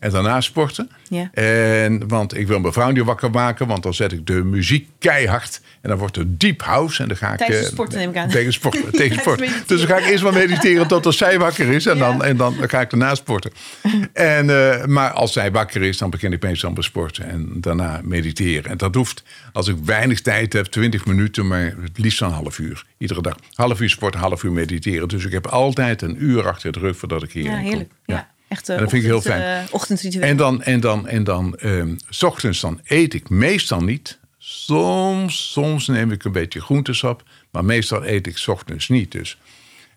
En 0.00 0.10
daarna 0.10 0.40
sporten. 0.40 0.90
Ja. 1.08 1.30
En, 1.32 2.08
want 2.08 2.36
ik 2.36 2.46
wil 2.46 2.60
mijn 2.60 2.72
vrouw 2.72 2.90
niet 2.90 3.04
wakker 3.04 3.30
maken, 3.30 3.66
want 3.66 3.82
dan 3.82 3.94
zet 3.94 4.12
ik 4.12 4.26
de 4.26 4.44
muziek 4.44 4.88
keihard. 4.98 5.60
En 5.80 5.88
dan 5.88 5.98
wordt 5.98 6.16
het 6.16 6.40
deep 6.40 6.62
house. 6.62 7.02
En 7.02 7.08
dan 7.08 7.16
ga 7.16 7.32
ik. 7.32 7.38
Het 7.38 7.48
eh, 7.48 7.62
sporten 7.62 7.98
neem 7.98 8.10
ik 8.10 8.16
aan. 8.16 8.28
Tegen 8.38 8.52
sporten. 8.52 8.92
tegen 8.92 9.18
sporten. 9.18 9.48
Dus 9.66 9.78
dan 9.78 9.88
ga 9.88 9.96
ik 9.96 10.06
eerst 10.06 10.22
maar 10.22 10.32
mediteren 10.32 10.86
tot 10.86 11.14
zij 11.14 11.38
wakker 11.38 11.68
is. 11.68 11.86
En, 11.86 11.98
dan, 11.98 12.24
en 12.24 12.36
dan 12.36 12.54
ga 12.60 12.80
ik 12.80 12.90
daarna 12.90 13.14
sporten. 13.14 13.50
En, 14.12 14.50
eh, 14.50 14.84
maar 14.86 15.10
als 15.10 15.32
zij 15.32 15.50
wakker 15.50 15.82
is, 15.82 15.98
dan 15.98 16.10
begin 16.10 16.32
ik 16.32 16.42
meestal 16.42 16.70
met 16.70 16.84
sporten. 16.84 17.28
En 17.28 17.48
daarna 17.54 18.00
mediteren. 18.04 18.70
En 18.70 18.76
dat 18.76 18.94
hoeft, 18.94 19.22
als 19.52 19.68
ik 19.68 19.76
weinig 19.84 20.20
tijd 20.20 20.52
heb, 20.52 20.66
20 20.66 21.06
minuten, 21.06 21.46
maar 21.46 21.74
het 21.82 21.98
liefst 21.98 22.20
een 22.20 22.30
half 22.30 22.58
uur. 22.58 22.84
Iedere 22.98 23.22
dag. 23.22 23.36
Half 23.54 23.80
uur 23.80 23.90
sporten, 23.90 24.20
half 24.20 24.42
uur 24.42 24.52
mediteren. 24.52 25.08
Dus 25.08 25.24
ik 25.24 25.32
heb 25.32 25.46
altijd 25.46 26.02
een 26.02 26.24
uur 26.24 26.48
achter 26.48 26.72
de 26.72 26.78
rug 26.78 26.96
voordat 26.96 27.22
ik 27.22 27.32
hier 27.32 27.44
Ja, 27.44 27.56
heerlijk. 27.56 27.90
Ja. 28.04 28.32
Echt, 28.48 28.68
En 28.68 28.78
dat 28.78 28.90
vind 28.90 29.02
ik 29.02 29.08
heel 29.08 29.16
ochtend, 29.16 29.34
fijn. 29.34 29.64
eh, 29.66 29.74
ochtendritueel. 29.74 30.22
En 30.24 30.36
dan, 30.36 30.62
en 30.62 30.80
dan, 30.80 31.08
en 31.08 31.24
dan 31.24 31.56
ehm, 31.56 31.94
s 32.08 32.22
ochtends 32.22 32.60
dan 32.60 32.80
eet 32.84 33.14
ik 33.14 33.28
meestal 33.28 33.80
niet. 33.82 34.18
Soms, 34.38 35.52
soms 35.52 35.86
neem 35.86 36.10
ik 36.10 36.24
een 36.24 36.32
beetje 36.32 36.60
groentesap. 36.60 37.22
Maar 37.50 37.64
meestal 37.64 38.04
eet 38.06 38.26
ik 38.26 38.38
's 38.38 38.48
ochtends 38.48 38.88
niet. 38.88 39.12
Dus. 39.12 39.38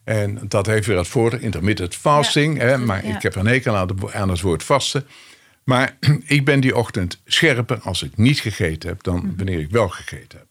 En 0.04 0.40
dat 0.48 0.66
heeft 0.66 0.88
weer 0.88 0.98
het 0.98 1.08
voordeel, 1.08 1.40
intermittent 1.40 1.96
fasting. 1.96 2.58
Ja, 2.58 2.64
hè, 2.66 2.78
maar 2.78 3.06
ja. 3.08 3.16
ik 3.16 3.22
heb 3.22 3.36
een 3.36 3.48
hekel 3.48 3.76
aan, 3.76 3.88
de- 3.88 4.14
aan 4.14 4.30
het 4.30 4.42
woord 4.42 4.64
vasten. 4.64 5.06
Maar 5.64 5.98
ik 6.26 6.46
ben 6.46 6.60
die 6.60 6.76
ochtend 6.76 7.22
scherper 7.26 7.80
als 7.80 8.04
ik 8.04 8.18
niet 8.18 8.40
gegeten 8.40 8.90
heb... 8.90 9.04
dan 9.04 9.34
wanneer 9.38 9.60
ik 9.60 9.70
wel 9.72 9.90
gegeten 9.90 10.38
heb. 10.38 10.47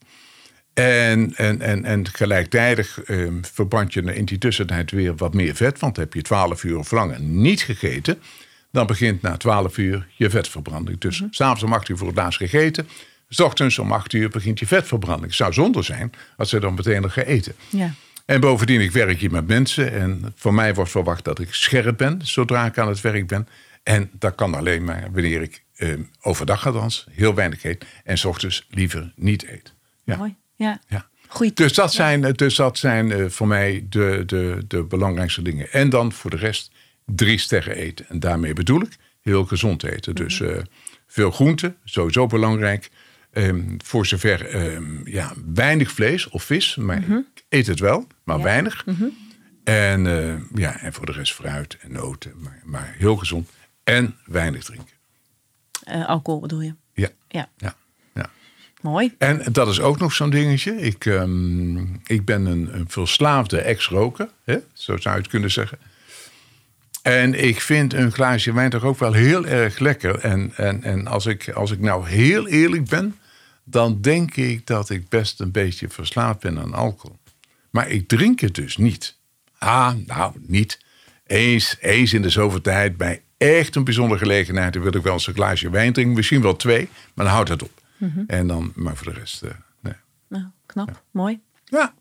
En, 0.77 1.35
en, 1.37 1.61
en, 1.61 1.85
en 1.85 2.09
gelijktijdig 2.13 3.03
ehm, 3.03 3.43
verbrand 3.43 3.93
je 3.93 4.03
in 4.03 4.25
die 4.25 4.39
tussentijd 4.39 4.91
weer 4.91 5.17
wat 5.17 5.35
meer 5.35 5.55
vet. 5.55 5.79
Want 5.79 5.97
heb 5.97 6.15
je 6.15 6.23
12 6.23 6.65
uur 6.65 6.79
of 6.79 6.91
langer 6.91 7.21
niet 7.21 7.63
gegeten... 7.63 8.19
dan 8.73 8.87
begint 8.87 9.23
na 9.23 9.37
12 9.37 9.79
uur 9.79 10.07
je 10.17 10.31
vetverbranding. 10.31 10.99
Dus 10.99 11.21
Mhm. 11.21 11.29
s'avonds 11.31 11.63
om 11.63 11.73
8 11.73 11.89
uur 11.89 11.97
voor 11.97 12.07
het 12.07 12.17
laatst 12.17 12.39
gegeten... 12.39 12.89
S 13.29 13.41
ochtends 13.41 13.79
om 13.79 13.93
8 13.93 14.13
uur 14.13 14.29
begint 14.29 14.59
je 14.59 14.67
vetverbranding. 14.67 15.27
Het 15.27 15.35
zou 15.35 15.53
zonde 15.53 15.83
zijn 15.83 16.13
als 16.37 16.49
ze 16.49 16.61
dan 16.61 16.75
meteen 16.75 17.03
nog 17.03 17.13
gaan 17.13 17.25
eten. 17.25 17.55
Ja. 17.69 17.95
En 18.25 18.41
bovendien, 18.41 18.81
ik 18.81 18.93
werk 18.93 19.19
hier 19.19 19.31
met 19.31 19.47
mensen. 19.47 19.93
En 19.93 20.33
van 20.37 20.55
mij 20.55 20.75
wordt 20.75 20.91
verwacht 20.91 21.25
dat 21.25 21.39
ik 21.39 21.55
scherp 21.55 21.97
ben 21.97 22.21
zodra 22.25 22.67
ik 22.67 22.79
aan 22.79 22.89
het 22.89 23.01
werk 23.01 23.27
ben. 23.27 23.49
En 23.83 24.11
dat 24.13 24.35
kan 24.35 24.55
alleen 24.55 24.85
maar 24.85 25.09
wanneer 25.13 25.43
ik 25.43 25.63
eh, 25.77 25.95
overdag 26.21 26.67
althans 26.67 27.07
heel 27.11 27.35
weinig 27.35 27.65
eet. 27.65 27.85
En 28.05 28.19
s 28.19 28.25
ochtends 28.25 28.67
liever 28.71 29.13
niet 29.17 29.49
eet. 29.49 29.75
Ja. 30.05 30.17
Mooi. 30.17 30.35
Ja. 30.57 30.81
Ja. 30.89 31.09
Goeie 31.29 31.53
Dus 31.53 31.73
dat 31.73 31.93
zijn, 31.93 32.25
eh, 32.25 32.33
dus 32.33 32.55
dat 32.55 32.79
zijn 32.79 33.13
eh, 33.13 33.27
voor 33.29 33.47
mij 33.47 33.87
de, 33.89 34.23
de, 34.27 34.65
de 34.69 34.83
belangrijkste 34.85 35.43
dingen. 35.43 35.73
En 35.73 35.91
dan 35.91 36.13
voor 36.13 36.31
de 36.31 36.37
rest 36.37 36.71
drie 37.07 37.39
sterren 37.39 37.75
eten. 37.77 38.09
En 38.09 38.21
daarmee 38.21 38.53
bedoel 38.53 38.81
ik 38.83 38.97
heel 39.21 39.45
gezond 39.45 39.83
eten. 39.83 40.15
Dus 40.15 40.41
Mhm. 40.41 40.51
eh, 40.51 40.63
veel 41.07 41.31
groenten, 41.31 41.77
sowieso 41.85 42.27
belangrijk. 42.27 42.91
Ehm, 43.33 43.75
voor 43.85 44.07
zover 44.07 44.47
ehm, 44.49 45.09
ja, 45.09 45.33
weinig 45.55 45.91
vlees 45.93 46.29
of 46.29 46.43
vis. 46.45 46.77
Maar 46.77 47.03
ik 47.09 47.45
eet 47.49 47.67
het 47.67 47.81
wel, 47.81 48.07
maar 48.25 48.39
Mhm. 48.39 48.47
Ja. 48.47 48.63
Mhm. 48.63 48.73
weinig. 48.85 48.85
En, 49.65 50.07
eh, 50.07 50.35
ja, 50.61 50.81
en 50.81 50.93
voor 50.93 51.07
de 51.07 51.13
rest 51.13 51.35
fruit 51.35 51.77
en 51.81 51.93
noten. 51.93 52.33
Maar, 52.37 52.61
maar 52.65 52.95
heel 52.99 53.17
gezond. 53.17 53.51
En 53.85 54.17
weinig 54.25 54.65
drinken. 54.65 54.95
Eh, 55.83 56.07
alcohol 56.09 56.41
bedoel 56.41 56.61
je? 56.61 56.75
Ja, 56.95 57.09
ja, 57.29 57.49
ja. 57.57 57.75
En 59.19 59.43
dat 59.53 59.69
is 59.69 59.81
ook 59.81 59.99
nog 59.99 60.13
zo'n 60.13 60.31
dingetje. 60.31 60.81
Ik, 60.81 61.07
ehm, 61.07 61.79
ik 62.07 62.25
ben 62.25 62.47
een, 62.47 62.85
verslaafde 62.89 63.59
ex-roker, 63.59 64.29
zo 64.73 64.97
zou 64.97 65.15
je 65.15 65.21
het 65.21 65.31
kunnen 65.31 65.51
zeggen. 65.51 65.79
En 67.03 67.45
ik 67.45 67.61
vind 67.61 67.95
een 67.95 68.13
glaasje 68.13 68.53
wijn 68.53 68.71
toch 68.71 68.85
ook 68.85 68.99
wel 68.99 69.13
heel 69.13 69.47
erg 69.47 69.79
lekker. 69.79 70.19
En, 70.19 70.53
en, 70.57 70.83
en 70.83 71.07
als, 71.07 71.27
ik, 71.27 71.49
als 71.49 71.71
ik 71.71 71.81
nou 71.81 72.09
heel 72.09 72.49
eerlijk 72.49 72.89
ben, 72.89 73.17
dan 73.65 74.01
denk 74.01 74.37
ik 74.37 74.67
dat 74.67 74.91
ik 74.91 75.09
best 75.09 75.41
een 75.41 75.51
beetje 75.51 75.89
verslaafd 75.89 76.41
ben 76.41 76.59
aan 76.59 76.75
alcohol. 76.75 77.19
Maar 77.71 77.91
ik 77.91 78.09
drink 78.09 78.41
het 78.41 78.55
dus 78.55 78.77
niet. 78.77 79.17
Ah, 79.59 79.93
nou, 80.07 80.33
niet. 80.47 80.79
Eens, 81.27 81.77
eens 81.81 82.13
in 82.13 82.23
de 82.23 82.31
zoveel 82.31 82.61
tijd, 82.61 82.97
bij 82.97 83.23
echt 83.37 83.77
een 83.77 83.85
bijzondere 83.85 84.19
gelegenheid, 84.19 84.77
wil 84.77 84.95
ik 84.95 85.03
wel 85.03 85.13
eens 85.13 85.27
een 85.27 85.35
glaasje 85.35 85.71
wijn 85.71 85.93
drinken. 85.93 86.15
Misschien 86.15 86.43
wel 86.43 86.57
twee, 86.57 86.89
maar 87.15 87.25
dan 87.25 87.35
houdt 87.35 87.49
het 87.49 87.63
op. 87.63 87.76
En 88.27 88.47
dan, 88.47 88.73
maar 88.75 88.97
voor 88.97 89.13
de 89.13 89.19
rest, 89.19 89.43
eh, 89.43 89.51
nee. 89.81 89.95
Nou, 90.29 90.45
knap, 90.67 91.03
mooi. 91.11 91.41
Ja. 91.65 91.95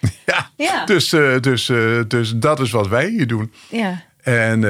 Ja. 0.26 0.50
Ja. 0.56 0.84
Dus, 0.84 1.12
eh, 1.12 1.40
dus, 1.40 1.68
eh, 1.68 2.00
dus 2.08 2.32
dat 2.36 2.60
is 2.60 2.70
wat 2.70 2.88
wij 2.88 3.08
hier 3.08 3.26
doen. 3.26 3.52
Ja, 3.70 4.04
En 4.22 4.60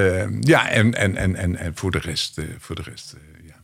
ja, 0.41 0.69
en, 0.69 0.95
en, 0.95 1.17
en, 1.17 1.37
en, 1.37 1.57
en 1.57 1.77
voor 1.77 1.91
de 1.91 1.99
rest, 1.99 2.41
voor 2.59 2.77
de 2.77 2.83
rest 2.83 3.17
ja. 3.47 3.55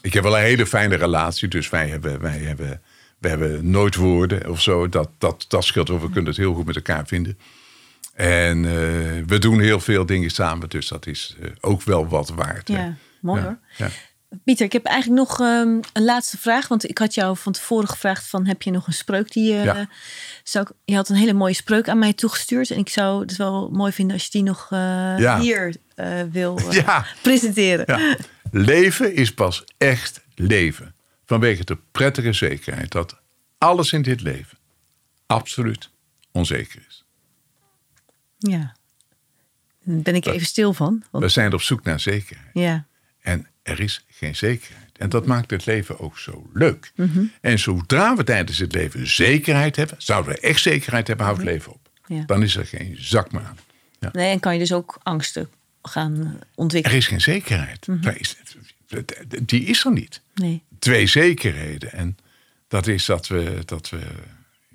Ik 0.00 0.12
heb 0.12 0.22
wel 0.22 0.36
een 0.36 0.42
hele 0.42 0.66
fijne 0.66 0.94
relatie, 0.94 1.48
dus 1.48 1.70
wij 1.70 1.88
hebben, 1.88 2.20
wij 2.20 2.38
hebben, 2.38 2.82
wij 3.18 3.30
hebben 3.30 3.70
nooit 3.70 3.94
woorden 3.94 4.50
of 4.50 4.60
zo. 4.62 4.88
Dat, 4.88 5.10
dat, 5.18 5.44
dat 5.48 5.64
scheelt 5.64 5.88
wel, 5.88 6.00
we 6.00 6.06
kunnen 6.10 6.26
het 6.26 6.36
heel 6.36 6.54
goed 6.54 6.66
met 6.66 6.76
elkaar 6.76 7.06
vinden. 7.06 7.38
En 8.14 8.62
we 9.26 9.38
doen 9.38 9.60
heel 9.60 9.80
veel 9.80 10.06
dingen 10.06 10.30
samen, 10.30 10.68
dus 10.68 10.88
dat 10.88 11.06
is 11.06 11.36
ook 11.60 11.82
wel 11.82 12.08
wat 12.08 12.28
waard. 12.28 12.68
hè. 12.68 12.74
ja 12.74 12.96
mooi 13.20 13.42
Ja, 13.42 13.58
hoor. 13.76 13.90
Pieter, 14.44 14.64
ik 14.66 14.72
heb 14.72 14.84
eigenlijk 14.84 15.28
nog 15.28 15.40
ehm, 15.40 15.80
een 15.92 16.04
laatste 16.04 16.38
vraag. 16.38 16.68
Want 16.68 16.88
ik 16.88 16.98
had 16.98 17.14
jou 17.14 17.36
van 17.36 17.52
tevoren 17.52 17.88
gevraagd 17.88 18.26
van... 18.28 18.46
heb 18.46 18.62
je 18.62 18.70
nog 18.70 18.86
een 18.86 18.92
spreuk 18.92 19.32
die 19.32 19.52
je... 19.52 19.58
Ja. 19.62 19.88
zou 20.42 20.66
ik, 20.68 20.76
je 20.84 20.94
had 20.94 21.08
een 21.08 21.16
hele 21.16 21.32
mooie 21.32 21.54
spreuk 21.54 21.88
aan 21.88 21.98
mij 21.98 22.12
toegestuurd. 22.12 22.70
En 22.70 22.78
ik 22.78 22.88
zou 22.88 23.20
het 23.20 23.36
wel 23.36 23.68
mooi 23.70 23.92
vinden 23.92 24.14
als 24.14 24.24
je 24.24 24.30
die 24.30 24.42
nog 24.42 24.68
eh, 24.70 24.78
Ja. 25.18 25.40
hier 25.40 25.76
eh, 25.94 26.22
wil 26.30 26.58
eh, 26.58 26.72
Ja. 26.84 27.06
presenteren. 27.22 27.98
Ja. 28.00 28.16
Leven 28.50 29.14
is 29.14 29.34
pas 29.34 29.64
echt 29.78 30.20
leven. 30.34 30.94
Vanwege 31.24 31.64
de 31.64 31.78
prettige 31.92 32.32
zekerheid 32.32 32.92
dat 32.92 33.20
alles 33.58 33.92
in 33.92 34.02
dit 34.02 34.20
leven 34.20 34.58
absoluut 35.26 35.90
onzeker 36.32 36.84
is. 36.88 37.04
Ja. 38.38 38.74
Daar 39.84 39.96
ben 40.02 40.14
ik 40.14 40.26
even 40.26 40.46
stil 40.46 40.72
van. 40.72 41.04
Want, 41.10 41.24
We 41.24 41.30
zijn 41.30 41.52
op 41.52 41.62
zoek 41.62 41.84
naar 41.84 42.00
zekerheid. 42.00 42.50
ja. 42.52 42.88
Er 43.62 43.80
is 43.80 44.04
geen 44.10 44.36
zekerheid. 44.36 44.98
En 44.98 45.08
dat 45.08 45.26
maakt 45.26 45.50
het 45.50 45.66
leven 45.66 45.98
ook 46.00 46.18
zo 46.18 46.50
leuk. 46.52 46.92
Mhm. 46.94 47.24
En 47.40 47.58
zodra 47.58 48.16
we 48.16 48.24
tijdens 48.24 48.58
het 48.58 48.72
leven 48.74 49.06
zekerheid 49.06 49.76
hebben, 49.76 49.96
zouden 49.98 50.32
we 50.32 50.40
echt 50.40 50.60
zekerheid 50.62 51.06
hebben, 51.06 51.26
houdt 51.26 51.40
het 51.40 51.50
leven 51.50 51.72
op. 51.72 51.88
Ja. 52.06 52.22
Dan 52.26 52.42
is 52.42 52.56
er 52.56 52.66
geen 52.66 52.96
zak 52.98 53.32
meer 53.32 53.42
aan. 53.42 53.58
Ja. 54.00 54.08
Nee, 54.12 54.30
en 54.32 54.40
kan 54.40 54.52
je 54.52 54.58
dus 54.58 54.72
ook 54.72 54.98
angsten 55.02 55.48
gaan 55.82 56.14
eh, 56.20 56.26
Er 56.26 56.46
ontwikkelen. 56.54 56.96
is 56.98 57.06
geen 57.06 57.20
zekerheid. 57.20 57.86
Mhm. 57.86 58.08
Is- 58.08 58.36
Die 59.44 59.64
is 59.64 59.84
er 59.84 59.92
niet. 59.92 60.20
Nee. 60.34 60.62
twee 60.78 61.06
zekerheden. 61.06 61.92
En 61.92 62.16
dat 62.68 62.86
is 62.86 63.04
dat, 63.04 63.26
we, 63.26 63.62
dat, 63.64 63.88
we, 63.90 64.00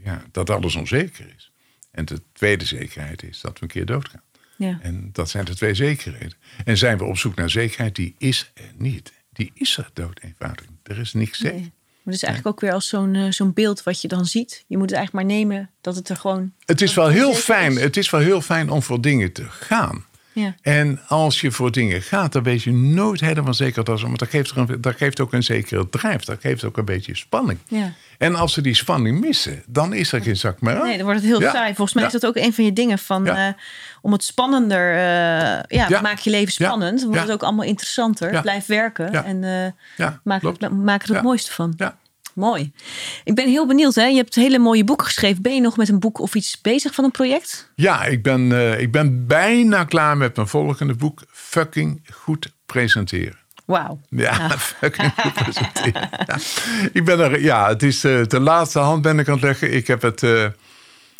ja, 0.03 0.23
dat 0.31 0.49
alles 0.49 0.75
onzeker 0.75 1.25
is. 1.37 1.51
En 1.91 2.05
de 2.05 2.21
tweede 2.33 2.65
zekerheid 2.65 3.23
is 3.23 3.41
dat 3.41 3.53
we 3.59 3.61
een 3.63 3.71
keer 3.71 3.85
doodgaan. 3.85 4.21
Ja. 4.55 4.79
En 4.81 5.09
dat 5.11 5.29
zijn 5.29 5.45
de 5.45 5.55
twee 5.55 5.73
zekerheden. 5.73 6.33
En 6.65 6.77
zijn 6.77 6.97
we 6.97 7.03
op 7.03 7.17
zoek 7.17 7.35
naar 7.35 7.49
zekerheid, 7.49 7.95
die 7.95 8.15
is 8.17 8.51
er 8.53 8.71
niet. 8.77 9.13
Die 9.31 9.51
is 9.53 9.77
er 9.77 9.89
dood 9.93 10.19
eenvoudig. 10.23 10.65
Er 10.83 10.99
is 10.99 11.13
niks 11.13 11.37
zeker. 11.39 11.59
Nee. 11.59 11.73
Maar 12.03 12.13
het 12.13 12.23
is 12.23 12.29
eigenlijk 12.29 12.55
ook 12.55 12.61
weer 12.61 12.73
als 12.73 12.87
zo'n 12.87 13.15
eh, 13.15 13.31
zo'n 13.31 13.53
beeld 13.53 13.83
wat 13.83 14.01
je 14.01 14.07
dan 14.07 14.25
ziet. 14.25 14.63
Je 14.67 14.77
moet 14.77 14.89
het 14.89 14.97
eigenlijk 14.97 15.27
maar 15.27 15.37
nemen 15.37 15.69
dat 15.81 15.95
het 15.95 16.09
er 16.09 16.15
gewoon... 16.15 16.53
Het 16.65 16.81
is 16.81 16.93
wel 16.93 17.07
heel 17.07 17.33
fijn. 17.33 17.71
is. 17.71 17.81
Het 17.81 17.97
is 17.97 18.09
wel 18.09 18.21
heel 18.21 18.41
fijn 18.41 18.69
om 18.69 18.81
voor 18.81 19.01
dingen 19.01 19.31
te 19.31 19.49
gaan. 19.49 20.05
Ja. 20.35 20.55
En 20.61 20.99
als 21.07 21.41
je 21.41 21.51
voor 21.51 21.71
dingen 21.71 22.01
gaat, 22.01 22.31
dan 22.31 22.43
weet 22.43 22.63
je 22.63 22.71
nooit 22.71 23.19
helemaal 23.19 23.53
zeker 23.53 23.83
dat 23.83 24.01
Want 24.01 24.19
dat 24.19 24.29
geeft, 24.29 24.51
er 24.51 24.57
een, 24.57 24.81
dat 24.81 24.95
geeft 24.95 25.19
ook 25.19 25.33
een 25.33 25.43
zekere 25.43 25.89
drijf. 25.89 26.23
Dat 26.23 26.37
geeft 26.41 26.63
ook 26.63 26.77
een 26.77 26.85
beetje 26.85 27.15
spanning. 27.15 27.59
Ja. 27.67 27.91
En 28.17 28.35
als 28.35 28.53
ze 28.53 28.61
die 28.61 28.73
spanning 28.75 29.19
missen, 29.19 29.63
dan 29.67 29.93
is 29.93 30.11
er 30.11 30.21
geen 30.21 30.37
zak 30.37 30.61
meer 30.61 30.75
aan. 30.79 30.85
Nee, 30.87 30.95
dan 30.95 31.05
wordt 31.05 31.19
het 31.21 31.29
heel 31.29 31.41
Ja. 31.41 31.51
saai. 31.51 31.73
Volgens 31.75 31.93
mij 31.93 32.05
is 32.05 32.11
dat 32.11 32.25
ook 32.25 32.35
een 32.35 32.53
van 32.53 32.63
je 32.63 32.73
dingen 32.73 32.99
van 32.99 33.27
eh, 33.27 33.47
om 34.01 34.11
het 34.11 34.23
spannender. 34.23 34.93
eh, 34.95 35.77
ja, 35.89 36.01
maak 36.01 36.19
je 36.19 36.29
leven 36.29 36.51
spannend. 36.53 36.99
Dan 36.99 37.07
wordt 37.07 37.23
het 37.23 37.31
ook 37.31 37.43
allemaal 37.43 37.65
interessanter. 37.65 38.41
Blijf 38.41 38.65
werken 38.65 39.23
en 39.25 39.43
eh, 39.97 40.07
maak, 40.23 40.43
er, 40.43 40.73
maak 40.73 41.03
er 41.03 41.13
het 41.13 41.23
mooiste 41.23 41.51
van. 41.51 41.73
Ja. 41.77 41.97
Mooi. 42.35 42.71
Ik 43.23 43.35
ben 43.35 43.49
heel 43.49 43.67
benieuwd. 43.67 43.95
Hè? 43.95 44.05
Je 44.05 44.15
hebt 44.15 44.35
hele 44.35 44.59
mooie 44.59 44.83
boeken 44.83 45.05
geschreven. 45.05 45.41
Ben 45.41 45.55
je 45.55 45.61
nog 45.61 45.77
met 45.77 45.89
een 45.89 45.99
boek 45.99 46.19
of 46.19 46.35
iets 46.35 46.61
bezig 46.61 46.93
van 46.93 47.03
een 47.03 47.11
project? 47.11 47.71
Ja, 47.75 48.03
ik 48.03 48.23
ben, 48.23 48.51
eh, 48.51 48.79
ik 48.79 48.91
ben 48.91 49.27
bijna 49.27 49.83
klaar 49.83 50.17
met 50.17 50.35
mijn 50.35 50.47
volgende 50.47 50.93
boek. 50.93 51.23
Fucking 51.31 52.01
goed 52.13 52.53
presenteren. 52.65 53.37
Wauw. 53.65 53.99
Ja, 54.09 54.49
fucking 54.79 55.13
goed 55.17 55.33
presenteren. 55.33 56.09
Ja. 56.25 56.37
Ik 56.93 57.05
ben 57.05 57.19
er, 57.19 57.41
ja, 57.41 57.67
het 57.67 57.83
is 57.83 58.03
eh, 58.03 58.23
de 58.23 58.39
laatste 58.39 58.79
hand 58.79 59.01
ben 59.01 59.19
ik 59.19 59.27
aan 59.27 59.33
het 59.33 59.43
leggen. 59.43 59.73
Ik 59.73 59.87
heb 59.87 60.01
het, 60.01 60.23
eh, 60.23 60.45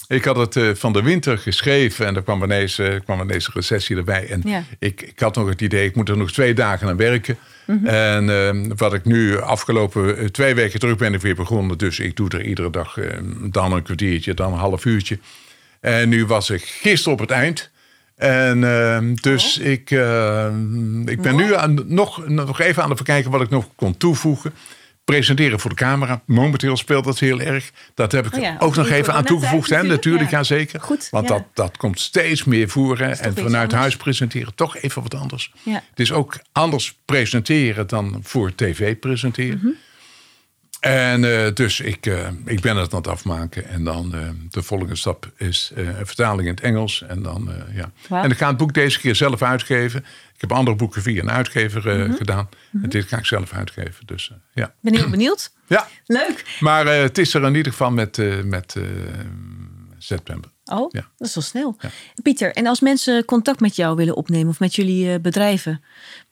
ik 0.07 0.23
had 0.25 0.35
het 0.35 0.55
eh, 0.55 0.69
van 0.73 0.93
de 0.93 1.01
winter 1.01 1.37
geschreven 1.37 2.05
en 2.05 2.15
er 2.15 2.23
kwam 2.23 2.43
ineens, 2.43 2.79
eh, 2.79 2.93
kwam 3.03 3.21
ineens 3.21 3.47
een 3.47 3.53
recessie 3.55 3.95
erbij. 3.97 4.27
En 4.29 4.41
Ja. 4.45 4.63
ik, 4.79 5.01
ik 5.01 5.19
had 5.19 5.35
nog 5.35 5.49
het 5.49 5.61
idee, 5.61 5.85
ik 5.87 5.95
moet 5.95 6.09
er 6.09 6.17
nog 6.17 6.31
twee 6.31 6.53
dagen 6.53 6.87
aan 6.87 6.97
werken. 6.97 7.37
En 7.83 8.29
eh, 8.29 8.71
wat 8.77 8.93
ik 8.93 9.05
nu 9.05 9.39
afgelopen 9.41 10.17
eh, 10.17 10.25
twee 10.25 10.55
weken 10.55 10.79
terug 10.79 10.97
ben 10.97 11.13
ik 11.13 11.21
weer 11.21 11.35
begonnen. 11.35 11.77
Dus 11.77 11.99
ik 11.99 12.15
doe 12.15 12.29
er 12.29 12.43
iedere 12.45 12.69
dag 12.69 12.97
eh, 12.97 13.17
dan 13.51 13.71
een 13.73 13.83
kwartiertje, 13.83 14.33
dan 14.33 14.53
een 14.53 14.59
half 14.59 14.85
uurtje. 14.85 15.19
En 15.79 16.09
nu 16.09 16.25
was 16.25 16.49
ik 16.49 16.61
gisteren 16.63 17.13
op 17.13 17.19
het 17.19 17.31
eind. 17.31 17.69
En 18.15 18.63
eh, 18.63 18.99
dus 19.21 19.57
ik, 19.57 19.91
eh, 19.91 20.45
ik 21.05 21.21
ben 21.21 21.35
nu 21.35 21.55
aan, 21.55 21.83
nog, 21.85 22.27
nog 22.27 22.59
even 22.59 22.83
aan 22.83 22.89
het 22.89 22.97
bekijken 22.97 23.31
wat 23.31 23.41
ik 23.41 23.49
nog 23.49 23.65
kon 23.75 23.97
toevoegen. 23.97 24.53
Presenteren 25.05 25.59
voor 25.59 25.69
de 25.69 25.75
camera. 25.75 26.21
Momenteel 26.25 26.77
speelt 26.77 27.03
dat 27.05 27.19
heel 27.19 27.39
erg. 27.41 27.71
Dat 27.93 28.11
heb 28.11 28.25
ik 28.25 28.33
Oh 28.33 28.41
ja, 28.41 28.55
ook 28.59 28.75
nog 28.75 28.89
even 28.89 29.13
aan 29.13 29.23
toegevoegd. 29.23 29.69
Hè? 29.69 29.75
natuurlijk, 29.75 29.95
Natuurlijk, 30.03 30.31
ja. 30.31 30.43
zeker. 30.43 30.81
Goed, 30.81 31.07
Want 31.11 31.27
ja. 31.27 31.33
dat, 31.33 31.43
dat 31.53 31.77
komt 31.77 31.99
steeds 31.99 32.43
meer 32.43 32.69
voeren. 32.69 33.09
En 33.09 33.33
vanuit 33.33 33.53
anders? 33.53 33.73
huis 33.73 33.97
presenteren 33.97 34.55
toch 34.55 34.77
even 34.77 35.01
wat 35.01 35.15
anders. 35.15 35.51
Ja. 35.63 35.83
Het 35.89 35.99
is 35.99 36.11
ook 36.11 36.39
anders 36.51 36.95
presenteren 37.05 37.87
dan 37.87 38.19
voor 38.23 38.55
tv 38.55 38.95
presenteren. 38.99 39.59
Mhm. 39.63 39.73
En 40.85 41.23
eh, 41.45 41.53
dus 41.53 41.79
ik, 41.79 42.05
eh, 42.05 42.27
ik 42.45 42.61
ben 42.61 42.77
het 42.77 42.91
aan 42.93 42.97
het 42.97 43.07
afmaken. 43.07 43.67
En 43.67 43.83
dan 43.83 44.15
eh, 44.15 44.29
de 44.49 44.63
volgende 44.63 44.95
stap 44.95 45.31
is 45.37 45.71
een 45.75 46.05
vertaling 46.05 46.47
in 46.47 46.53
het 46.53 46.63
Engels. 46.63 47.03
En, 47.07 47.21
dan, 47.21 47.51
ja. 47.73 47.91
En 48.21 48.31
ik 48.31 48.37
ga 48.37 48.47
het 48.47 48.57
boek 48.57 48.73
deze 48.73 48.99
keer 48.99 49.15
zelf 49.15 49.41
uitgeven. 49.41 49.99
Ik 50.35 50.41
heb 50.41 50.51
andere 50.51 50.77
boeken 50.77 51.01
via 51.01 51.21
een 51.21 51.31
uitgever 51.31 51.97
Mhm. 51.97 52.13
gedaan. 52.15 52.49
En 52.83 52.89
dit 52.89 53.07
ga 53.07 53.17
ik 53.17 53.25
zelf 53.25 53.53
uitgeven. 53.53 54.05
Dus 54.05 54.31
ja. 54.53 54.73
Ben 54.81 54.95
heel 54.95 55.09
benieuwd. 55.09 55.51
ja. 55.67 55.87
Leuk. 56.05 56.57
Maar 56.59 56.85
het 56.85 57.17
is 57.17 57.33
er 57.33 57.43
in 57.43 57.55
ieder 57.55 57.71
geval 57.71 57.91
met, 57.91 58.17
met 58.43 58.75
september. 59.97 60.49
Oh, 60.71 60.91
Ja. 60.91 61.07
dat 61.17 61.27
is 61.27 61.35
wel 61.35 61.43
snel. 61.43 61.77
Pieter, 62.23 62.53
en 62.53 62.67
als 62.67 62.79
mensen 62.79 63.25
contact 63.25 63.59
met 63.59 63.75
jou 63.75 63.95
willen 63.95 64.15
opnemen 64.15 64.47
of 64.49 64.59
met 64.59 64.75
jullie 64.75 65.11
eh, 65.13 65.19
bedrijven, 65.19 65.83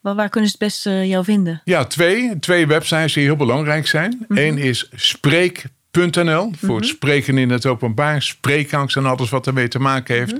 waar, 0.02 0.16
waar 0.16 0.30
kunnen 0.30 0.50
ze 0.50 0.56
het 0.60 0.68
best 0.68 0.86
eh, 0.86 1.06
jou 1.10 1.24
vinden? 1.24 1.62
Ja, 1.64 1.86
twee. 1.86 2.40
Twee 2.40 2.68
websites 2.68 3.14
die 3.14 3.24
heel 3.24 3.36
belangrijk 3.36 3.88
zijn. 3.88 4.26
Eén 4.28 4.58
is 4.58 4.90
spreek.nl 4.96 6.52
voor 6.58 6.76
het 6.76 6.86
spreken 6.88 7.38
in 7.38 7.50
het 7.50 7.66
openbaar. 7.66 8.22
Spreekangst 8.22 8.96
en 8.98 9.06
alles 9.06 9.30
wat 9.30 9.48
ermee 9.48 9.68
te 9.68 9.80
maken 9.80 10.16
heeft. 10.16 10.36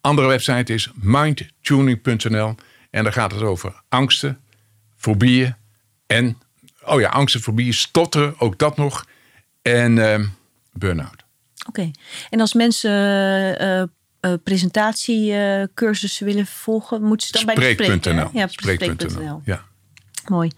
Andere 0.00 0.28
website 0.28 0.72
is 0.74 0.90
mindtuning.nl. 0.94 2.54
En 2.90 3.02
daar 3.04 3.12
gaat 3.12 3.32
het 3.32 3.42
over 3.42 3.82
angsten, 3.88 4.40
fobieën 4.96 5.54
en... 6.06 6.38
Oh 6.86 7.00
ja, 7.00 7.08
angsten, 7.08 7.40
fobieën, 7.40 7.74
stotteren, 7.74 8.34
ook 8.38 8.58
dat 8.58 8.76
nog. 8.76 9.06
En 9.62 9.98
ehm 9.98 10.24
burn-out. 10.72 11.23
Oké. 11.68 11.90
En 12.30 12.40
als 12.40 12.54
mensen 12.54 12.90
eh, 13.58 14.32
presentatiecursussen 14.44 16.26
willen 16.26 16.46
volgen, 16.46 17.02
moeten 17.02 17.26
ze 17.26 17.32
dan 17.32 17.44
bij 17.44 17.54
de. 17.76 18.28
Ja, 18.32 18.46
Spreek.nl. 18.46 19.40
Ja. 19.44 19.62
Mooi. 20.28 20.50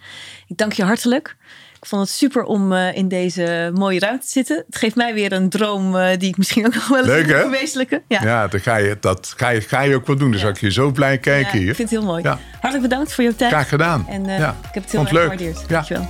Ik 0.47 0.57
dank 0.57 0.73
je 0.73 0.85
hartelijk. 0.85 1.37
Ik 1.81 1.87
vond 1.87 2.03
het 2.03 2.11
super 2.11 2.43
om 2.43 2.73
in 2.73 3.09
deze 3.09 3.71
mooie 3.75 3.99
ruimte 3.99 4.25
te 4.27 4.31
zitten. 4.33 4.65
Het 4.67 4.77
geeft 4.77 4.95
mij 4.97 5.15
weer 5.15 5.33
een 5.33 5.49
droom 5.49 5.93
die 6.19 6.29
ik 6.29 6.37
misschien 6.37 6.67
ook 6.67 6.75
nog 6.75 6.89
wel 6.89 6.99
eens 6.99 7.27
hè? 7.31 7.41
verwezenlijken. 7.41 8.03
Ja. 8.09 8.23
Ja, 8.23 8.49
dat 8.49 8.61
ga 8.61 8.77
je, 8.77 8.97
dat 9.01 9.35
ga 9.37 9.49
je, 9.49 9.61
ga 9.61 9.81
je 9.81 9.95
ook 9.95 10.07
wel 10.07 10.17
doen. 10.17 10.31
Dan 10.31 10.39
Ja. 10.39 10.45
zal 10.45 10.55
ik 10.55 10.61
je 10.61 10.71
zo 10.73 10.91
blij 10.91 11.19
kijken 11.19 11.53
Ja, 11.53 11.59
hier. 11.59 11.69
ik 11.71 11.75
vind 11.77 11.91
het 11.91 11.99
heel 11.99 12.09
mooi. 12.09 12.23
Ja. 12.23 12.39
Hartelijk 12.53 12.83
bedankt 12.83 13.15
voor 13.15 13.25
je 13.25 13.37
tijd. 13.37 13.51
Graag 13.51 13.69
gedaan. 13.69 14.07
En 14.09 14.25
ja. 14.25 14.57
ik 14.69 14.75
heb 14.75 14.83
het 14.83 14.93
heel 14.93 15.01
erg 15.01 15.09
gewaardeerd. 15.11 15.61
Ja. 15.61 15.67
Dankjewel. 15.67 16.09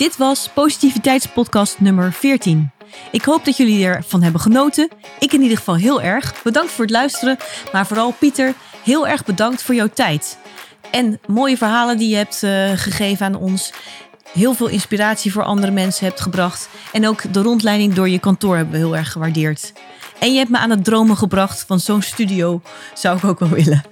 Dit 0.00 0.16
was 0.16 0.48
Positiviteitspodcast 0.48 1.80
nummer 1.80 2.12
14. 2.12 2.70
Ik 3.10 3.24
hoop 3.24 3.44
dat 3.44 3.56
jullie 3.56 3.84
ervan 3.84 4.22
hebben 4.22 4.40
genoten. 4.40 4.88
Ik 5.18 5.32
in 5.32 5.42
ieder 5.42 5.56
geval 5.56 5.76
heel 5.76 6.02
erg. 6.02 6.42
Bedankt 6.42 6.72
voor 6.72 6.84
het 6.84 6.92
luisteren. 6.92 7.36
Maar 7.72 7.86
vooral 7.86 8.10
Pieter, 8.18 8.54
heel 8.84 9.08
erg 9.08 9.24
bedankt 9.24 9.62
voor 9.62 9.74
jouw 9.74 9.88
tijd. 9.94 10.38
En 10.90 11.20
mooie 11.26 11.56
verhalen 11.56 11.98
die 11.98 12.08
je 12.08 12.16
hebt 12.16 12.42
eh, 12.42 12.70
gegeven 12.74 13.26
aan 13.26 13.34
ons. 13.34 13.72
Heel 14.32 14.54
veel 14.54 14.68
inspiratie 14.68 15.32
voor 15.32 15.42
andere 15.42 15.72
mensen 15.72 16.06
hebt 16.06 16.20
gebracht. 16.20 16.68
En 16.92 17.08
ook 17.08 17.32
de 17.32 17.42
rondleiding 17.42 17.94
door 17.94 18.08
je 18.08 18.18
kantoor 18.18 18.56
hebben 18.56 18.72
we 18.72 18.78
heel 18.78 18.96
erg 18.96 19.12
gewaardeerd. 19.12 19.72
En 20.18 20.32
je 20.32 20.38
hebt 20.38 20.50
me 20.50 20.58
aan 20.58 20.70
het 20.70 20.84
dromen 20.84 21.16
gebracht 21.16 21.64
van 21.66 21.80
zo'n 21.80 22.02
studio. 22.02 22.62
Zou 22.94 23.16
ik 23.16 23.24
ook 23.24 23.38
wel 23.38 23.48
willen. 23.48 23.84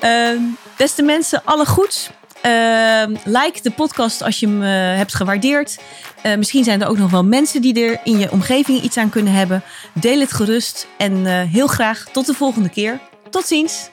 Ehm, 0.00 0.40
beste 0.76 1.02
mensen, 1.02 1.42
alle 1.44 1.66
goeds. 1.66 2.10
Ehm, 2.42 3.14
like 3.24 3.62
de 3.62 3.70
podcast 3.70 4.22
als 4.22 4.40
je 4.40 4.46
hem 4.46 4.62
eh, 4.62 4.68
hebt 4.96 5.14
gewaardeerd. 5.14 5.78
Eh, 6.22 6.36
misschien 6.36 6.64
zijn 6.64 6.82
er 6.82 6.88
ook 6.88 6.98
nog 6.98 7.10
wel 7.10 7.24
mensen 7.24 7.62
die 7.62 7.84
er 7.84 8.00
in 8.04 8.18
je 8.18 8.30
omgeving 8.30 8.82
iets 8.82 8.96
aan 8.96 9.10
kunnen 9.10 9.32
hebben. 9.32 9.62
Deel 9.94 10.20
het 10.20 10.32
gerust. 10.32 10.86
En 10.98 11.26
eh, 11.26 11.42
heel 11.42 11.66
graag 11.66 12.04
tot 12.12 12.26
de 12.26 12.34
volgende 12.34 12.68
keer. 12.68 13.00
Tot 13.30 13.46
ziens. 13.46 13.90